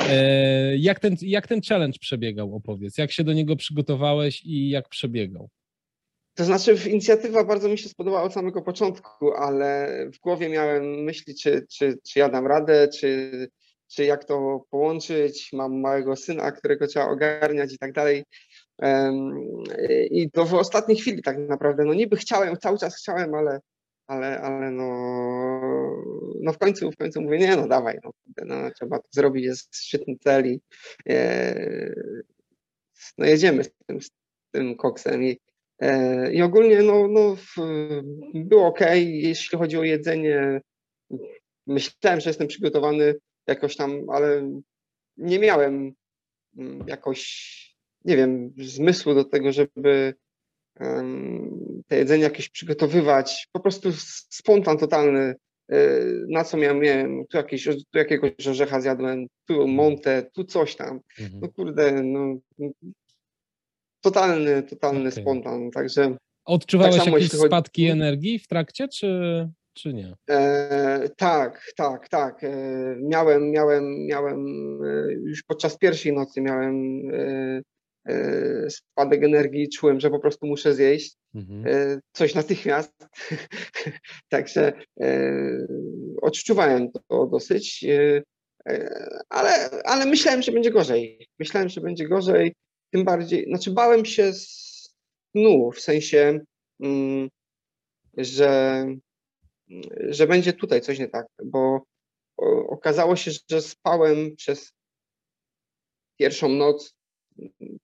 [0.09, 2.99] E, jak, ten, jak ten challenge przebiegał, opowiedz?
[2.99, 5.49] Jak się do niego przygotowałeś i jak przebiegał?
[6.35, 11.35] To znaczy, inicjatywa bardzo mi się spodobała od samego początku, ale w głowie miałem myśli,
[11.35, 13.31] czy, czy, czy ja dam radę, czy,
[13.91, 15.51] czy jak to połączyć.
[15.53, 18.25] Mam małego syna, którego trzeba ogarniać i tak dalej.
[20.11, 23.61] I to w ostatniej chwili tak naprawdę, no niby chciałem, cały czas chciałem, ale,
[24.07, 24.89] ale, ale no,
[26.41, 28.11] no w końcu, w końcu mówię, nie no dawaj, no,
[28.47, 30.61] no trzeba to zrobić, jest szczytny cel i
[31.09, 31.95] e,
[33.19, 34.11] no jedziemy z tym, z
[34.51, 35.41] tym koksem i,
[35.81, 37.37] e, i ogólnie no, no
[38.35, 40.61] było ok, jeśli chodzi o jedzenie,
[41.67, 43.15] myślałem, że jestem przygotowany
[43.47, 44.51] jakoś tam, ale
[45.17, 45.93] nie miałem
[46.59, 47.21] mm, jakoś,
[48.05, 50.15] nie wiem, zmysłu do tego, żeby
[51.87, 53.93] te jedzenie jakieś przygotowywać, po prostu
[54.31, 55.35] spontan totalny,
[55.69, 55.99] e,
[56.29, 61.01] na co miałem, miałem tu, jakieś, tu jakiegoś orzecha zjadłem, tu montę, tu coś tam,
[61.21, 61.41] mhm.
[61.43, 62.39] no kurde, no
[64.01, 65.23] totalny, totalny okay.
[65.23, 66.17] spontan, także...
[66.45, 70.15] Odczuwałeś tak jakieś spadki energii w trakcie, czy, czy nie?
[70.31, 72.45] E, tak, tak, tak.
[72.45, 72.51] E,
[73.03, 74.39] miałem, miałem, miałem
[74.85, 77.61] e, już podczas pierwszej nocy miałem e,
[78.09, 81.67] E, spadek energii, czułem, że po prostu muszę zjeść mhm.
[81.67, 82.93] E, coś natychmiast.
[84.29, 84.73] Także
[86.23, 87.85] odczuwałem to dosyć,
[89.29, 91.27] ale, ale myślałem, że będzie gorzej.
[91.39, 92.55] Myślałem, że będzie gorzej,
[92.91, 96.41] tym bardziej, znaczy bałem się snu, w sensie,
[96.81, 97.29] mm,
[98.17, 98.85] że,
[100.09, 101.83] że będzie tutaj coś nie tak, bo
[102.69, 104.73] okazało się, że spałem przez
[106.19, 106.95] pierwszą noc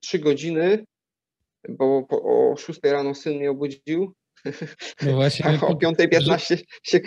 [0.01, 0.85] trzy godziny,
[1.69, 4.15] bo po, o 6 rano syn mnie obudził.
[5.03, 5.47] No właśnie.
[5.47, 7.01] A o 5.15 się.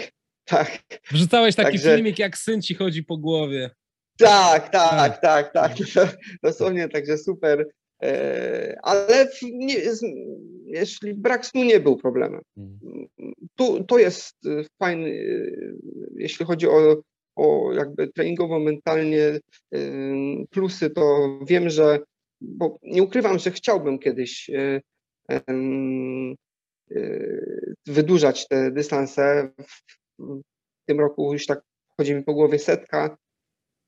[0.46, 0.84] Tak.
[1.12, 1.96] Wrzucałeś taki Także...
[1.96, 3.70] filmik, jak syn ci chodzi po głowie.
[4.18, 5.78] Tak, tak, tak, tak.
[5.94, 6.18] tak.
[6.44, 7.66] Dosłownie, także super.
[8.04, 9.76] E, ale nie,
[10.66, 12.42] jeśli brak snu nie był problemem.
[12.56, 12.80] Hmm.
[13.56, 14.36] Tu, to jest
[14.80, 15.12] fajny,
[16.16, 17.02] jeśli chodzi o,
[17.36, 19.40] o jakby treningowo, mentalnie
[20.50, 22.00] plusy, to wiem, że
[22.42, 24.82] bo nie ukrywam, że chciałbym kiedyś e,
[25.32, 25.42] e,
[27.88, 29.50] wydłużać te dystanse.
[30.86, 31.62] tym roku już tak
[31.98, 33.18] chodzi mi po głowie setka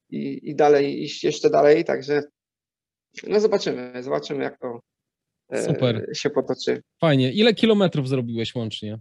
[0.09, 2.23] i, i dalej, iść jeszcze dalej, także
[3.27, 4.79] no zobaczymy, zobaczymy jak to
[5.65, 6.09] Super.
[6.13, 6.81] się potoczy.
[7.01, 7.31] Fajnie.
[7.31, 8.99] Ile kilometrów zrobiłeś łącznie?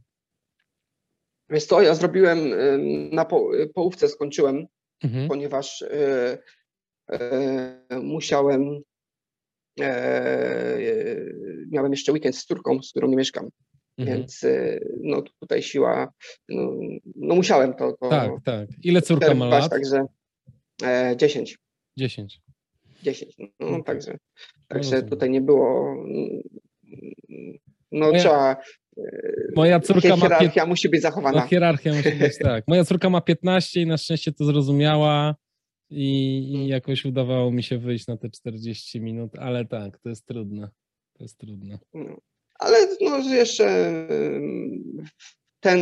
[1.51, 2.39] Wiesz co, ja zrobiłem
[3.13, 4.67] na po, połówce skończyłem,
[5.03, 5.29] mhm.
[5.29, 6.39] ponieważ e,
[7.13, 8.81] e, musiałem
[9.81, 10.79] e,
[11.71, 13.49] miałem jeszcze weekend z córką, z którą nie mieszkam.
[13.99, 14.19] Mhm.
[14.19, 14.47] Więc
[15.03, 16.13] no tutaj siła,
[16.49, 16.73] no,
[17.17, 18.09] no musiałem to, to.
[18.09, 18.69] Tak, tak.
[18.83, 19.71] Ile córka ma lat?
[19.71, 20.07] Także
[20.83, 21.59] e, 10.
[21.99, 22.41] 10.
[23.03, 23.37] 10.
[23.39, 23.83] No, okay.
[23.83, 24.19] także,
[24.69, 25.95] także tutaj nie było.
[27.93, 28.57] No moja, trzeba.
[29.57, 30.29] Moja córka ma.
[30.29, 31.41] Hierarchia musi być zachowana.
[31.41, 32.65] No, hierarchia musi być, tak.
[32.69, 35.35] Moja córka ma 15 i na szczęście to zrozumiała.
[35.91, 36.69] I, I, mm.
[36.69, 40.69] jakoś udawało mi się wyjść na te 40 minut, ale tak, to jest trudne.
[41.13, 41.79] To jest trudne.
[41.95, 42.17] No,
[42.59, 44.07] ale no, jeszcze
[45.61, 45.79] ten,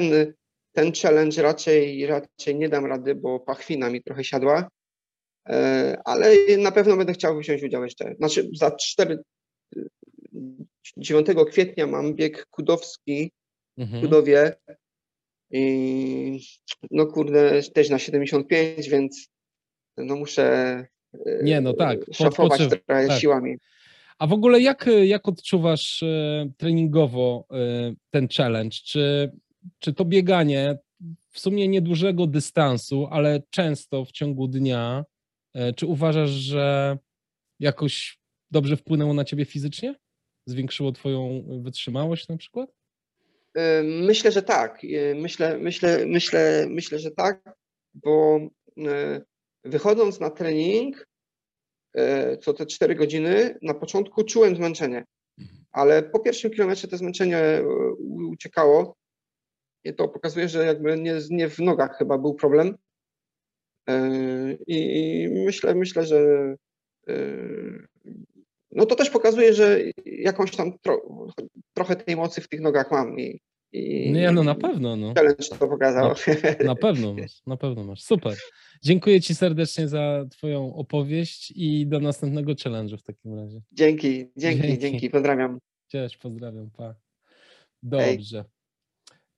[0.72, 4.68] ten challenge raczej, raczej nie dam rady, bo pachwina mi trochę siadła.
[5.48, 8.14] E, ale na pewno będę chciał wziąć udział jeszcze.
[8.18, 9.18] Znaczy za 4,
[10.96, 13.32] 9 kwietnia mam bieg kudowski
[13.78, 14.00] mhm.
[14.00, 14.52] w Kudowie
[15.50, 16.40] i
[16.90, 19.28] no kurde, też na 75, więc
[19.96, 20.44] no muszę
[21.26, 23.20] e, nie, no tak, szafować trochę tak.
[23.20, 23.56] siłami.
[24.18, 27.46] A w ogóle jak, jak odczuwasz e, treningowo
[28.10, 28.76] ten challenge?
[28.84, 29.32] Czy,
[29.78, 30.78] czy to bieganie
[31.30, 35.17] w sumie niedużego dystansu, ale często w ciągu dnia E,
[35.76, 36.98] czy uważasz, że
[37.60, 38.18] jakoś
[38.50, 39.94] dobrze wpłynęło na ciebie fizycznie?
[40.46, 42.70] Zwiększyło twoją wytrzymałość na przykład?
[43.54, 44.84] E, myślę, że tak.
[44.84, 47.50] E, myślę, myślę, myślę, myślę, że tak,
[47.94, 48.40] bo
[49.64, 51.08] wychodząc na trening
[52.40, 55.04] co te 4 godziny, na początku czułem zmęczenie,
[55.72, 57.62] ale po pierwszym kilometrze to zmęczenie
[58.30, 58.96] uciekało.
[59.84, 62.76] I to pokazuje, że jakby nie, nie w nogach chyba był problem,
[64.66, 66.54] i myślę, myślę, że
[67.08, 67.14] e,
[68.70, 71.00] no to też pokazuje, że jakąś tam tro,
[71.74, 73.40] trochę tej mocy w tych nogach mam i,
[73.72, 74.96] i nie, no na pewno.
[74.96, 75.14] No.
[75.14, 76.14] Challenge to pokazał.
[76.58, 78.02] Na, na pewno masz, na pewno masz.
[78.02, 78.36] Super.
[78.82, 83.60] Dziękuję Ci serdecznie za Twoją opowieść i do następnego challenge'u w takim razie.
[83.72, 84.78] Dzięki, dzięki, dzięki.
[84.78, 85.10] dzięki.
[85.10, 85.58] Pozdrawiam.
[85.88, 86.70] Cześć, pozdrawiam.
[86.70, 86.94] Pa.
[87.82, 88.44] Dobrze.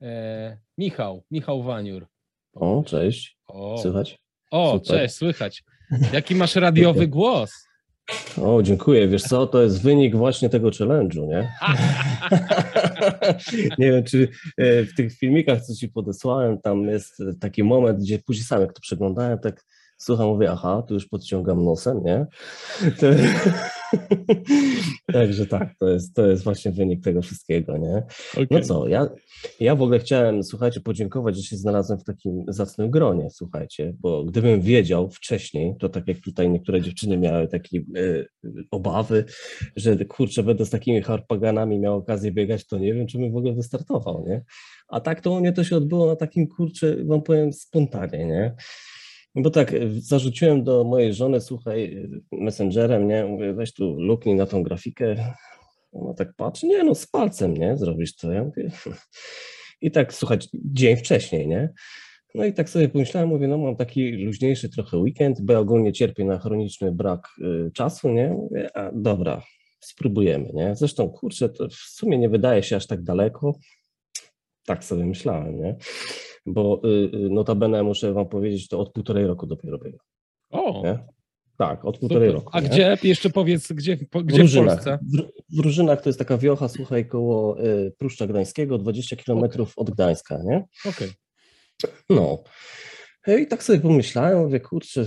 [0.03, 2.07] E, Michał, Michał Waniur.
[2.53, 3.39] O, cześć.
[3.47, 3.79] O.
[3.79, 4.19] Słychać?
[4.51, 4.99] O, Super.
[4.99, 5.65] cześć, słychać.
[6.13, 7.53] Jaki masz radiowy głos?
[8.43, 9.09] O, dziękuję.
[9.09, 11.53] Wiesz co, to jest wynik właśnie tego challenge'u, nie?
[13.79, 18.19] nie wiem, czy e, w tych filmikach, co ci podesłałem, tam jest taki moment, gdzie
[18.19, 19.65] później sam jak to przeglądałem, tak
[20.01, 22.27] słucham, mówię, aha, tu już podciągam nosem, nie?
[25.13, 28.03] Także tak, to jest, to jest właśnie wynik tego wszystkiego, nie?
[28.33, 28.47] Okay.
[28.51, 29.09] No co, ja,
[29.61, 34.25] ja w ogóle chciałem, słuchajcie, podziękować, że się znalazłem w takim zacnym gronie, słuchajcie, bo
[34.25, 37.83] gdybym wiedział wcześniej, to tak jak tutaj niektóre dziewczyny miały takie e,
[38.71, 39.25] obawy,
[39.77, 43.37] że kurczę, będę z takimi harpaganami miał okazję biegać, to nie wiem, czy bym w
[43.37, 44.45] ogóle wystartował, nie?
[44.89, 48.55] A tak to u mnie to się odbyło na takim, kurczę, wam powiem, spontanie, nie?
[49.35, 54.47] No bo tak, zarzuciłem do mojej żony, słuchaj, messengerem, nie, mówię, weź tu luknij na
[54.47, 55.35] tą grafikę.
[55.93, 58.33] Ona tak patrzy, nie no, z palcem, nie, zrobisz to.
[58.33, 58.71] Ja mówię,
[59.81, 61.73] i tak, słuchać, dzień wcześniej, nie.
[62.35, 66.25] No i tak sobie pomyślałem, mówię, no mam taki luźniejszy trochę weekend, bo ogólnie cierpię
[66.25, 68.29] na chroniczny brak y, czasu, nie.
[68.29, 69.43] Mówię, a dobra,
[69.81, 70.77] spróbujemy, nie.
[70.77, 73.55] Zresztą, kurczę, to w sumie nie wydaje się aż tak daleko.
[74.67, 75.77] Tak sobie myślałem, nie
[76.47, 79.99] bo y, y, notabene muszę wam powiedzieć, to od półtorej roku dopiero biega.
[80.51, 80.83] O!
[80.85, 80.99] Nie?
[81.59, 82.45] Tak, od półtorej Super.
[82.45, 82.51] roku.
[82.57, 82.69] A nie?
[82.69, 84.81] gdzie, jeszcze powiedz, gdzie, gdzie w, Różynach.
[84.81, 84.99] w Polsce?
[85.03, 89.83] W, w Różynach to jest taka wiocha, słuchaj, koło y, Pruszcza Gdańskiego, 20 kilometrów okay.
[89.83, 90.65] od Gdańska, nie?
[90.87, 91.09] Okej.
[91.85, 91.97] Okay.
[92.11, 92.43] No.
[93.39, 95.07] I tak sobie pomyślałem, mówię, kurczę,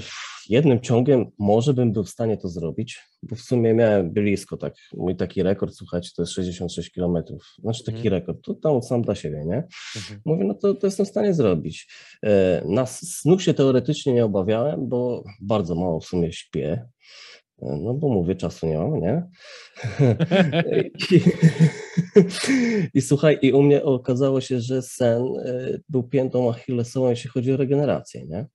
[0.49, 4.73] jednym ciągiem może bym był w stanie to zrobić, bo w sumie miałem blisko, tak,
[4.93, 7.17] mój taki rekord, słuchajcie, to jest 66 km,
[7.59, 8.13] znaczy taki mhm.
[8.13, 9.67] rekord, to tam sam dla siebie, nie?
[9.95, 10.21] Mhm.
[10.25, 11.87] Mówię, no to, to jestem w stanie zrobić.
[12.25, 16.85] E, na snów się teoretycznie nie obawiałem, bo bardzo mało w sumie śpię,
[17.61, 19.23] e, no bo mówię, czasu nie mam, nie?
[21.11, 21.21] I,
[22.97, 27.53] I, słuchaj, i u mnie okazało się, że sen e, był piętą achillesową, jeśli chodzi
[27.53, 28.45] o regenerację, nie?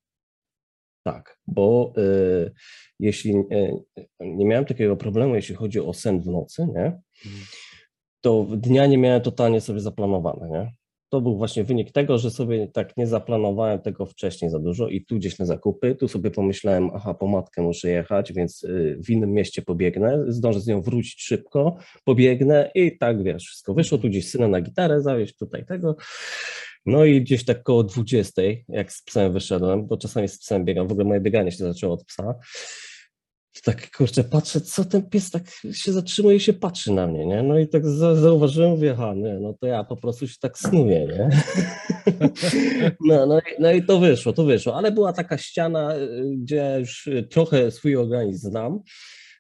[1.03, 2.53] Tak, bo y,
[3.01, 3.77] jeśli y,
[4.20, 6.85] nie miałem takiego problemu, jeśli chodzi o sen w nocy, nie,
[7.27, 7.45] mhm.
[8.20, 10.73] to dnia nie miałem totalnie sobie zaplanowane, nie?
[11.11, 15.05] To był właśnie wynik tego, że sobie tak nie zaplanowałem tego wcześniej za dużo i
[15.05, 19.11] tu gdzieś na zakupy, tu sobie pomyślałem, aha, po matkę muszę jechać, więc y, w
[19.11, 24.09] innym mieście pobiegnę, zdążę z nią wrócić szybko, pobiegnę i tak, wiesz, wszystko wyszło, tu
[24.09, 25.97] gdzieś syna na gitarę zawieźć, tutaj tego
[26.86, 30.88] No i gdzieś tak koło 20, jak z psem wyszedłem, bo czasami z psem biegam,
[30.88, 32.34] w ogóle moje bieganie się zaczęło od psa,
[33.64, 35.42] tak kurczę, patrzę, co ten pies tak
[35.72, 37.42] się zatrzymuje i się patrzy na mnie, nie?
[37.42, 41.06] No i tak zauważyłem, mówię, aha, nie, no to ja po prostu się tak snuję,
[41.06, 41.28] nie?
[43.00, 46.76] No, no, i, no i to wyszło, to wyszło, ale była taka ściana, y, gdzie
[46.80, 48.80] już trochę swój organizm znam,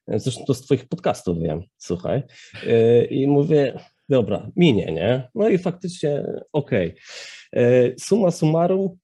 [0.08, 2.22] zresztą to z twoich podcastów wiem, słuchaj,
[2.66, 3.78] y, i mówię,
[4.08, 5.28] dobra, minie, nie?
[5.34, 6.94] No i faktycznie okej.
[7.52, 7.94] Okay.
[8.00, 8.96] Suma summarum,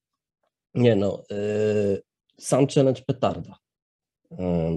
[0.75, 2.03] nie no, y,
[2.39, 3.65] sam challenge petarda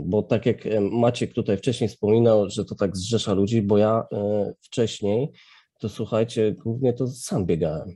[0.04, 0.58] bo tak jak
[0.92, 5.32] Maciek tutaj wcześniej wspominał, że to tak zrzesza ludzi, bo ja e, wcześniej,
[5.80, 7.96] to słuchajcie, głównie to sam biegałem.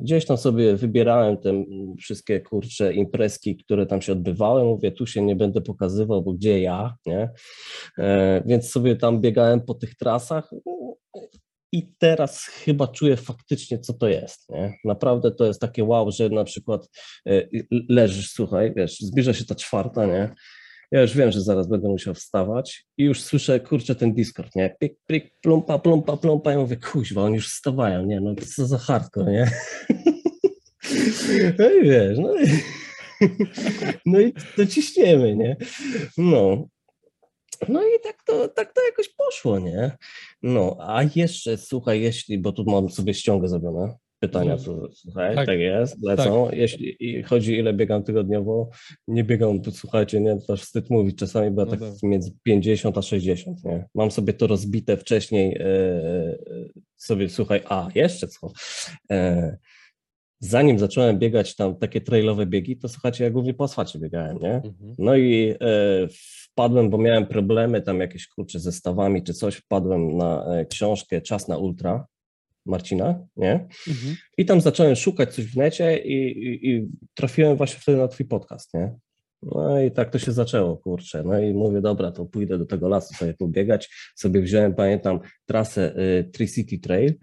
[0.00, 1.64] Gdzieś tam sobie wybierałem te
[1.98, 4.64] wszystkie kurcze imprezki, które tam się odbywały.
[4.64, 7.30] Mówię, tu się nie będę pokazywał, bo gdzie ja, nie?
[7.98, 10.50] E, więc sobie tam biegałem po tych trasach
[11.72, 14.50] i teraz chyba czuję faktycznie, co to jest.
[14.50, 14.74] Nie?
[14.84, 16.88] Naprawdę to jest takie wow, że na przykład
[17.26, 17.48] e,
[17.88, 20.34] leżysz, słuchaj, wiesz, zbliża się ta czwarta, nie?
[20.90, 24.76] Ja już wiem, że zaraz będę musiał wstawać i już słyszę, kurczę, ten Discord, nie?
[24.80, 26.52] Pik, pik, plumpa, plumpa, plumpa.
[26.52, 28.20] Ja mówię, kuźwa, oni już wstawają, nie?
[28.20, 29.50] No co za hardcore, nie?
[31.58, 32.46] No i wiesz, no i,
[34.06, 35.56] no i to ciśniemy, nie?
[36.18, 36.68] No.
[37.68, 39.96] No i tak to, tak to jakoś poszło, nie?
[40.42, 44.88] No, a jeszcze, słuchaj, jeśli, bo tu mam sobie ściągę zrobione, pytania, mhm.
[44.92, 46.46] słuchaj, tak, tak jest, lecą.
[46.46, 46.58] Tak.
[46.58, 48.70] Jeśli chodzi ile biegam tygodniowo,
[49.08, 52.98] nie biegam, słuchajcie, nie, to aż wstyd mówić, czasami była no tak, tak między 50
[52.98, 53.88] a 60, nie?
[53.94, 56.38] Mam sobie to rozbite wcześniej, e, e,
[56.96, 58.52] sobie, słuchaj, a, jeszcze co?
[59.10, 59.56] E,
[60.42, 64.54] zanim zacząłem biegać tam takie trailowe biegi, to słuchajcie, ja głównie po asfalcie biegałem, nie?
[64.54, 64.94] Mhm.
[64.98, 66.08] No i e,
[66.52, 71.20] wpadłem, bo miałem problemy tam jakieś, kurcze, ze stawami czy coś, wpadłem na e, książkę
[71.20, 72.06] Czas na Ultra,
[72.66, 73.52] Marcina, nie?
[73.88, 74.16] Mhm.
[74.38, 78.26] I tam zacząłem szukać coś w necie i, i, i, trafiłem właśnie wtedy na twój
[78.26, 78.94] podcast, nie?
[79.42, 81.22] No i tak to się zaczęło, kurczę.
[81.22, 84.12] No i mówię, dobra, to pójdę do tego lasu sobie pobiegać.
[84.16, 87.14] Sobie wziąłem, pamiętam, trasę y, Tri-City Trail.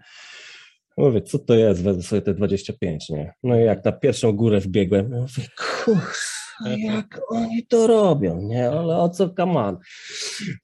[1.00, 3.32] Mówię, co to jest, wezmę sobie te 25, nie?
[3.42, 5.48] No i jak na pierwszą górę wbiegłem, mówię,
[6.64, 8.70] no jak oni to robią, nie?
[8.70, 9.76] Ale o co kaman?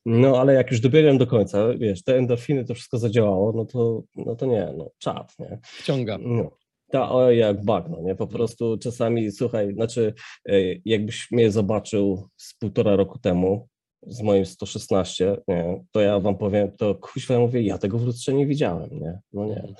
[0.06, 4.02] No ale jak już dobiegłem do końca, wiesz, te endorfiny, to wszystko zadziałało, no to,
[4.16, 5.58] no to nie, no czad, nie?
[5.62, 6.18] Wciąga.
[6.20, 6.50] No.
[6.90, 8.14] Ta, o, jak bagno, nie?
[8.14, 10.14] Po prostu czasami, słuchaj, znaczy,
[10.48, 10.52] e,
[10.84, 13.68] jakbyś mnie zobaczył z półtora roku temu,
[14.06, 18.34] z moim 116, nie, to ja wam powiem, to kuźwa mówię, ja tego w lustrze
[18.34, 19.20] nie widziałem, nie?
[19.32, 19.62] No nie.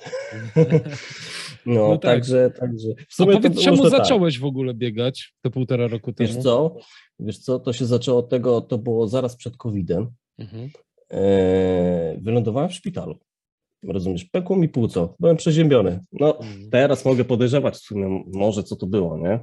[1.65, 2.01] no, no tak.
[2.01, 2.87] także, także.
[3.09, 3.91] W sumie A powiedz, czemu tak.
[3.91, 4.41] zacząłeś tak.
[4.41, 6.29] w ogóle biegać te półtora roku temu?
[6.29, 6.75] Wiesz co,
[7.19, 10.11] wiesz co, to się zaczęło od tego, to było zaraz przed COVID-em.
[10.37, 10.69] Mhm.
[11.11, 13.19] E, wylądowałem w szpitalu.
[13.87, 15.99] Rozumiesz, pękło mi płuco, byłem przeziębiony.
[16.11, 16.69] No, mhm.
[16.69, 19.39] teraz mogę podejrzewać w sumie może co to było, nie?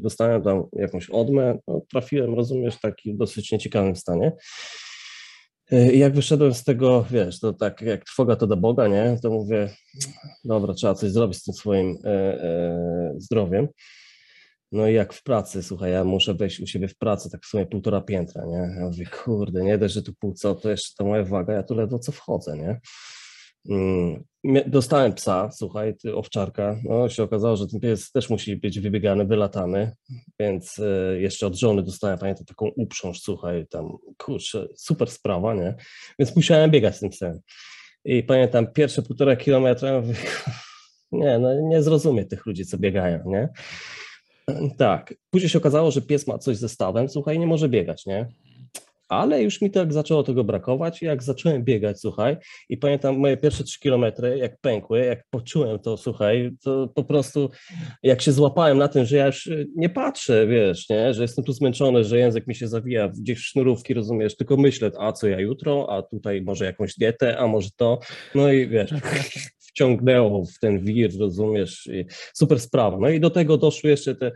[0.00, 4.32] Dostałem tam jakąś odmę, no, trafiłem, rozumiesz, w taki dosyć nieciekawym stanie.
[5.70, 9.18] E, I jak wyszedłem z tego, wiesz, to tak jak trwoga to do Boga, nie?
[9.22, 9.68] To mówię,
[10.44, 13.68] dobra, trzeba coś zrobić z tym swoim e, e, zdrowiem.
[14.72, 17.46] No i jak w pracy, słuchaj, ja muszę wejść u siebie w pracy, tak w
[17.46, 18.74] sumie półtora piętra, nie?
[18.78, 21.74] Ja mówię, kurde, nie dość, że tu płuco, to jeszcze ta moja waga, ja tu
[21.74, 22.80] ledwo co wchodzę, nie?
[23.68, 24.24] Mm,
[24.66, 26.76] dostałem psa, słuchaj, owczarka.
[26.84, 29.92] No, się okazało, że ten pies też musi być wybiegany, wylatany,
[30.40, 35.74] więc e, jeszcze od żony dostałem, pamiętam, taką uprząż, słuchaj, tam, kurczę, super sprawa, nie?
[36.18, 37.40] Więc musiałem biegać z tym psem.
[38.04, 40.02] I pamiętam, pierwsze półtora kilometra,
[41.12, 43.48] nie, no nie zrozumie tych ludzi, co biegają, nie?
[44.78, 45.14] Tak.
[45.30, 48.28] Później się okazało, że pies ma coś ze stawem, słuchaj, nie może biegać, nie?
[49.08, 51.02] Ale już mi tak zaczęło tego brakować.
[51.02, 52.36] Jak zacząłem biegać, słuchaj,
[52.68, 57.50] i pamiętam moje pierwsze trzy kilometry, jak pękły, jak poczułem to, słuchaj, to po prostu
[58.02, 61.52] jak się złapałem na tym, że ja już nie patrzę, wiesz, nie, że jestem tu
[61.52, 65.40] zmęczony, że język mi się zawija gdzieś w sznurówki, rozumiesz, tylko myślę, a co ja
[65.40, 67.98] jutro, a tutaj może jakąś dietę, a może to,
[68.34, 68.90] no i wiesz,
[69.78, 71.88] wciągnęło w ten wir, rozumiesz,
[72.34, 72.98] super sprawa.
[73.00, 74.32] No i do tego doszły jeszcze te,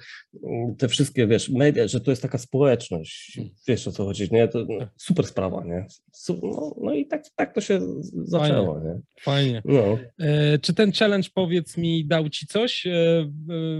[0.78, 4.66] te wszystkie, wiesz, media, że to jest taka społeczność, wiesz o co chodzi, nie, to
[4.68, 5.86] no, super sprawa, nie,
[6.28, 7.80] no, no, i tak, tak to się
[8.14, 8.88] zaczęło, Fajnie.
[8.88, 9.00] nie.
[9.20, 9.62] Fajnie.
[9.64, 9.98] No.
[10.18, 12.86] E, czy ten challenge, powiedz mi, dał ci coś?
[12.86, 13.30] E, e,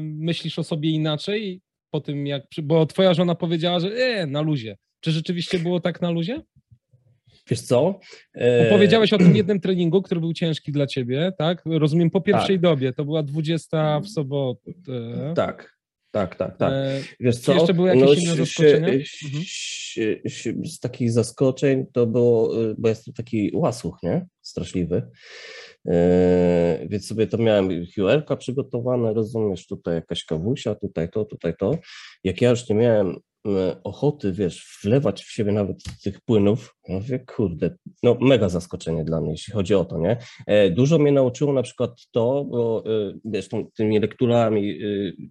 [0.03, 1.61] myślisz o sobie inaczej
[1.91, 4.77] po tym, jak, bo twoja żona powiedziała, że e, na luzie.
[5.01, 6.43] Czy rzeczywiście było tak na luzie?
[7.51, 8.01] Wiesz co?
[8.35, 8.71] E...
[8.71, 11.63] Powiedziałeś o tym jednym treningu, który był ciężki dla ciebie, tak?
[11.67, 12.63] Rozumiem, po pierwszej tak.
[12.63, 14.73] dobie, to była 20 w sobotę.
[15.35, 15.79] Tak,
[16.11, 16.73] tak, tak, tak.
[16.73, 17.01] E...
[17.21, 17.55] Wiesz co?
[17.55, 18.89] jeszcze były jakieś no, inne zaskoczenia?
[20.65, 24.27] Z takich zaskoczeń to było, y, bo jest taki łasuch, nie?
[24.43, 25.03] Straszliwy.
[25.85, 25.95] Yy,
[26.89, 31.79] więc sobie to miałem QR-ka przygotowane, rozumiesz, tutaj jakaś kawusia, tutaj to, tutaj to.
[32.25, 33.32] Jak ja już nie miałem E,
[33.85, 39.21] ochoty, wiesz, wlewać w siebie nawet tych płynów, no wie, kurde, no mega zaskoczenie dla
[39.21, 40.17] mnie, jeśli chodzi o to, nie?
[40.47, 44.79] E, dużo mnie nauczyło na przykład to, bo e, wiesz, tą, tymi lekturami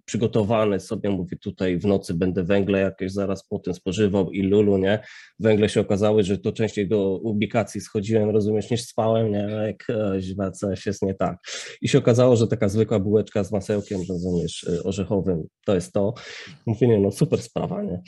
[0.04, 4.98] przygotowane sobie, mówię tutaj w nocy będę węgle jakieś zaraz potem spożywał i lulu, nie?
[5.38, 9.48] Węgle się okazały, że to częściej do ubikacji schodziłem, rozumiesz, niż spałem, nie?
[9.66, 9.86] Jak
[10.20, 11.36] źle, coś jest nie tak.
[11.82, 16.14] I się okazało, że taka zwykła bułeczka z masełkiem, rozumiesz, orzechowym, to jest to.
[16.66, 18.02] Mówię, nie, no super sprawa, nie?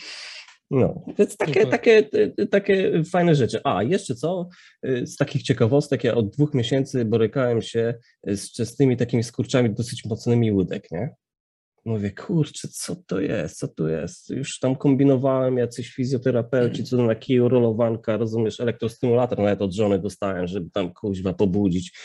[0.75, 2.09] No, więc takie, takie,
[2.51, 3.61] takie fajne rzeczy.
[3.65, 4.49] A, jeszcze co?
[4.83, 7.95] Z takich ciekawostek, ja od dwóch miesięcy borykałem się
[8.27, 11.15] z częstymi takimi skurczami dosyć mocnymi łódek, nie?
[11.85, 14.31] Mówię, kurczę, co to jest, co tu jest?
[14.31, 20.47] Już tam kombinowałem, jacyś fizjoterapeuci, co na kiju, rolowanka, rozumiesz, elektrostymulator nawet od żony dostałem,
[20.47, 21.99] żeby tam kuźwa pobudzić.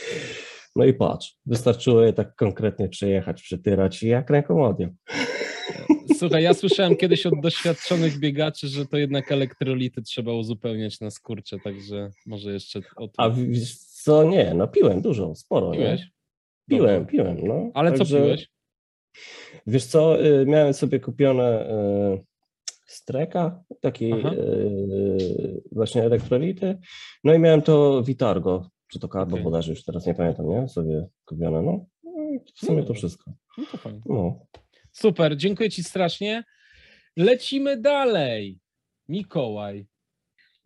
[0.76, 4.90] No i patrz, wystarczyło je tak konkretnie przejechać, przytyrać i jak ręką odjął.
[6.18, 11.60] Słuchaj, ja słyszałem kiedyś od doświadczonych biegaczy, że to jednak elektrolity trzeba uzupełniać na skurcze,
[11.60, 13.16] także może jeszcze o tym.
[13.18, 15.72] A wiesz co, nie, no piłem dużo, sporo.
[15.72, 16.02] Piłeś?
[16.02, 16.78] Nie?
[16.78, 17.72] Piłem, piłem, no.
[17.74, 18.50] Ale także, co piłeś?
[19.68, 21.70] Wiesz co, y, miałem sobie kupione
[22.16, 22.24] y,
[22.86, 26.78] streka, taki y, właśnie elektrolity,
[27.24, 29.44] no i miałem to Vitargo, czy to Carbo okay.
[29.44, 30.68] bodajże, już teraz nie pamiętam, nie?
[30.68, 31.86] Sobie kupione, no.
[32.04, 32.12] no
[32.56, 33.32] w sumie to wszystko.
[33.58, 34.02] No to fajnie.
[34.06, 34.40] No.
[34.92, 36.44] Super, dziękuję Ci strasznie.
[37.18, 38.60] Lecimy dalej.
[39.10, 39.86] Mikołaj.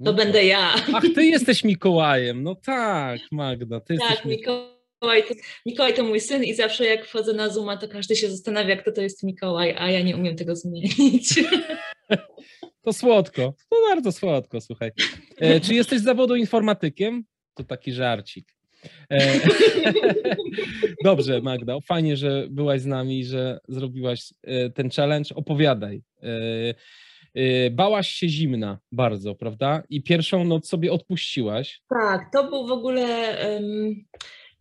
[0.05, 0.75] To będę ja.
[0.93, 2.43] Ach, ty jesteś Mikołajem.
[2.43, 3.79] No tak, Magda.
[3.79, 4.25] Ty tak, jesteś...
[4.25, 5.33] Mikołaj to,
[5.65, 8.91] Mikołaj to mój syn i zawsze jak wchodzę na Zooma, to każdy się zastanawia, kto
[8.91, 11.43] to jest Mikołaj, a ja nie umiem tego zmienić.
[12.81, 13.53] To słodko.
[13.69, 14.91] To bardzo słodko, słuchaj.
[15.37, 17.23] E, czy jesteś z zawodu informatykiem?
[17.53, 18.55] To taki żarcik.
[19.11, 19.39] E,
[21.03, 25.35] dobrze, Magda, fajnie, że byłaś z nami, że zrobiłaś e, ten challenge.
[25.35, 26.01] Opowiadaj.
[27.35, 29.83] E, bałaś się zimna bardzo, prawda?
[29.89, 31.81] I pierwszą noc sobie odpuściłaś.
[31.89, 33.37] Tak, to był w ogóle.
[33.59, 34.05] Um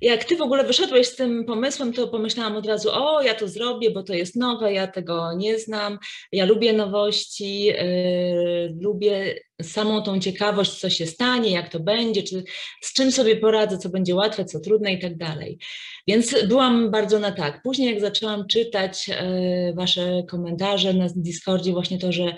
[0.03, 3.49] jak ty w ogóle wyszedłeś z tym pomysłem, to pomyślałam od razu, o, ja to
[3.49, 5.99] zrobię, bo to jest nowe, ja tego nie znam,
[6.33, 12.45] ja lubię nowości, yy, lubię samą tą ciekawość, co się stanie, jak to będzie, czy
[12.81, 15.59] z czym sobie poradzę, co będzie łatwe, co trudne i tak dalej.
[16.07, 17.63] Więc byłam bardzo na tak.
[17.63, 19.17] Później jak zaczęłam czytać yy,
[19.75, 22.35] wasze komentarze na Discordzie, właśnie to, że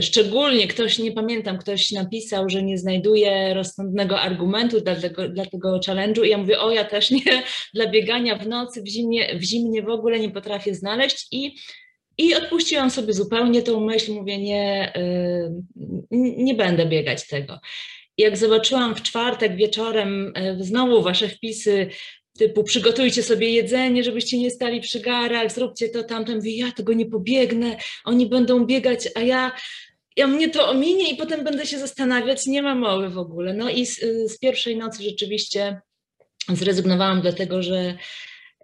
[0.00, 5.80] szczególnie ktoś, nie pamiętam, ktoś napisał, że nie znajduje rozsądnego argumentu dla tego, dla tego
[5.86, 6.26] challenge'u.
[6.26, 7.42] I ja mówię, o ja też nie,
[7.74, 11.26] dla biegania w nocy, w zimnie, w zimnie w ogóle nie potrafię znaleźć.
[11.32, 11.54] I
[12.18, 15.62] i odpuściłam sobie zupełnie tą myśl, mówię, nie, e,
[16.36, 17.60] nie będę biegać tego.
[18.18, 21.88] Jak zobaczyłam w czwartek wieczorem e, znowu wasze wpisy
[22.38, 26.34] typu przygotujcie sobie jedzenie, żebyście nie stali przy garach, zróbcie to tamto.
[26.34, 29.52] Mówię, ja tego nie pobiegnę, oni będą biegać, a ja,
[30.16, 33.54] ja mnie to ominie i potem będę się zastanawiać, nie ma mowy w ogóle.
[33.54, 34.00] No i z,
[34.32, 35.80] z pierwszej nocy rzeczywiście
[36.48, 37.96] zrezygnowałam dlatego, że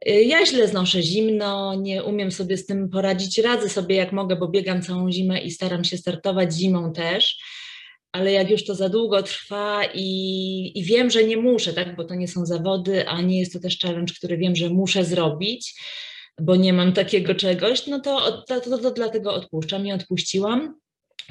[0.08, 4.36] y, ja źle znoszę zimno, nie umiem sobie z tym poradzić, radzę sobie jak mogę,
[4.36, 7.38] bo biegam całą zimę i staram się startować zimą też
[8.12, 12.04] ale jak już to za długo trwa i, i wiem, że nie muszę, tak, bo
[12.04, 15.74] to nie są zawody, a nie jest to też challenge, który wiem, że muszę zrobić,
[16.40, 20.74] bo nie mam takiego czegoś, no to, to, to, to dlatego odpuszczam i odpuściłam.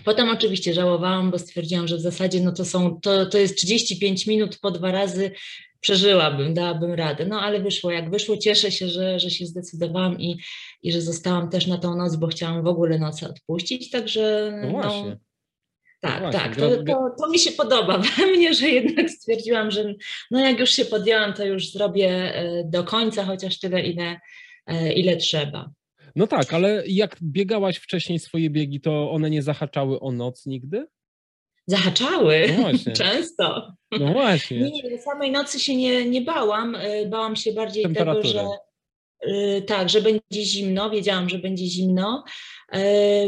[0.05, 4.27] Potem oczywiście żałowałam, bo stwierdziłam, że w zasadzie no to, są, to, to jest 35
[4.27, 5.31] minut po dwa razy,
[5.79, 7.25] przeżyłabym, dałabym radę.
[7.25, 8.37] No ale wyszło jak wyszło.
[8.37, 10.37] Cieszę się, że, że się zdecydowałam i,
[10.83, 13.89] i że zostałam też na tą noc, bo chciałam w ogóle noce odpuścić.
[13.89, 14.81] Także no.
[14.81, 15.15] No,
[15.99, 16.55] tak, no tak.
[16.55, 19.93] To, to, to, mi się podoba we mnie, że jednak stwierdziłam, że
[20.31, 24.19] no jak już się podjęłam, to już zrobię e, do końca, chociaż tyle, ile,
[24.67, 25.69] e, ile trzeba.
[26.15, 30.87] No tak, ale jak biegałaś wcześniej swoje biegi, to one nie zahaczały o noc nigdy?
[31.67, 32.67] Zahaczały, no
[33.03, 33.73] często.
[33.91, 34.59] No właśnie.
[34.59, 38.45] Nie, nie, samej nocy się nie, nie bałam, e, bałam się bardziej tego, że
[39.67, 42.23] tak, że będzie zimno, wiedziałam, że będzie zimno,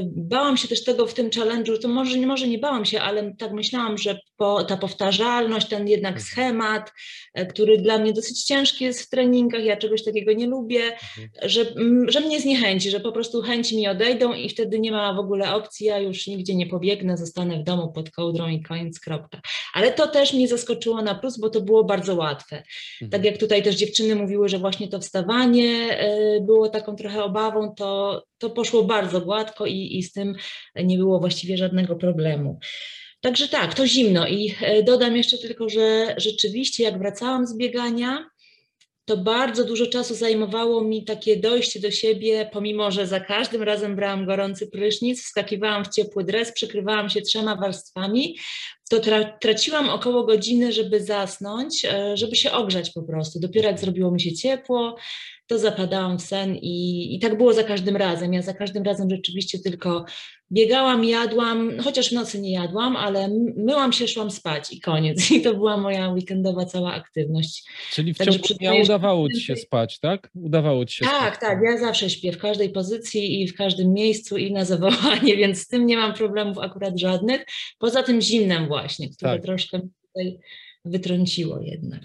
[0.06, 3.52] bałam się też tego w tym challenge'u, to może, może nie bałam się, ale tak
[3.52, 6.26] myślałam, że po, ta powtarzalność, ten jednak mhm.
[6.26, 6.91] schemat,
[7.34, 11.30] e, który dla mnie dosyć ciężki jest w treningach, ja czegoś takiego nie lubię, mhm.
[11.44, 11.66] że,
[12.07, 15.56] że mnie zniechęci, że po prostu chęci mi odejdą i wtedy nie ma w ogóle
[15.56, 19.41] opcji, ja już nigdzie nie pobiegnę, zostanę w domu pod kołdrą i koniec, kropka.
[19.74, 22.64] Ale to też mnie zaskoczyło na plus, bo to było bardzo łatwe.
[23.02, 23.11] Mhm.
[23.11, 27.74] Tak jak tutaj też dziewczyny mówiły, że właśnie to wstawanie e, było taką trochę obawą,
[27.76, 30.36] to, to poszło bardzo gładko i, i z tym
[30.76, 32.60] nie było właściwie żadnego problemu.
[33.22, 38.30] Także tak, to zimno i e, dodam jeszcze tylko, że rzeczywiście jak wracałam z biegania,
[39.06, 43.95] to bardzo dużo czasu zajmowało mi takie dojście do siebie, pomimo że za każdym razem
[43.95, 48.38] brałam gorący prysznic, wskakiwałam w ciepły dres, przykrywałam się trzema warstwami,
[48.90, 53.40] to tra traciłam około godziny, żeby zasnąć, e, żeby się ogrzać po prostu.
[53.40, 54.95] Dopiero jak zrobiło mi się ciepło,
[55.49, 58.34] to zapadałam w sen i, i tak było za każdym razem.
[58.34, 60.05] Ja za każdym razem rzeczywiście tylko
[60.51, 65.31] biegałam, jadłam, chociaż w nocy nie jadłam, ale myłam się, szłam spać i koniec.
[65.31, 67.63] I to była moja weekendowa cała aktywność.
[67.91, 70.30] Czyli w ciągu dnia udawało Ci się spać, tak?
[70.35, 71.49] Udawało Ci się Tak, spać.
[71.49, 71.59] tak.
[71.63, 75.67] Ja zawsze śpię w każdej pozycji i w każdym miejscu i na zawołanie, więc z
[75.67, 77.45] tym nie mam problemów akurat żadnych.
[77.80, 79.41] Poza tym zimnem właśnie, które tak.
[79.41, 80.39] troszkę tutaj
[80.85, 82.01] wytrąciło jednak.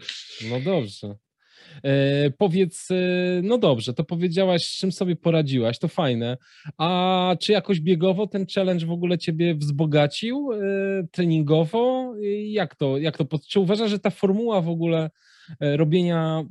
[0.50, 1.14] No dobrze.
[1.82, 2.94] E, powiedz, e,
[3.42, 6.36] no dobrze, to powiedziałaś, z czym sobie poradziłaś, to fajne.
[6.78, 10.58] A czy jakoś biegowo ten challenge w ogóle ciebie wzbogacił e,
[11.10, 12.14] treningowo?
[12.46, 15.10] Jak to, jak to, czy uważasz, że ta formuła w ogóle
[15.60, 16.44] robienia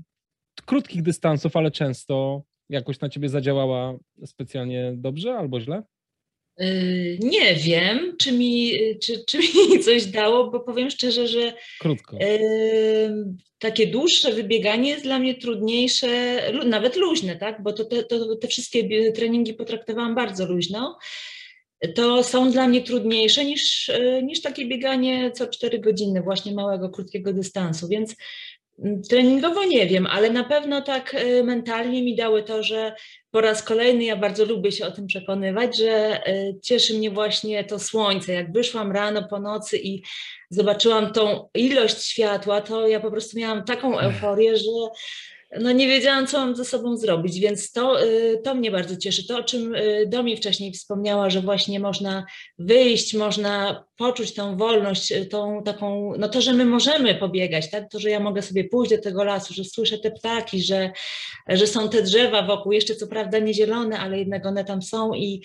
[0.65, 5.83] krótkich dystansów, ale często jakoś na ciebie zadziałała specjalnie dobrze albo źle?
[6.57, 8.71] Yy, nie wiem, czy mi,
[9.03, 12.17] czy, czy mi coś dało, bo powiem szczerze, że Krótko.
[12.17, 17.63] Yy, takie dłuższe wybieganie jest dla mnie trudniejsze, nawet luźne, tak?
[17.63, 20.97] Bo to, te, to, te wszystkie treningi potraktowałam bardzo luźno.
[21.95, 26.89] To są dla mnie trudniejsze niż, yy, niż takie bieganie co 4 godziny, właśnie małego,
[26.89, 27.87] krótkiego dystansu.
[27.87, 28.15] Więc
[29.09, 32.95] Treningowo nie wiem, ale na pewno tak e, mentalnie mi dały to, że
[33.31, 37.63] po raz kolejny ja bardzo lubię się o tym przekonywać, że e, cieszy mnie właśnie
[37.63, 38.33] to słońce.
[38.33, 40.03] Jak wyszłam rano po nocy i
[40.49, 44.69] zobaczyłam tą ilość światła, to ja po prostu miałam taką euforię, że
[45.59, 49.27] no nie wiedziałam, co mam ze sobą zrobić, więc to, y, to mnie bardzo cieszy.
[49.27, 52.25] To, o czym y, Domi wcześniej wspomniała, że właśnie można
[52.59, 57.89] wyjść, można poczuć tą wolność, y, tą taką, no to, że my możemy pobiegać, tak?
[57.89, 60.91] To, że ja mogę sobie pójść do tego lasu, że słyszę te ptaki, że,
[61.47, 65.13] że są te drzewa wokół, jeszcze co prawda nie zielone, ale jednak one tam są
[65.13, 65.43] i,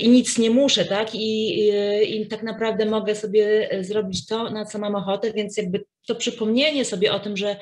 [0.00, 1.14] i nic nie muszę, tak?
[1.14, 5.84] I, i, I tak naprawdę mogę sobie zrobić to, na co mam ochotę, więc jakby
[6.06, 7.56] to przypomnienie sobie o tym, że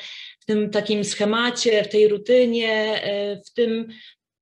[0.49, 3.89] tym takim schemacie, w tej rutynie, e, w tym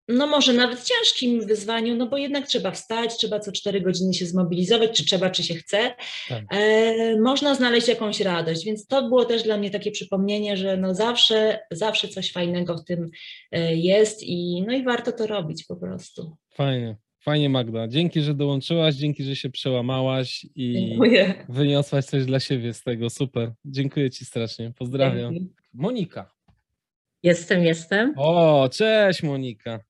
[0.09, 4.27] no może nawet ciężkim wyzwaniu, no bo jednak trzeba wstać, trzeba co cztery godziny się
[4.27, 5.95] zmobilizować, czy trzeba, czy się chce.
[6.29, 6.45] Tak.
[6.51, 10.95] E, można znaleźć jakąś radość, więc to było też dla mnie takie przypomnienie, że no
[10.95, 13.11] zawsze, zawsze coś fajnego w tym
[13.53, 16.37] e, jest i no i warto to robić po prostu.
[16.55, 16.97] Fajnie.
[17.21, 17.89] Fajnie Magda.
[17.89, 21.35] Dzięki, że dołączyłaś, dzięki, że się przełamałaś i Dziękuję.
[21.49, 23.11] wyniosłaś coś dla siebie z tego.
[23.11, 23.53] Super.
[23.65, 24.73] Dziękuję Ci strasznie.
[24.79, 25.35] Pozdrawiam.
[25.35, 25.66] Dzięki.
[25.77, 26.31] Monika.
[27.23, 28.15] Jestem, jestem.
[28.17, 29.81] O, cześć Monika.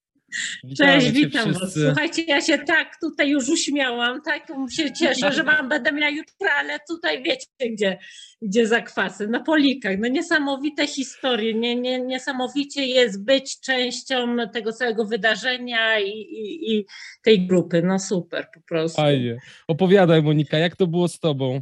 [0.64, 1.74] Witamy Cześć, witam was.
[1.86, 6.48] Słuchajcie, ja się tak tutaj już uśmiałam, tak się cieszę, że mam, będę miała jutro,
[6.58, 7.98] ale tutaj wiecie, gdzie,
[8.42, 9.98] gdzie zakwasy, na polikach.
[9.98, 16.86] No niesamowite historie, nie, nie, niesamowicie jest być częścią tego całego wydarzenia i, i, i
[17.22, 17.82] tej grupy.
[17.82, 18.96] No super, po prostu.
[18.96, 19.38] Fajnie.
[19.68, 21.60] Opowiadaj Monika, jak to było z tobą?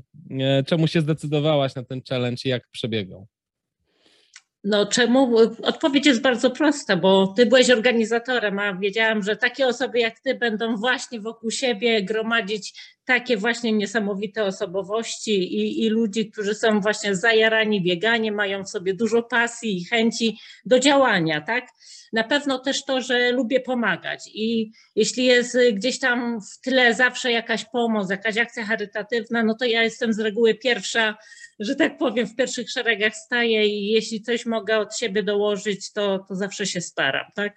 [0.66, 3.26] Czemu się zdecydowałaś na ten challenge i jak przebiegał?
[4.64, 5.36] No czemu?
[5.62, 10.34] Odpowiedź jest bardzo prosta, bo ty byłeś organizatorem, a wiedziałam, że takie osoby jak ty
[10.34, 17.16] będą właśnie wokół siebie gromadzić takie właśnie niesamowite osobowości i, i ludzi, którzy są właśnie
[17.16, 21.68] zajarani bieganiem, mają w sobie dużo pasji i chęci do działania, tak?
[22.12, 27.32] Na pewno też to, że lubię pomagać i jeśli jest gdzieś tam w tle zawsze
[27.32, 31.16] jakaś pomoc, jakaś akcja charytatywna, no to ja jestem z reguły pierwsza,
[31.58, 36.18] że tak powiem, w pierwszych szeregach staję i jeśli coś mogę od siebie dołożyć, to,
[36.28, 37.56] to zawsze się staram, tak?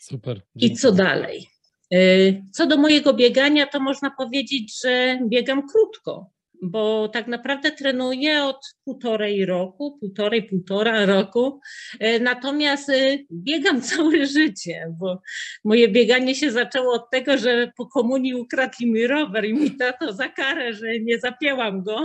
[0.00, 0.40] Super.
[0.56, 0.74] Dzięki.
[0.74, 1.50] I co dalej?
[1.94, 6.30] Y, co do mojego biegania, to można powiedzieć, że biegam krótko,
[6.62, 11.60] bo tak naprawdę trenuję od półtorej roku, półtorej, półtora roku.
[12.02, 15.22] Y, natomiast y, biegam całe życie, bo
[15.64, 20.12] moje bieganie się zaczęło od tego, że po komunii ukradli mi rower i mi tato
[20.12, 22.04] za karę, że nie zapięłam go.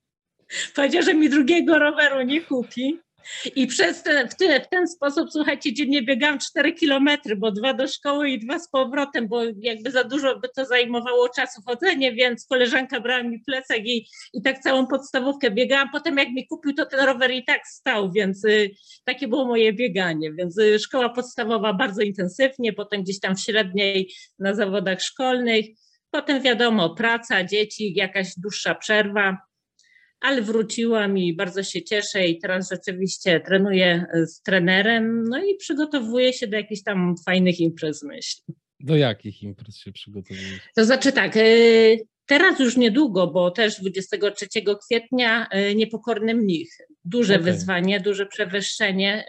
[0.76, 2.98] Powiedział, że mi drugiego roweru nie kupi.
[3.56, 7.74] I przez ten, w, ten, w ten sposób, słuchajcie, dziennie biegałam 4 kilometry, bo dwa
[7.74, 12.12] do szkoły i dwa z powrotem, bo jakby za dużo by to zajmowało czasu chodzenie,
[12.12, 15.90] więc koleżanka brała mi plecak i, i tak całą podstawówkę biegałam.
[15.92, 18.70] Potem jak mi kupił, to ten rower i tak stał, więc y,
[19.04, 20.32] takie było moje bieganie.
[20.32, 25.66] Więc y, szkoła podstawowa bardzo intensywnie, potem gdzieś tam w średniej na zawodach szkolnych,
[26.10, 29.51] potem wiadomo, praca, dzieci, jakaś dłuższa przerwa
[30.22, 36.32] ale wróciłam i bardzo się cieszę i teraz rzeczywiście trenuję z trenerem, no i przygotowuję
[36.32, 38.54] się do jakichś tam fajnych imprez, myślę.
[38.80, 40.60] Do jakich imprez się przygotowujesz?
[40.76, 44.46] To znaczy tak, y, teraz już niedługo, bo też 23
[44.86, 46.76] kwietnia y, Niepokorny Mnich.
[47.04, 47.44] duże okay.
[47.44, 49.24] wyzwanie, duże przewyższenie.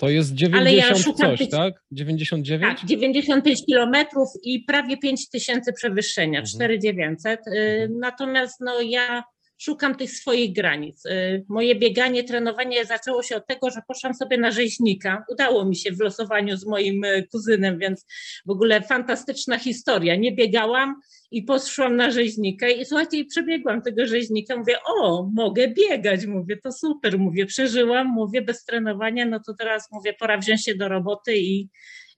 [0.00, 1.74] To jest 90 ale ja coś, tych, tak?
[1.90, 2.62] 99?
[2.62, 6.46] Tak, 95 kilometrów i prawie 5 tysięcy przewyższenia, mhm.
[6.46, 7.40] 4900.
[7.46, 7.98] Y, mhm.
[7.98, 9.24] Natomiast no ja
[9.64, 11.06] szukam tych swoich granic.
[11.06, 15.24] Y, moje bieganie, trenowanie zaczęło się od tego, że poszłam sobie na rzeźnika.
[15.32, 18.06] Udało mi się w losowaniu z moim y, kuzynem, więc
[18.46, 20.16] w ogóle fantastyczna historia.
[20.16, 21.00] Nie biegałam
[21.30, 24.56] i poszłam na rzeźnika i słuchajcie, i przebiegłam tego rzeźnika.
[24.56, 26.26] Mówię, o, mogę biegać.
[26.26, 27.18] Mówię, to super.
[27.18, 28.06] Mówię, przeżyłam.
[28.06, 31.68] Mówię, bez trenowania, no to teraz mówię, pora wziąć się do roboty i,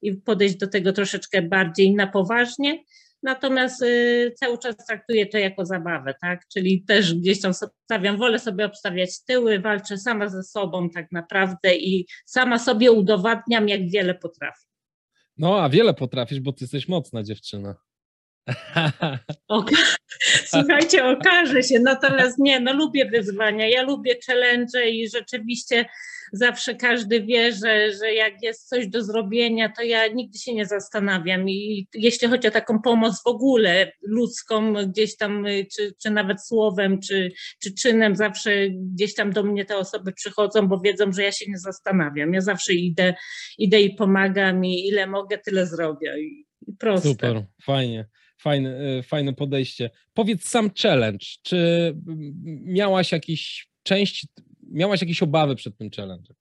[0.03, 2.79] i podejść do tego troszeczkę bardziej na poważnie.
[3.27, 6.49] Natomiast y, cały czas traktuję to jako zabawę, tak?
[6.53, 7.53] Czyli też gdzieś tam
[7.85, 13.69] stawiam, wolę sobie obstawiać tyły, walczę sama ze sobą tak naprawdę i sama sobie udowadniam,
[13.69, 14.67] jak wiele potrafię.
[15.39, 17.75] No, a wiele potrafisz, bo ty jesteś mocna dziewczyna.
[20.47, 21.81] Słuchajcie, okaże się.
[21.81, 25.85] Natomiast nie, no lubię wyzwania, ja lubię challenge i rzeczywiście
[26.33, 30.67] zawsze każdy wie, że, że jak jest coś do zrobienia, to ja nigdy się nie
[30.67, 31.49] zastanawiam.
[31.49, 35.45] I jeśli chodzi o taką pomoc w ogóle ludzką, gdzieś tam,
[35.77, 37.33] czy, czy nawet słowem, czy,
[37.63, 41.45] czy czynem, zawsze gdzieś tam do mnie te osoby przychodzą, bo wiedzą, że ja się
[41.49, 42.35] nie zastanawiam.
[42.35, 43.15] Ja zawsze idę,
[43.59, 46.15] idę i pomagam i ile mogę, tyle zrobię.
[46.21, 46.47] I
[46.79, 47.09] proste.
[47.09, 48.09] Super, fajnie.
[48.47, 49.91] Fajne, e, fajne podejście.
[50.15, 51.27] Powiedz sam challenge.
[51.43, 51.93] Czy
[52.65, 54.29] miałaś jakieś części
[54.73, 56.35] miałaś jakieś obawy przed tym challenge?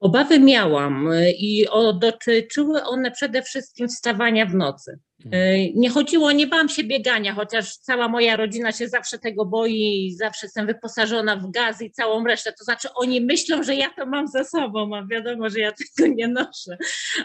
[0.00, 1.66] Obawy miałam y, i
[2.00, 4.98] dotyczyły one przede wszystkim wstawania w nocy.
[5.24, 10.06] Y, nie chodziło, nie bałam się biegania, chociaż cała moja rodzina się zawsze tego boi
[10.06, 12.52] i zawsze jestem wyposażona w gaz i całą resztę.
[12.58, 16.14] To znaczy oni myślą, że ja to mam ze sobą, a wiadomo, że ja tego
[16.14, 16.76] nie noszę,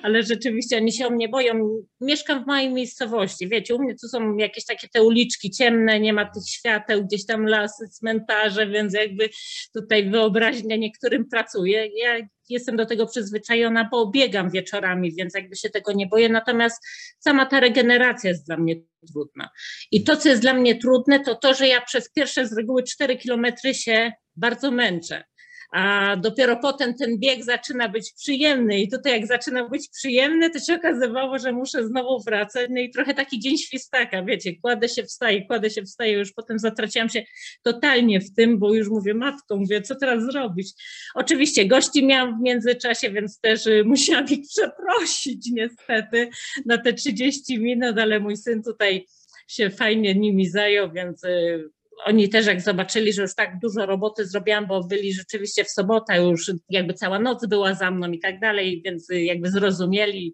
[0.01, 1.83] ale rzeczywiście oni się o mnie boją.
[2.01, 6.13] Mieszkam w małej miejscowości, wiecie, u mnie tu są jakieś takie te uliczki ciemne, nie
[6.13, 9.29] ma tych świateł, gdzieś tam lasy, cmentarze, więc jakby
[9.73, 11.89] tutaj wyobraźnia niektórym pracuje.
[11.95, 16.29] Ja jestem do tego przyzwyczajona, bo biegam wieczorami, więc jakby się tego nie boję.
[16.29, 16.87] Natomiast
[17.19, 17.80] sama ta regeneracja
[18.23, 18.75] jest dla mnie
[19.13, 19.49] trudna.
[19.91, 22.83] I to, co jest dla mnie trudne, to to, że ja przez pierwsze z reguły
[22.83, 25.23] 4 kilometry się bardzo męczę
[25.71, 30.59] a dopiero potem ten bieg zaczyna być przyjemny i tutaj jak zaczyna być przyjemny, to
[30.59, 35.03] się okazywało, że muszę znowu wracać, no i trochę taki dzień świstaka, wiecie, kładę się,
[35.03, 37.23] wstaję, kładę się, wstaję, już potem zatraciłam się
[37.63, 40.73] totalnie w tym, bo już mówię matką, mówię, co teraz zrobić?
[41.15, 46.29] Oczywiście gości miałam w międzyczasie, więc też y, musiałam ich przeprosić niestety
[46.65, 49.05] na te 30 minut, ale mój syn tutaj
[49.47, 51.69] się fajnie nimi zajął, więc y,
[52.05, 56.21] oni też jak zobaczyli, że już tak dużo roboty zrobiłam, bo byli rzeczywiście w sobotę,
[56.21, 60.33] już jakby cała noc była za mną i tak dalej, więc jakby zrozumieli,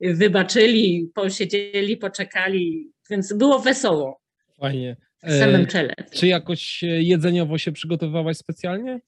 [0.00, 4.20] wybaczyli, posiedzieli, poczekali, więc było wesoło.
[4.60, 4.96] Fajnie.
[5.22, 5.94] W samym czele.
[6.12, 9.00] Czy jakoś jedzeniowo się przygotowywałaś specjalnie?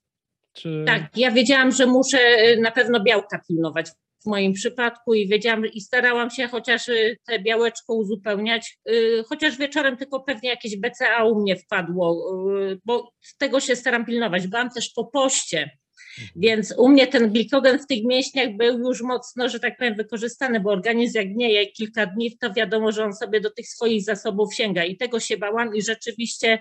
[0.53, 0.85] Czy...
[0.87, 2.19] Tak, ja wiedziałam, że muszę
[2.61, 3.87] na pewno białka pilnować
[4.23, 9.57] w moim przypadku i wiedziałam i starałam się chociaż y, te białeczko uzupełniać, y, chociaż
[9.57, 12.35] wieczorem tylko pewnie jakieś BCA u mnie wpadło,
[12.73, 14.47] y, bo tego się staram pilnować.
[14.47, 15.71] Byłam też po poście,
[16.37, 20.61] więc u mnie ten glikogen w tych mięśniach był już mocno, że tak powiem, wykorzystany,
[20.61, 24.55] bo organizm jak gnieje kilka dni, to wiadomo, że on sobie do tych swoich zasobów
[24.55, 26.59] sięga i tego się bałam i rzeczywiście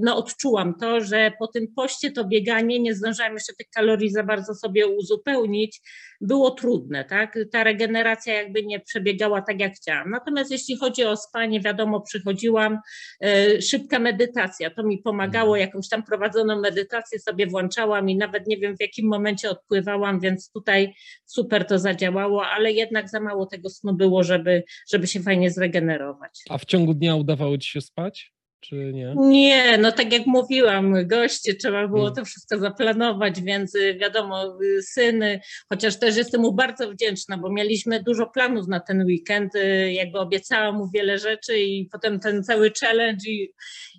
[0.00, 4.22] no odczułam to, że po tym poście to bieganie, nie zdążyłam jeszcze tych kalorii za
[4.22, 5.80] bardzo sobie uzupełnić,
[6.20, 7.38] było trudne, tak?
[7.52, 10.10] Ta regeneracja jakby nie przebiegała tak jak chciałam.
[10.10, 12.78] Natomiast jeśli chodzi o spanie, wiadomo, przychodziłam,
[13.24, 15.60] y, szybka medytacja, to mi pomagało, mhm.
[15.60, 20.50] jakąś tam prowadzoną medytację sobie włączałam i nawet nie wiem w jakim momencie odpływałam, więc
[20.52, 20.94] tutaj
[21.24, 24.62] super to zadziałało, ale jednak za mało tego snu było, żeby,
[24.92, 26.42] żeby się fajnie zregenerować.
[26.48, 28.32] A w ciągu dnia udawało Ci się spać?
[28.60, 29.14] Czy nie?
[29.16, 32.14] Nie, no tak jak mówiłam, goście, trzeba było hmm.
[32.14, 37.52] to wszystko zaplanować, więc y, wiadomo, y, syny, chociaż też jestem mu bardzo wdzięczna, bo
[37.52, 42.44] mieliśmy dużo planów na ten weekend, y, jakby obiecałam mu wiele rzeczy i potem ten
[42.44, 43.52] cały challenge i,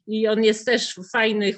[0.07, 1.53] i on jest też fajny,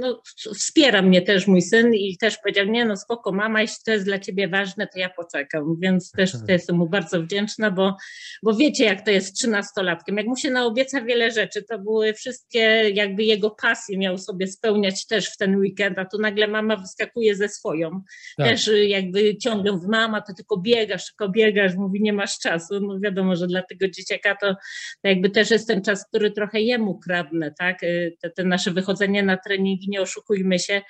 [0.00, 0.22] no,
[0.54, 4.04] wspiera mnie też mój syn i też powiedział, nie no spoko mama, jeśli to jest
[4.04, 7.96] dla ciebie ważne, to ja poczekam, więc też jestem mu bardzo wdzięczna, bo,
[8.42, 12.90] bo wiecie jak to jest trzynastolatkiem, jak mu się naobieca wiele rzeczy, to były wszystkie
[12.94, 17.36] jakby jego pasje miał sobie spełniać też w ten weekend, a tu nagle mama wyskakuje
[17.36, 18.02] ze swoją,
[18.36, 18.46] tak.
[18.46, 23.36] też jakby ciągle mama, to tylko biegasz, tylko biegasz, mówi nie masz czasu, no wiadomo,
[23.36, 24.54] że dla tego dzieciaka to,
[25.02, 28.70] to jakby też jest ten czas, który trochę jemu kradnę, tak, y, te, te, nasze
[28.70, 30.82] wychodzenie na treningi, nie oszukujmy się,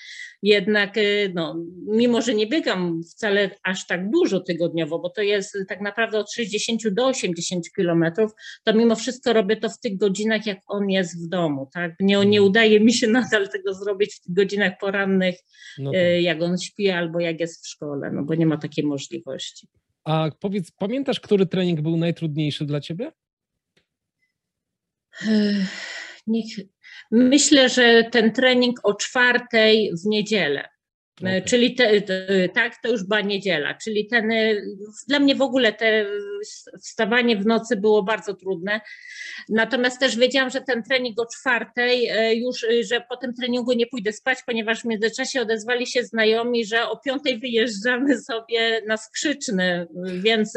[0.43, 1.57] jednak y, no,
[1.87, 6.33] mimo, że nie biegam wcale aż tak dużo tygodniowo, bo to jest tak naprawdę od
[6.33, 8.33] 60 do 80 kilometrów,
[8.65, 11.93] to mimo wszystko robię to w tych godzinach, jak on jest w domu, tak?
[12.01, 12.45] Nie, nie mhm.
[12.45, 15.36] udaje mi się nadal tego zrobić w godzinach porannych,
[15.78, 16.01] no tak.
[16.20, 19.69] jak on śpi albo jak jest w szkole, no bo nie ma takiej możliwości.
[20.05, 23.12] A powiedz, pamiętasz, który trening był najtrudniejszy dla ciebie?
[27.11, 30.69] Myślę, że ten trening o czwartej w niedzielę.
[31.20, 31.43] Okay.
[31.43, 34.31] Czyli te, te, tak, to już była niedziela, czyli ten,
[35.09, 36.07] dla mnie w ogóle te
[36.82, 38.81] wstawanie w nocy było bardzo trudne.
[39.49, 43.86] Natomiast też wiedziałam, że ten trening o czwartej e, już, że po tym treningu nie
[43.86, 49.86] pójdę spać, ponieważ w międzyczasie odezwali się znajomi, że o piątej wyjeżdżamy sobie na skrzyczny,
[50.20, 50.55] więc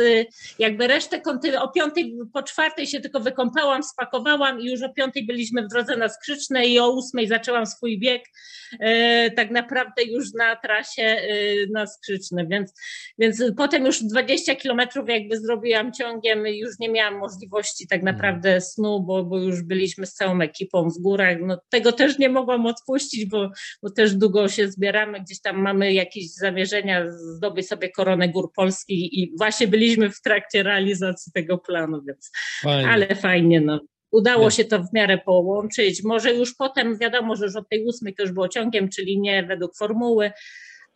[0.60, 1.22] jakby resztę
[1.60, 5.98] o piątej po czwartej się tylko wykąpałam, spakowałam i już o piątej byliśmy w drodze
[5.98, 8.24] na skrzyczne i o ósmej zaczęłam swój bieg
[8.80, 12.74] e, tak naprawdę już na trasie y, na skrzyczne, więc,
[13.20, 18.16] więc potem już 20 kilometrów jakby zrobiłam ciągiem, już nie miałam możliwości tak mhm.
[18.16, 22.30] naprawdę snu, bo, bo już byliśmy z całą ekipą w górach, no tego też nie
[22.30, 23.50] mogłam odpuścić, bo,
[23.84, 29.14] bo też długo się zbieramy, gdzieś tam mamy jakieś zamierzenia zdobyć sobie koronę gór polskich
[29.14, 32.32] i właśnie byliśmy w trakcie realizacji tego planu, więc
[32.64, 32.90] fajnie.
[32.90, 33.80] ale fajnie, no.
[34.12, 36.04] Udało się to w miarę połączyć.
[36.04, 39.44] Może już potem, wiadomo, że już od tej ósmej to już było ciągiem, czyli nie
[39.44, 40.32] według formuły,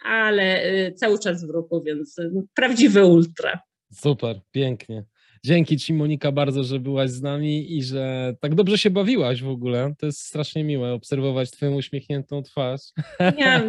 [0.04, 3.60] ale y, cały czas w ruchu, więc y, prawdziwy ultra.
[3.94, 5.06] Super, pięknie.
[5.46, 9.50] Dzięki Ci Monika bardzo, że byłaś z nami i że tak dobrze się bawiłaś w
[9.50, 9.94] ogóle.
[10.00, 12.82] To jest strasznie miłe obserwować Twoją uśmiechniętą twarz.
[13.20, 13.64] Ja,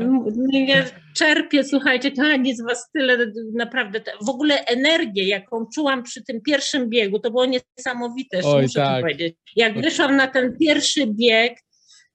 [0.52, 0.84] ja
[1.16, 6.90] czerpię, słuchajcie, kochani z Was tyle, naprawdę, w ogóle energię, jaką czułam przy tym pierwszym
[6.90, 9.00] biegu, to było niesamowite, Oj, muszę tak.
[9.00, 9.34] powiedzieć.
[9.56, 11.58] Jak wyszłam na ten pierwszy bieg,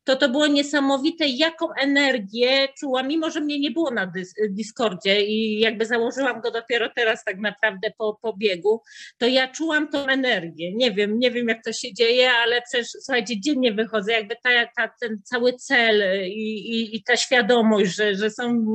[0.04, 5.26] to to było niesamowite, jaką energię czułam, mimo że mnie nie było na dys Discordzie
[5.26, 8.82] i jakby założyłam go dopiero teraz tak naprawdę po, po biegu,
[9.18, 10.76] to ja czułam tą energię.
[10.76, 14.50] Nie wiem, nie wiem jak to się dzieje, ale przecież słuchajcie, dziennie wychodzę, jakby ta,
[14.78, 18.66] ta, ten cały cel i, i, i ta świadomość, że, że są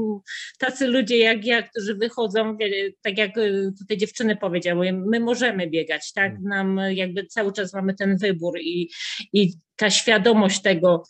[0.58, 2.56] tacy ludzie jak ja, którzy wychodzą,
[3.02, 3.30] tak jak
[3.78, 6.32] tutaj dziewczyny powiedziały, my możemy biegać, tak?
[6.40, 8.90] Nam jakby cały czas mamy ten wybór i,
[9.32, 11.04] i ta świadomość tego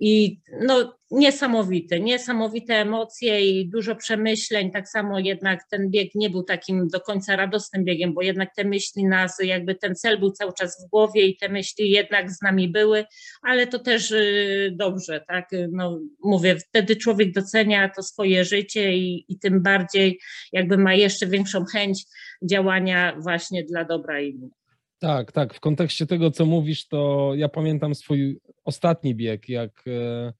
[0.00, 4.70] i no niesamowite, niesamowite emocje i dużo przemyśleń.
[4.70, 8.64] Tak samo jednak ten bieg nie był takim do końca radosnym biegiem, bo jednak te
[8.64, 12.42] myśli nas, jakby ten cel był cały czas w głowie i te myśli jednak z
[12.42, 13.04] nami były,
[13.42, 15.48] ale to też y, dobrze, tak?
[15.72, 20.18] No, mówię, wtedy człowiek docenia to swoje życie i, i tym bardziej
[20.52, 22.04] jakby ma jeszcze większą chęć
[22.42, 24.65] działania właśnie dla dobra innych.
[24.98, 25.54] Tak, tak.
[25.54, 30.32] W kontekście tego, co mówisz, to ja pamiętam swój ostatni bieg, jak e,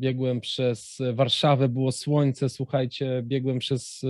[0.00, 4.08] biegłem przez Warszawę, było słońce, słuchajcie, biegłem przez e,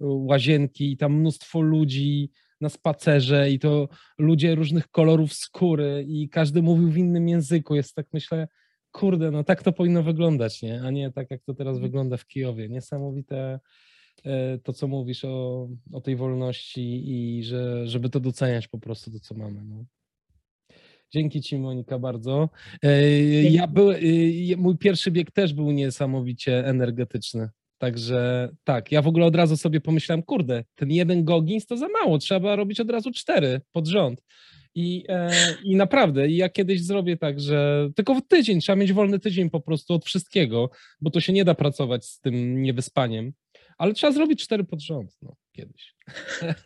[0.00, 6.62] łazienki i tam mnóstwo ludzi na spacerze i to ludzie różnych kolorów skóry i każdy
[6.62, 7.74] mówił w innym języku.
[7.74, 8.48] Jest tak, myślę,
[8.92, 10.82] kurde, no tak to powinno wyglądać, nie?
[10.82, 12.68] A nie tak, jak to teraz wygląda w Kijowie.
[12.68, 13.60] Niesamowite
[14.62, 19.20] to, co mówisz o, o tej wolności i że, żeby to doceniać po prostu to,
[19.20, 19.64] co mamy.
[19.64, 19.84] No.
[21.12, 22.48] Dzięki Ci, Monika, bardzo.
[22.82, 23.12] E,
[23.42, 23.96] ja był, e,
[24.56, 27.48] mój pierwszy bieg też był niesamowicie energetyczny.
[27.78, 31.88] Także tak, ja w ogóle od razu sobie pomyślałem, kurde, ten jeden Gogins to za
[31.88, 34.22] mało, trzeba robić od razu cztery pod rząd.
[34.74, 35.30] I, e,
[35.64, 39.60] I naprawdę, ja kiedyś zrobię tak, że tylko w tydzień, trzeba mieć wolny tydzień po
[39.60, 40.70] prostu od wszystkiego,
[41.00, 43.32] bo to się nie da pracować z tym niewyspaniem
[43.78, 45.94] ale trzeba zrobić cztery pod rząd, no, kiedyś.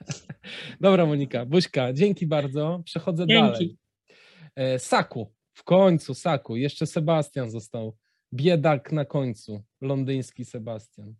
[0.80, 2.82] Dobra, Monika, Buźka, dzięki bardzo.
[2.84, 3.52] Przechodzę dzięki.
[3.52, 3.76] dalej.
[4.56, 7.96] E, Saku, w końcu Saku, jeszcze Sebastian został.
[8.34, 11.14] Biedak na końcu, londyński Sebastian.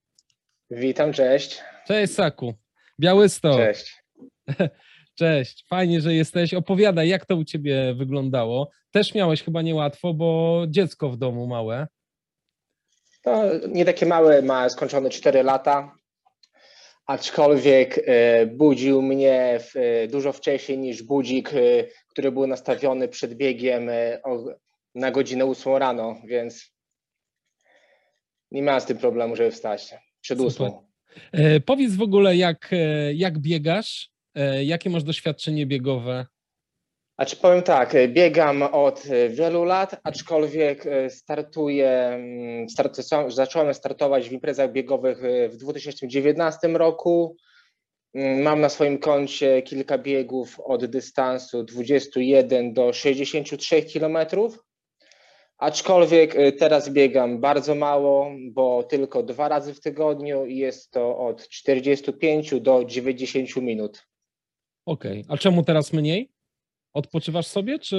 [0.70, 1.60] Witam, cześć.
[1.86, 2.54] Cześć Saku,
[3.00, 3.56] Białystok.
[3.56, 4.02] Cześć.
[5.18, 6.54] Cześć, fajnie, że jesteś.
[6.54, 8.70] Opowiadaj, jak to u ciebie wyglądało.
[8.90, 11.86] Też miałeś chyba niełatwo, bo dziecko w domu małe.
[13.22, 16.00] To nie takie małe, ma skończone 4 lata,
[17.06, 21.56] aczkolwiek e, budził mnie e, dużo wcześniej niż budzik, e,
[22.08, 23.90] który był nastawiony przed biegiem
[24.94, 26.72] na godzinę 8 rano, więc
[28.50, 30.70] nie miałem z tym problemu, żeby wstać przed 8.
[31.66, 32.70] Powiedz w ogóle, jak,
[33.14, 34.10] jak biegasz?
[34.64, 36.26] Jakie masz doświadczenie biegowe?
[37.20, 42.66] Znaczy powiem tak, biegam od wielu lat, aczkolwiek e, startuję, mm,
[43.28, 47.36] zacząłem startować w imprezach biegowych e, w 2019 roku.
[48.14, 54.18] Mm, mam na swoim koncie kilka biegów od dystansu 21 do 63 km.
[55.58, 61.18] Aczkolwiek e, teraz biegam bardzo mało, bo tylko dwa razy w tygodniu i jest to
[61.18, 64.06] od 45 do 90 minut.
[64.86, 65.34] Okej, okay.
[65.34, 66.39] a czemu teraz mniej?
[66.94, 67.96] Odpoczywasz sobie, czy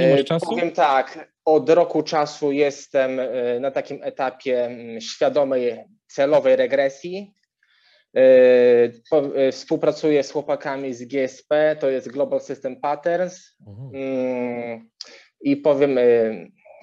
[0.00, 0.46] nie masz e, czasu?
[0.46, 7.34] Powiem tak, od roku czasu jestem e, na takim etapie mm, świadomej celowej regresji.
[8.16, 13.56] E, współpracuję z chłopakami z GSP, to jest Global System Patterns.
[13.94, 14.90] Mm,
[15.40, 15.98] I powiem,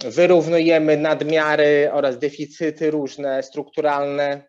[0.04, 4.44] wyrównujemy nadmiary oraz deficyty różne, strukturalne.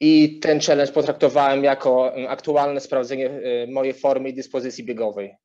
[0.00, 3.30] I ten challenge potraktowałem jako mm, aktualne sprawdzenie
[3.68, 5.36] mojej formy i dyspozycji biegowej.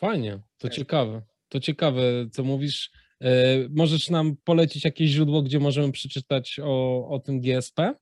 [0.00, 1.22] Fajnie, to ciekawe.
[1.48, 2.02] To ciekawe,
[2.32, 2.90] co mówisz.
[3.20, 7.94] E, możesz nam polecić jakieś źródło, gdzie możemy przeczytać o, o tym GSP?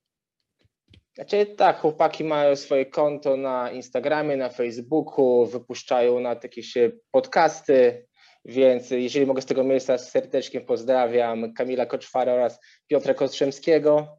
[1.15, 6.75] Znaczy, tak, chłopaki mają swoje konto na Instagramie, na Facebooku, wypuszczają na jakieś
[7.11, 8.07] podcasty,
[8.45, 14.19] więc jeżeli mogę z tego miejsca z serdeczkiem pozdrawiam Kamila Koczwara oraz Piotra Kostrzemskiego.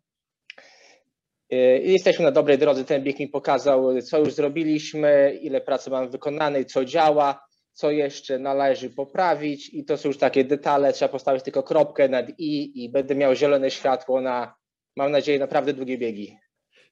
[1.50, 2.86] E, jesteśmy na dobrej drodze.
[2.86, 7.49] Ten bieg mi pokazał, co już zrobiliśmy, ile pracy mam wykonanej, co działa
[7.80, 12.26] co jeszcze należy poprawić i to są już takie detale, trzeba postawić tylko kropkę nad
[12.38, 14.56] i i będę miał zielone światło na,
[14.96, 16.38] mam nadzieję, naprawdę długie biegi.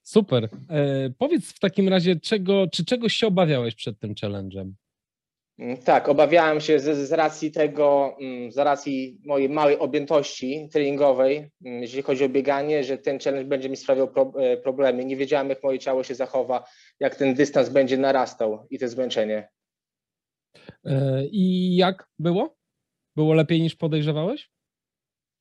[0.02, 0.48] Super.
[0.70, 4.70] E, powiedz w takim razie, czego, czy czegoś się obawiałeś przed tym challenge'em?
[5.58, 11.50] Mm, tak, obawiałem się z, z, racji tego, mm, z racji mojej małej objętości treningowej,
[11.64, 15.04] mm, jeśli chodzi o bieganie, że ten challenge będzie mi sprawiał pro, e, problemy.
[15.04, 16.64] Nie wiedziałem, jak moje ciało się zachowa,
[17.00, 19.48] jak ten dystans będzie narastał i to zmęczenie.
[20.84, 22.56] E, I jak było?
[23.16, 24.50] Było lepiej niż podejrzewałeś?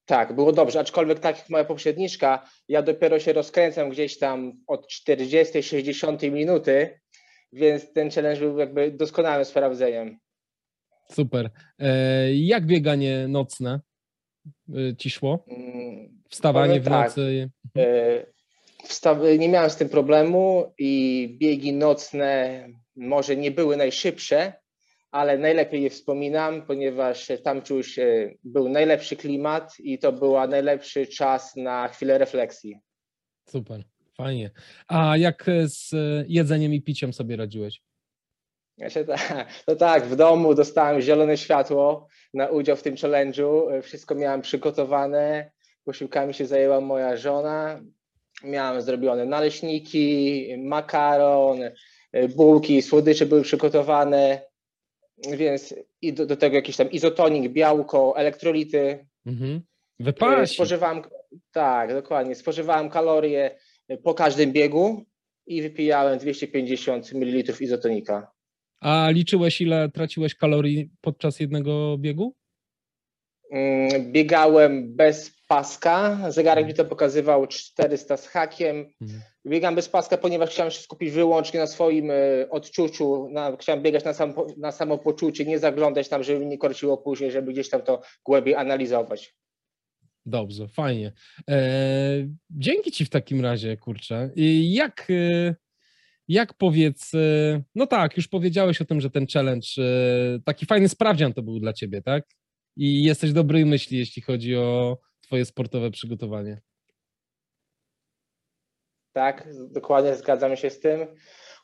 [0.06, 4.88] Tak, było dobrze, aczkolwiek tak jak moja poprzedniczka, ja dopiero się rozkręcam gdzieś tam od
[4.88, 7.00] 40-60 minuty,
[7.54, 10.20] więc ten challenge był jakby doskonałym sprawdzeniem.
[11.12, 11.52] Super.
[11.80, 13.82] E, jak bieganie nocne
[14.70, 15.46] e, ci szło?
[15.48, 17.08] Mm, Wstawanie w tak.
[17.08, 17.50] nocy?
[18.84, 24.54] Wsta nie miałem z tym problemu i biegi nocne może nie były najszybsze,
[25.18, 28.00] ale najlepiej je wspominam, ponieważ tam czuć
[28.44, 32.80] był najlepszy klimat i to był najlepszy czas na chwilę refleksji.
[33.50, 33.84] Super,
[34.18, 34.52] fajnie.
[34.88, 35.96] A jak z
[36.28, 37.82] jedzeniem i piciem sobie radziłeś?
[39.68, 43.82] No tak, w domu dostałem zielone światło na udział w tym challenge'u.
[43.82, 45.52] Wszystko miałem przygotowane.
[45.84, 47.82] Posiłkami się zajęła moja żona.
[48.44, 51.60] Miałem zrobione naleśniki, makaron,
[52.36, 54.42] bułki, słodycze były przygotowane
[55.38, 59.08] więc i do, do tego jakiś tam izotonik, białko, elektrolity.
[59.26, 59.62] Mhm.
[60.00, 60.54] Wypasi.
[60.54, 61.02] Spożywałem,
[61.52, 62.36] tak, dokładnie.
[62.36, 63.58] Spożywałem kalorie
[64.04, 65.06] po każdym biegu
[65.48, 68.32] i wypijałem 250 ml izotonika.
[68.80, 72.36] A liczyłeś, ile traciłeś kalorii podczas jednego biegu?
[73.52, 76.18] Mm, biegałem bez paska.
[76.30, 78.86] Zegarek mi to pokazywał 400 z hakiem.
[79.02, 79.22] Mhm.
[79.48, 83.30] Biegam bez paska, ponieważ chciałem się skupić wyłącznie na swoim e, odczuciu.
[83.30, 87.54] Na, chciałem biegać na, sam, na samopoczucie, nie zaglądać tam, żeby mnie korciło później, żeby
[87.54, 89.36] gdzieś tam to głębiej analizować.
[90.26, 91.14] Dobrze, fajnie.
[91.50, 91.60] E,
[92.50, 94.32] dzięki Ci w takim razie, kurczę.
[94.62, 95.56] Jak, e,
[96.28, 97.12] jak powiedz,
[97.76, 99.68] no tak, już powiedziałeś o tym, że ten challenge,
[100.46, 102.24] taki fajny sprawdzian to był dla Ciebie, tak?
[102.78, 104.98] I jesteś dobrej myśli, jeśli chodzi o
[105.28, 106.62] Twoje sportowe przygotowanie.
[109.14, 111.08] Tak, dokładnie zgadzam się z tym.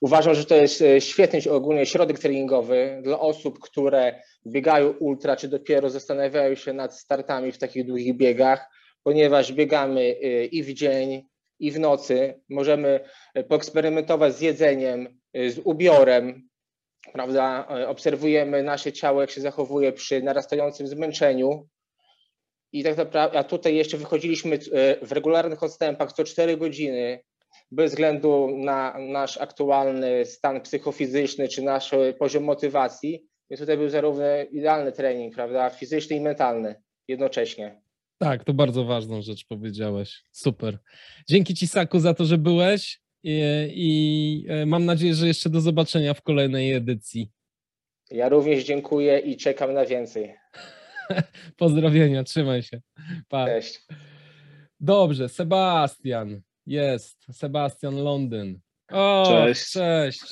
[0.01, 5.47] Uważam, że to jest e, świetny ogólnie środek treningowy dla osób, które biegają ultra, czy
[5.47, 8.69] dopiero zastanawiają się nad startami w takich długich biegach,
[9.03, 11.27] ponieważ biegamy e, i w dzień,
[11.59, 12.41] i w nocy.
[12.49, 12.99] Możemy
[13.33, 16.49] e, poeksperymentować z jedzeniem, z ubiorem,
[17.13, 17.67] prawda?
[17.87, 21.67] Obserwujemy nasze ciało, jak się zachowuje przy narastającym zmęczeniu.
[22.73, 24.59] I tak naprawdę, a tutaj jeszcze wychodziliśmy
[25.01, 27.19] w regularnych odstępach co 4 godziny,
[27.71, 33.25] bez względu na nasz aktualny stan psychofizyczny czy nasz poziom motywacji.
[33.49, 36.75] Więc tutaj był zarówno idealny trening, prawda, fizyczny i mentalny
[37.07, 37.81] jednocześnie.
[38.17, 40.23] Tak, to bardzo ważną rzecz powiedziałeś.
[40.31, 40.77] Super.
[41.29, 43.41] Dzięki Ci, Saku, za to, że byłeś i,
[43.75, 47.31] i e, mam nadzieję, że jeszcze do zobaczenia w kolejnej edycji.
[48.11, 50.35] Ja również dziękuję i czekam na więcej.
[51.57, 52.81] Pozdrowienia, trzymaj się.
[53.27, 53.45] Pa.
[53.45, 53.79] Cześć.
[54.79, 56.41] Dobrze, Sebastian.
[56.65, 58.59] Jest, Sebastian Londyn.
[58.91, 59.71] O, cześć.
[59.71, 60.21] cześć.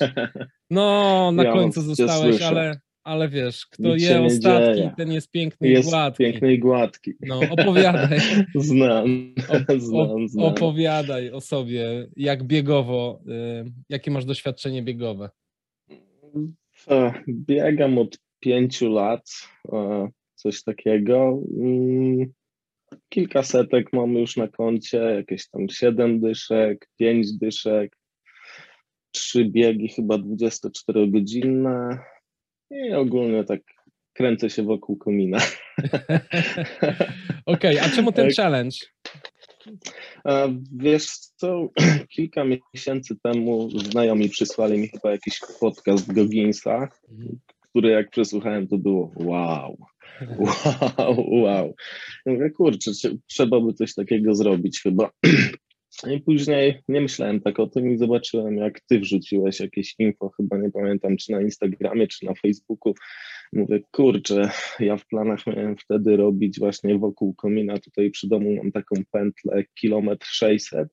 [0.70, 4.94] No, na ja końcu zostałeś, ale, ale wiesz, kto Nic je ostatki, dzieje.
[4.96, 6.24] ten jest piękny jest i gładki.
[6.24, 7.12] piękny i gładki.
[7.20, 8.18] No, opowiadaj.
[8.54, 9.34] znam,
[9.68, 10.44] o, znam, znam.
[10.46, 15.30] Opowiadaj o sobie, jak biegowo, y, jakie masz doświadczenie biegowe?
[17.28, 19.30] Biegam od pięciu lat,
[20.42, 21.42] coś takiego.
[21.60, 22.32] Mm,
[23.08, 27.96] kilka setek mamy już na koncie, jakieś tam siedem dyszek, pięć dyszek,
[29.12, 31.98] trzy biegi chyba 24-godzinne
[32.70, 33.60] i ogólnie tak
[34.12, 35.38] kręcę się wokół komina.
[37.46, 38.76] Okej, okay, a czemu ten challenge?
[40.76, 41.68] Wiesz co,
[42.16, 42.44] kilka
[42.74, 46.88] miesięcy temu znajomi przysłali mi chyba jakiś podcast Gogginsa,
[47.70, 49.76] który jak przesłuchałem, to było wow,
[50.38, 51.74] wow, wow.
[52.26, 52.90] Mówię, kurczę,
[53.26, 55.10] trzeba by coś takiego zrobić chyba.
[56.10, 60.56] I później nie myślałem tak o tym i zobaczyłem, jak ty wrzuciłeś jakieś info, chyba
[60.56, 62.94] nie pamiętam, czy na Instagramie, czy na Facebooku.
[63.52, 68.72] Mówię, kurczę, ja w planach miałem wtedy robić właśnie wokół komina, tutaj przy domu mam
[68.72, 70.88] taką pętlę, kilometr 600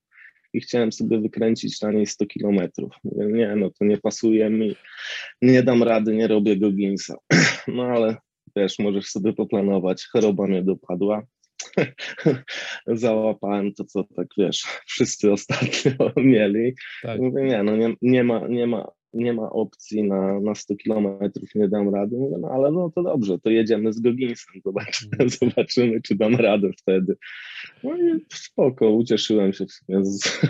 [0.54, 2.94] i chciałem sobie wykręcić na niej 100 kilometrów.
[3.04, 4.76] Mówię, nie, no to nie pasuje mi,
[5.41, 7.16] nie dam rady, nie robię Gogginsa.
[7.68, 8.18] No ale
[8.55, 11.23] wiesz, możesz sobie poplanować, choroba mnie dopadła,
[12.88, 16.73] załapałem to, co tak wiesz, wszyscy ostatnio mieli.
[17.01, 17.19] Tak.
[17.19, 21.49] Mówię, nie, no nie, nie, ma, nie, ma, nie ma opcji na, na 100 kilometrów,
[21.55, 22.17] nie dam rady.
[22.17, 25.30] Mówię, no ale no to dobrze, to jedziemy z Goginsem, zobaczymy, mm.
[25.30, 27.17] zobaczymy czy dam radę wtedy.
[27.84, 30.41] No i spoko, ucieszyłem się w sumie, z,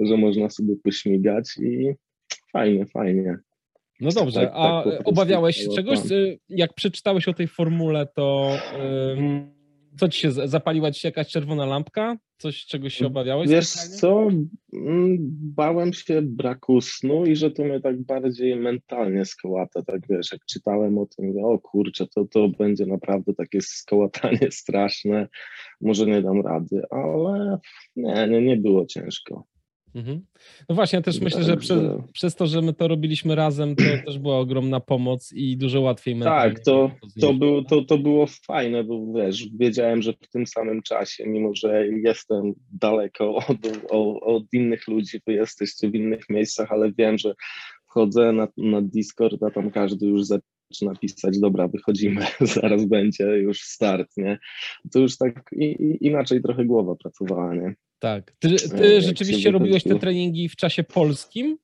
[0.00, 1.92] że można sobie pośmigać i
[2.52, 3.38] fajnie, fajnie.
[4.00, 5.98] No dobrze, tak, a tak obawiałeś się czegoś?
[6.48, 8.56] Jak przeczytałeś o tej formule, to...
[9.16, 9.60] Yy
[10.00, 12.16] co ci się, zapaliła ci się jakaś czerwona lampka?
[12.38, 13.50] Coś, czegoś się obawiałeś?
[13.50, 13.96] Wiesz specjalnie?
[13.96, 14.30] co,
[14.72, 15.16] mm,
[15.56, 20.44] bałem się braku snu i że to mnie tak bardziej mentalnie skołata, tak wiesz, jak
[20.44, 25.28] czytałem o tym, o kurczę, to, to będzie naprawdę takie skołatanie straszne,
[25.80, 27.58] może nie dam rady, ale
[27.96, 29.44] nie, nie, nie było ciężko.
[29.94, 30.20] Mhm.
[30.68, 33.82] No właśnie, ja też myślę, że prze, przez to, że my to robiliśmy razem, to
[34.06, 36.90] też była ogromna pomoc i dużo łatwiej Tak, to,
[37.20, 41.54] to, było, to, to było fajne, bo wiesz, wiedziałem, że w tym samym czasie, mimo
[41.54, 47.18] że jestem daleko od, od, od innych ludzi, wy jesteście w innych miejscach, ale wiem,
[47.18, 47.34] że
[47.86, 53.60] wchodzę na, na Discord, a tam każdy już zaczyna pisać, dobra, wychodzimy, zaraz będzie już
[53.60, 54.38] start, nie?
[54.92, 57.74] To już tak i, i inaczej trochę głowa pracowała, nie?
[58.00, 58.32] Tak.
[58.38, 58.48] Ty,
[58.78, 61.58] ty rzeczywiście robiłeś te treningi w czasie polskim?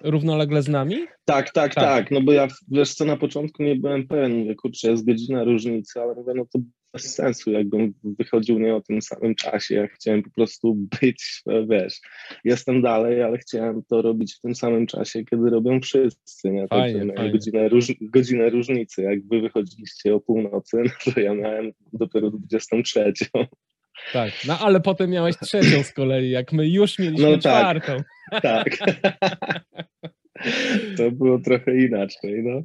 [0.00, 0.96] Równolegle z nami?
[1.24, 2.10] Tak, tak, tak, tak.
[2.10, 6.00] No bo ja wiesz co, na początku nie byłem pewien, mówię, kurczę, jest godzina różnicy,
[6.00, 6.58] ale mówię, no to
[6.92, 9.74] bez sensu, jakbym wychodził nie o tym samym czasie.
[9.74, 12.00] Ja chciałem po prostu być, wiesz,
[12.44, 16.50] jestem dalej, ale chciałem to robić w tym samym czasie, kiedy robią wszyscy.
[16.50, 16.68] Nie?
[16.68, 17.32] Fajnie, tak, fajnie.
[17.32, 19.02] Godzinę, róż, godzinę różnicy.
[19.02, 23.12] Jak wy wychodziliście o północy, no to ja miałem dopiero 23.
[24.12, 27.96] Tak, no ale potem miałeś trzecią z kolei, jak my już mieliśmy no, tak, czwartą.
[28.42, 28.78] Tak.
[30.96, 32.62] to było trochę inaczej, no.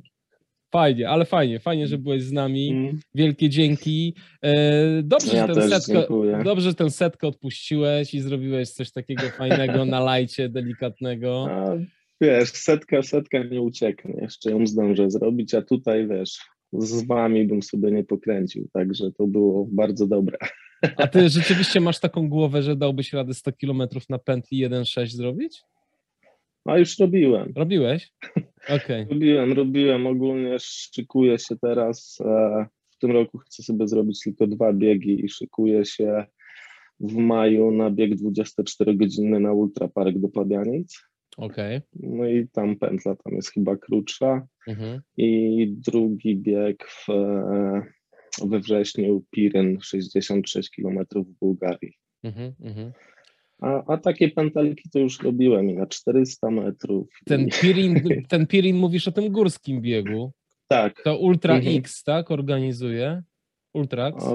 [0.72, 2.70] Fajnie, ale fajnie, fajnie, że byłeś z nami.
[2.70, 3.00] Mm.
[3.16, 4.16] Wielkie dzięki.
[4.42, 6.08] E, dobrze, ja że ten setkę,
[6.44, 11.48] dobrze, że ten setkę odpuściłeś i zrobiłeś coś takiego fajnego na lajcie, delikatnego.
[11.50, 11.76] A,
[12.22, 16.40] wiesz, setka, setka nie ucieknie, jeszcze ją zdążę zrobić, a tutaj wiesz,
[16.74, 20.38] z wami bym sobie nie pokręcił, także to było bardzo dobre.
[20.98, 25.62] A ty rzeczywiście masz taką głowę, że dałbyś radę 100 km na pętli 1.6 zrobić?
[26.66, 27.54] A już robiłem.
[27.56, 28.10] Robiłeś?
[28.76, 29.08] Okay.
[29.10, 30.08] robiłem, robiłem.
[30.08, 32.18] Ogólnie szykuję się teraz.
[32.26, 36.26] E, w tym roku chcę sobie zrobić tylko dwa biegi i szykuję się
[37.00, 41.04] w maju na bieg 24-godzinny na Ultrapark do Pabianic.
[41.38, 41.82] Okay.
[41.94, 44.48] No i tam pętla tam jest chyba krótsza.
[44.68, 45.02] Mhm.
[45.18, 47.84] I drugi bieg w, e,
[48.46, 51.94] we wrześniu Piryn 66 km w Bułgarii.
[52.24, 52.92] Mhm, mhm.
[53.62, 57.08] A, a takie pętelki to już robiłem na 400 metrów.
[57.26, 60.32] Ten Pirin, ten Pirin mówisz o tym górskim biegu.
[60.68, 61.02] Tak.
[61.04, 61.78] To Ultra mhm.
[61.78, 62.32] X, tak?
[62.32, 63.24] Organizuje.
[63.74, 64.26] Ultrax.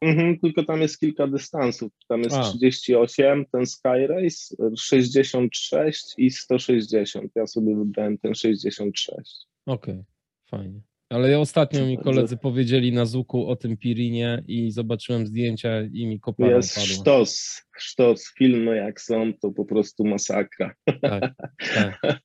[0.00, 1.92] Mhm, tylko tam jest kilka dystansów.
[2.08, 2.42] Tam jest a.
[2.42, 7.32] 38, ten Sky Race, 66 i 160.
[7.34, 9.46] Ja sobie wybrałem ten 66.
[9.66, 10.04] Okej, okay.
[10.50, 10.80] fajnie.
[11.14, 16.20] Ale ostatnio mi koledzy powiedzieli na Zuku o tym Pirinie i zobaczyłem zdjęcia i mi
[16.20, 16.94] kopara Jest padła.
[16.94, 18.32] sztos, sztos.
[18.38, 20.74] Filmy jak są, to po prostu masakra.
[21.02, 21.34] Tak,
[21.74, 22.00] tak.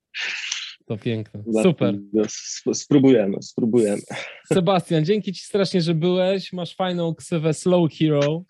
[0.86, 1.44] To piękne.
[1.64, 1.96] Super.
[2.74, 4.02] Spróbujemy, spróbujemy.
[4.54, 6.54] Sebastian, dzięki Ci strasznie, że byłeś.
[6.54, 8.44] Masz fajną ksywę Slow Hero.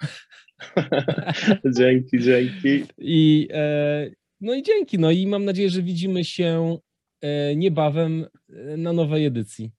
[1.78, 2.84] dzięki, dzięki.
[2.98, 4.10] I, e,
[4.42, 5.00] no i dzięki.
[5.00, 6.78] No i mam nadzieję, że widzimy się
[7.22, 9.72] e, niebawem e, na nowej edycji.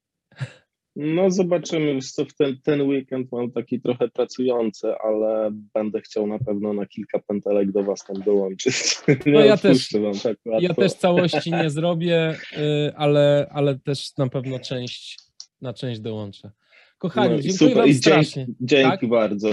[0.96, 6.38] No zobaczymy, co w ten, ten weekend mam taki trochę pracujący, ale będę chciał na
[6.38, 8.74] pewno na kilka pętelek do Was tam dołączyć.
[9.26, 9.88] Nie no ja też,
[10.22, 15.18] tak ja też całości nie zrobię, y, ale, ale też na pewno część,
[15.60, 16.50] na część dołączę.
[16.98, 17.76] Kochani, no, dziękuję super.
[17.76, 18.46] Wam I strasznie.
[18.46, 19.08] Dzięki, dzięki tak?
[19.08, 19.48] bardzo.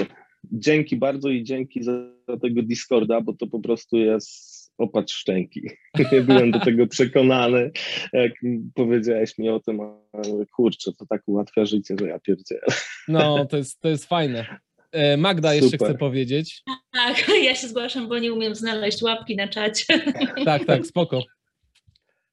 [0.51, 1.91] Dzięki bardzo i dzięki za
[2.41, 5.62] tego Discorda, bo to po prostu jest opad szczęki.
[6.12, 7.72] Nie byłem do tego przekonany,
[8.14, 8.32] jak
[8.76, 9.82] powiedziałeś mi o tym,
[10.14, 12.66] ale kurczę, to tak ułatwia życie, że ja pierdzielę.
[13.08, 14.60] No, to jest, to jest fajne.
[14.91, 15.64] E, Magda Super.
[15.64, 16.64] jeszcze chce powiedzieć.
[16.91, 19.86] Tak, ja się zgłaszam, bo nie umiem znaleźć łapki na czacie.
[20.45, 21.24] Tak, tak, spoko.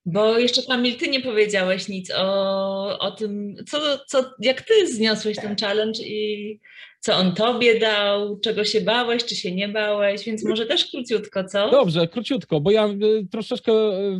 [0.06, 5.36] Bo jeszcze Kamil, ty nie powiedziałeś nic o, o tym, co, co, jak ty zniosłeś
[5.36, 6.60] ten challenge i
[7.00, 11.44] co on tobie dał, czego się bałeś, czy się nie bałeś, więc może też króciutko,
[11.44, 11.70] co?
[11.70, 13.72] Dobrze, króciutko, bo ja y, troszeczkę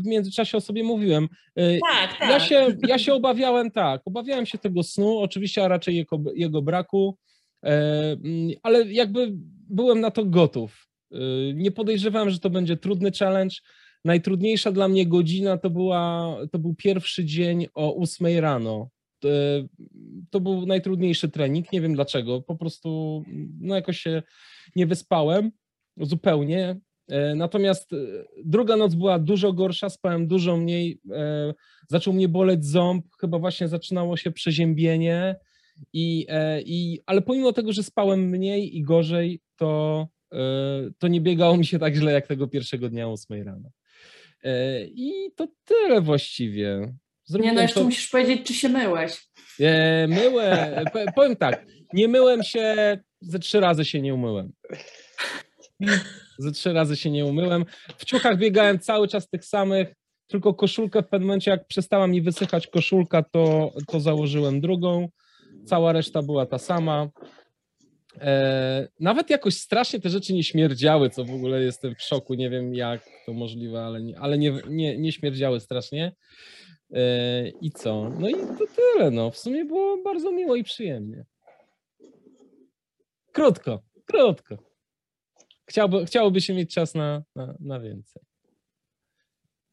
[0.02, 1.28] w międzyczasie o sobie mówiłem.
[1.58, 2.30] Y, tak, tak.
[2.30, 6.62] Ja się, ja się obawiałem, tak, obawiałem się tego snu, oczywiście, a raczej jego, jego
[6.62, 7.18] braku,
[7.64, 7.68] e,
[8.24, 9.28] mm, ale jakby
[9.70, 10.88] byłem na to gotów.
[11.12, 11.16] Y,
[11.54, 13.56] nie podejrzewałem, że to będzie trudny challenge.
[14.04, 18.88] Najtrudniejsza dla mnie godzina to, była, to był pierwszy dzień o 8 rano.
[20.30, 23.22] To był najtrudniejszy trening, nie wiem dlaczego, po prostu
[23.60, 24.22] no jakoś się
[24.76, 25.50] nie wyspałem
[25.96, 26.80] zupełnie.
[27.08, 27.96] E, natomiast e,
[28.44, 31.54] druga noc była dużo gorsza, spałem dużo mniej, e,
[31.88, 35.36] zaczął mnie boleć ząb, chyba właśnie zaczynało się przeziębienie,
[35.92, 36.26] i,
[36.66, 40.08] i, ale pomimo tego, że spałem mniej i gorzej, to,
[40.98, 43.70] to nie biegało mi się tak źle jak tego pierwszego dnia o 8 rano.
[44.44, 46.94] E, I to tyle właściwie.
[47.24, 47.84] Zrobiłem nie, no jeszcze to...
[47.84, 49.28] musisz powiedzieć, czy się myłeś.
[49.60, 50.84] E, myłem,
[51.14, 54.52] powiem tak, nie myłem się, ze trzy razy się nie umyłem.
[56.38, 57.64] Ze trzy razy się nie umyłem.
[57.98, 59.94] W ciuchach biegałem cały czas tych samych,
[60.26, 65.08] tylko koszulkę w pewnym momencie, jak przestała mi wysychać koszulka, to, to założyłem drugą.
[65.66, 67.08] Cała reszta była ta sama.
[68.20, 72.34] E, nawet jakoś strasznie te rzeczy nie śmierdziały, co w ogóle jestem w szoku.
[72.34, 76.12] Nie wiem, jak to możliwe, ale nie, ale nie, nie, nie śmierdziały strasznie.
[76.92, 78.10] E, I co?
[78.18, 79.10] No i to tyle.
[79.10, 79.30] No.
[79.30, 81.24] W sumie było bardzo miło i przyjemnie.
[83.32, 84.58] Krótko, krótko.
[85.66, 88.22] Chciałby, chciałoby się mieć czas na, na, na więcej.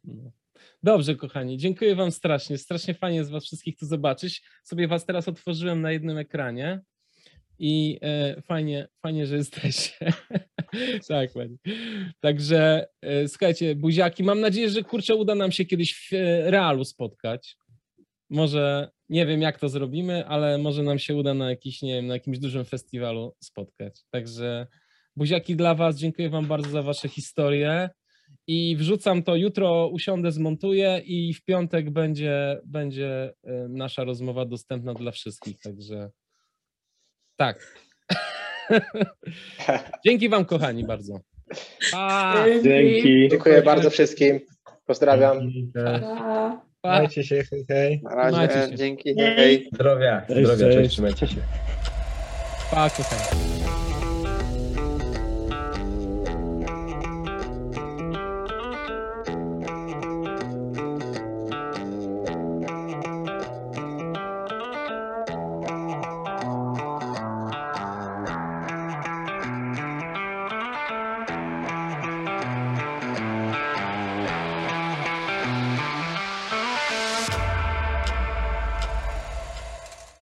[0.04, 0.32] No.
[0.84, 2.58] Dobrze, kochani, dziękuję Wam strasznie.
[2.58, 4.42] Strasznie fajnie z Was wszystkich tu zobaczyć.
[4.64, 6.82] Sobie Was teraz otworzyłem na jednym ekranie
[7.60, 10.14] i e, fajnie, fajnie, że jesteście.
[11.08, 11.58] tak, pani.
[12.20, 16.86] Także e, słuchajcie, buziaki, mam nadzieję, że kurczę uda nam się kiedyś w e, realu
[16.86, 17.58] spotkać.
[18.30, 22.08] Może nie wiem, jak to zrobimy, ale może nam się uda na jakiś, nie wiem,
[22.08, 24.02] na jakimś dużym festiwalu spotkać.
[24.10, 24.68] Także
[25.16, 27.90] buziaki dla Was, dziękuję Wam bardzo za Wasze historie
[28.48, 34.94] i wrzucam to jutro, usiądę, zmontuję i w piątek będzie, będzie e, nasza rozmowa dostępna
[34.94, 36.12] dla wszystkich, także
[37.42, 37.76] tak.
[40.06, 41.20] Dzięki Wam, kochani, bardzo.
[41.92, 42.36] Pa.
[42.64, 43.30] Dzięki.
[43.30, 44.40] Dziękuję bardzo wszystkim.
[44.86, 45.52] Pozdrawiam.
[46.84, 48.02] Trzymajcie się, hej, hej.
[48.04, 49.70] Na razie, dzięki, hej.
[49.74, 51.42] Zdrowia, zdrowia, cześć, trzymajcie się.
[52.72, 53.81] Pa, kochani.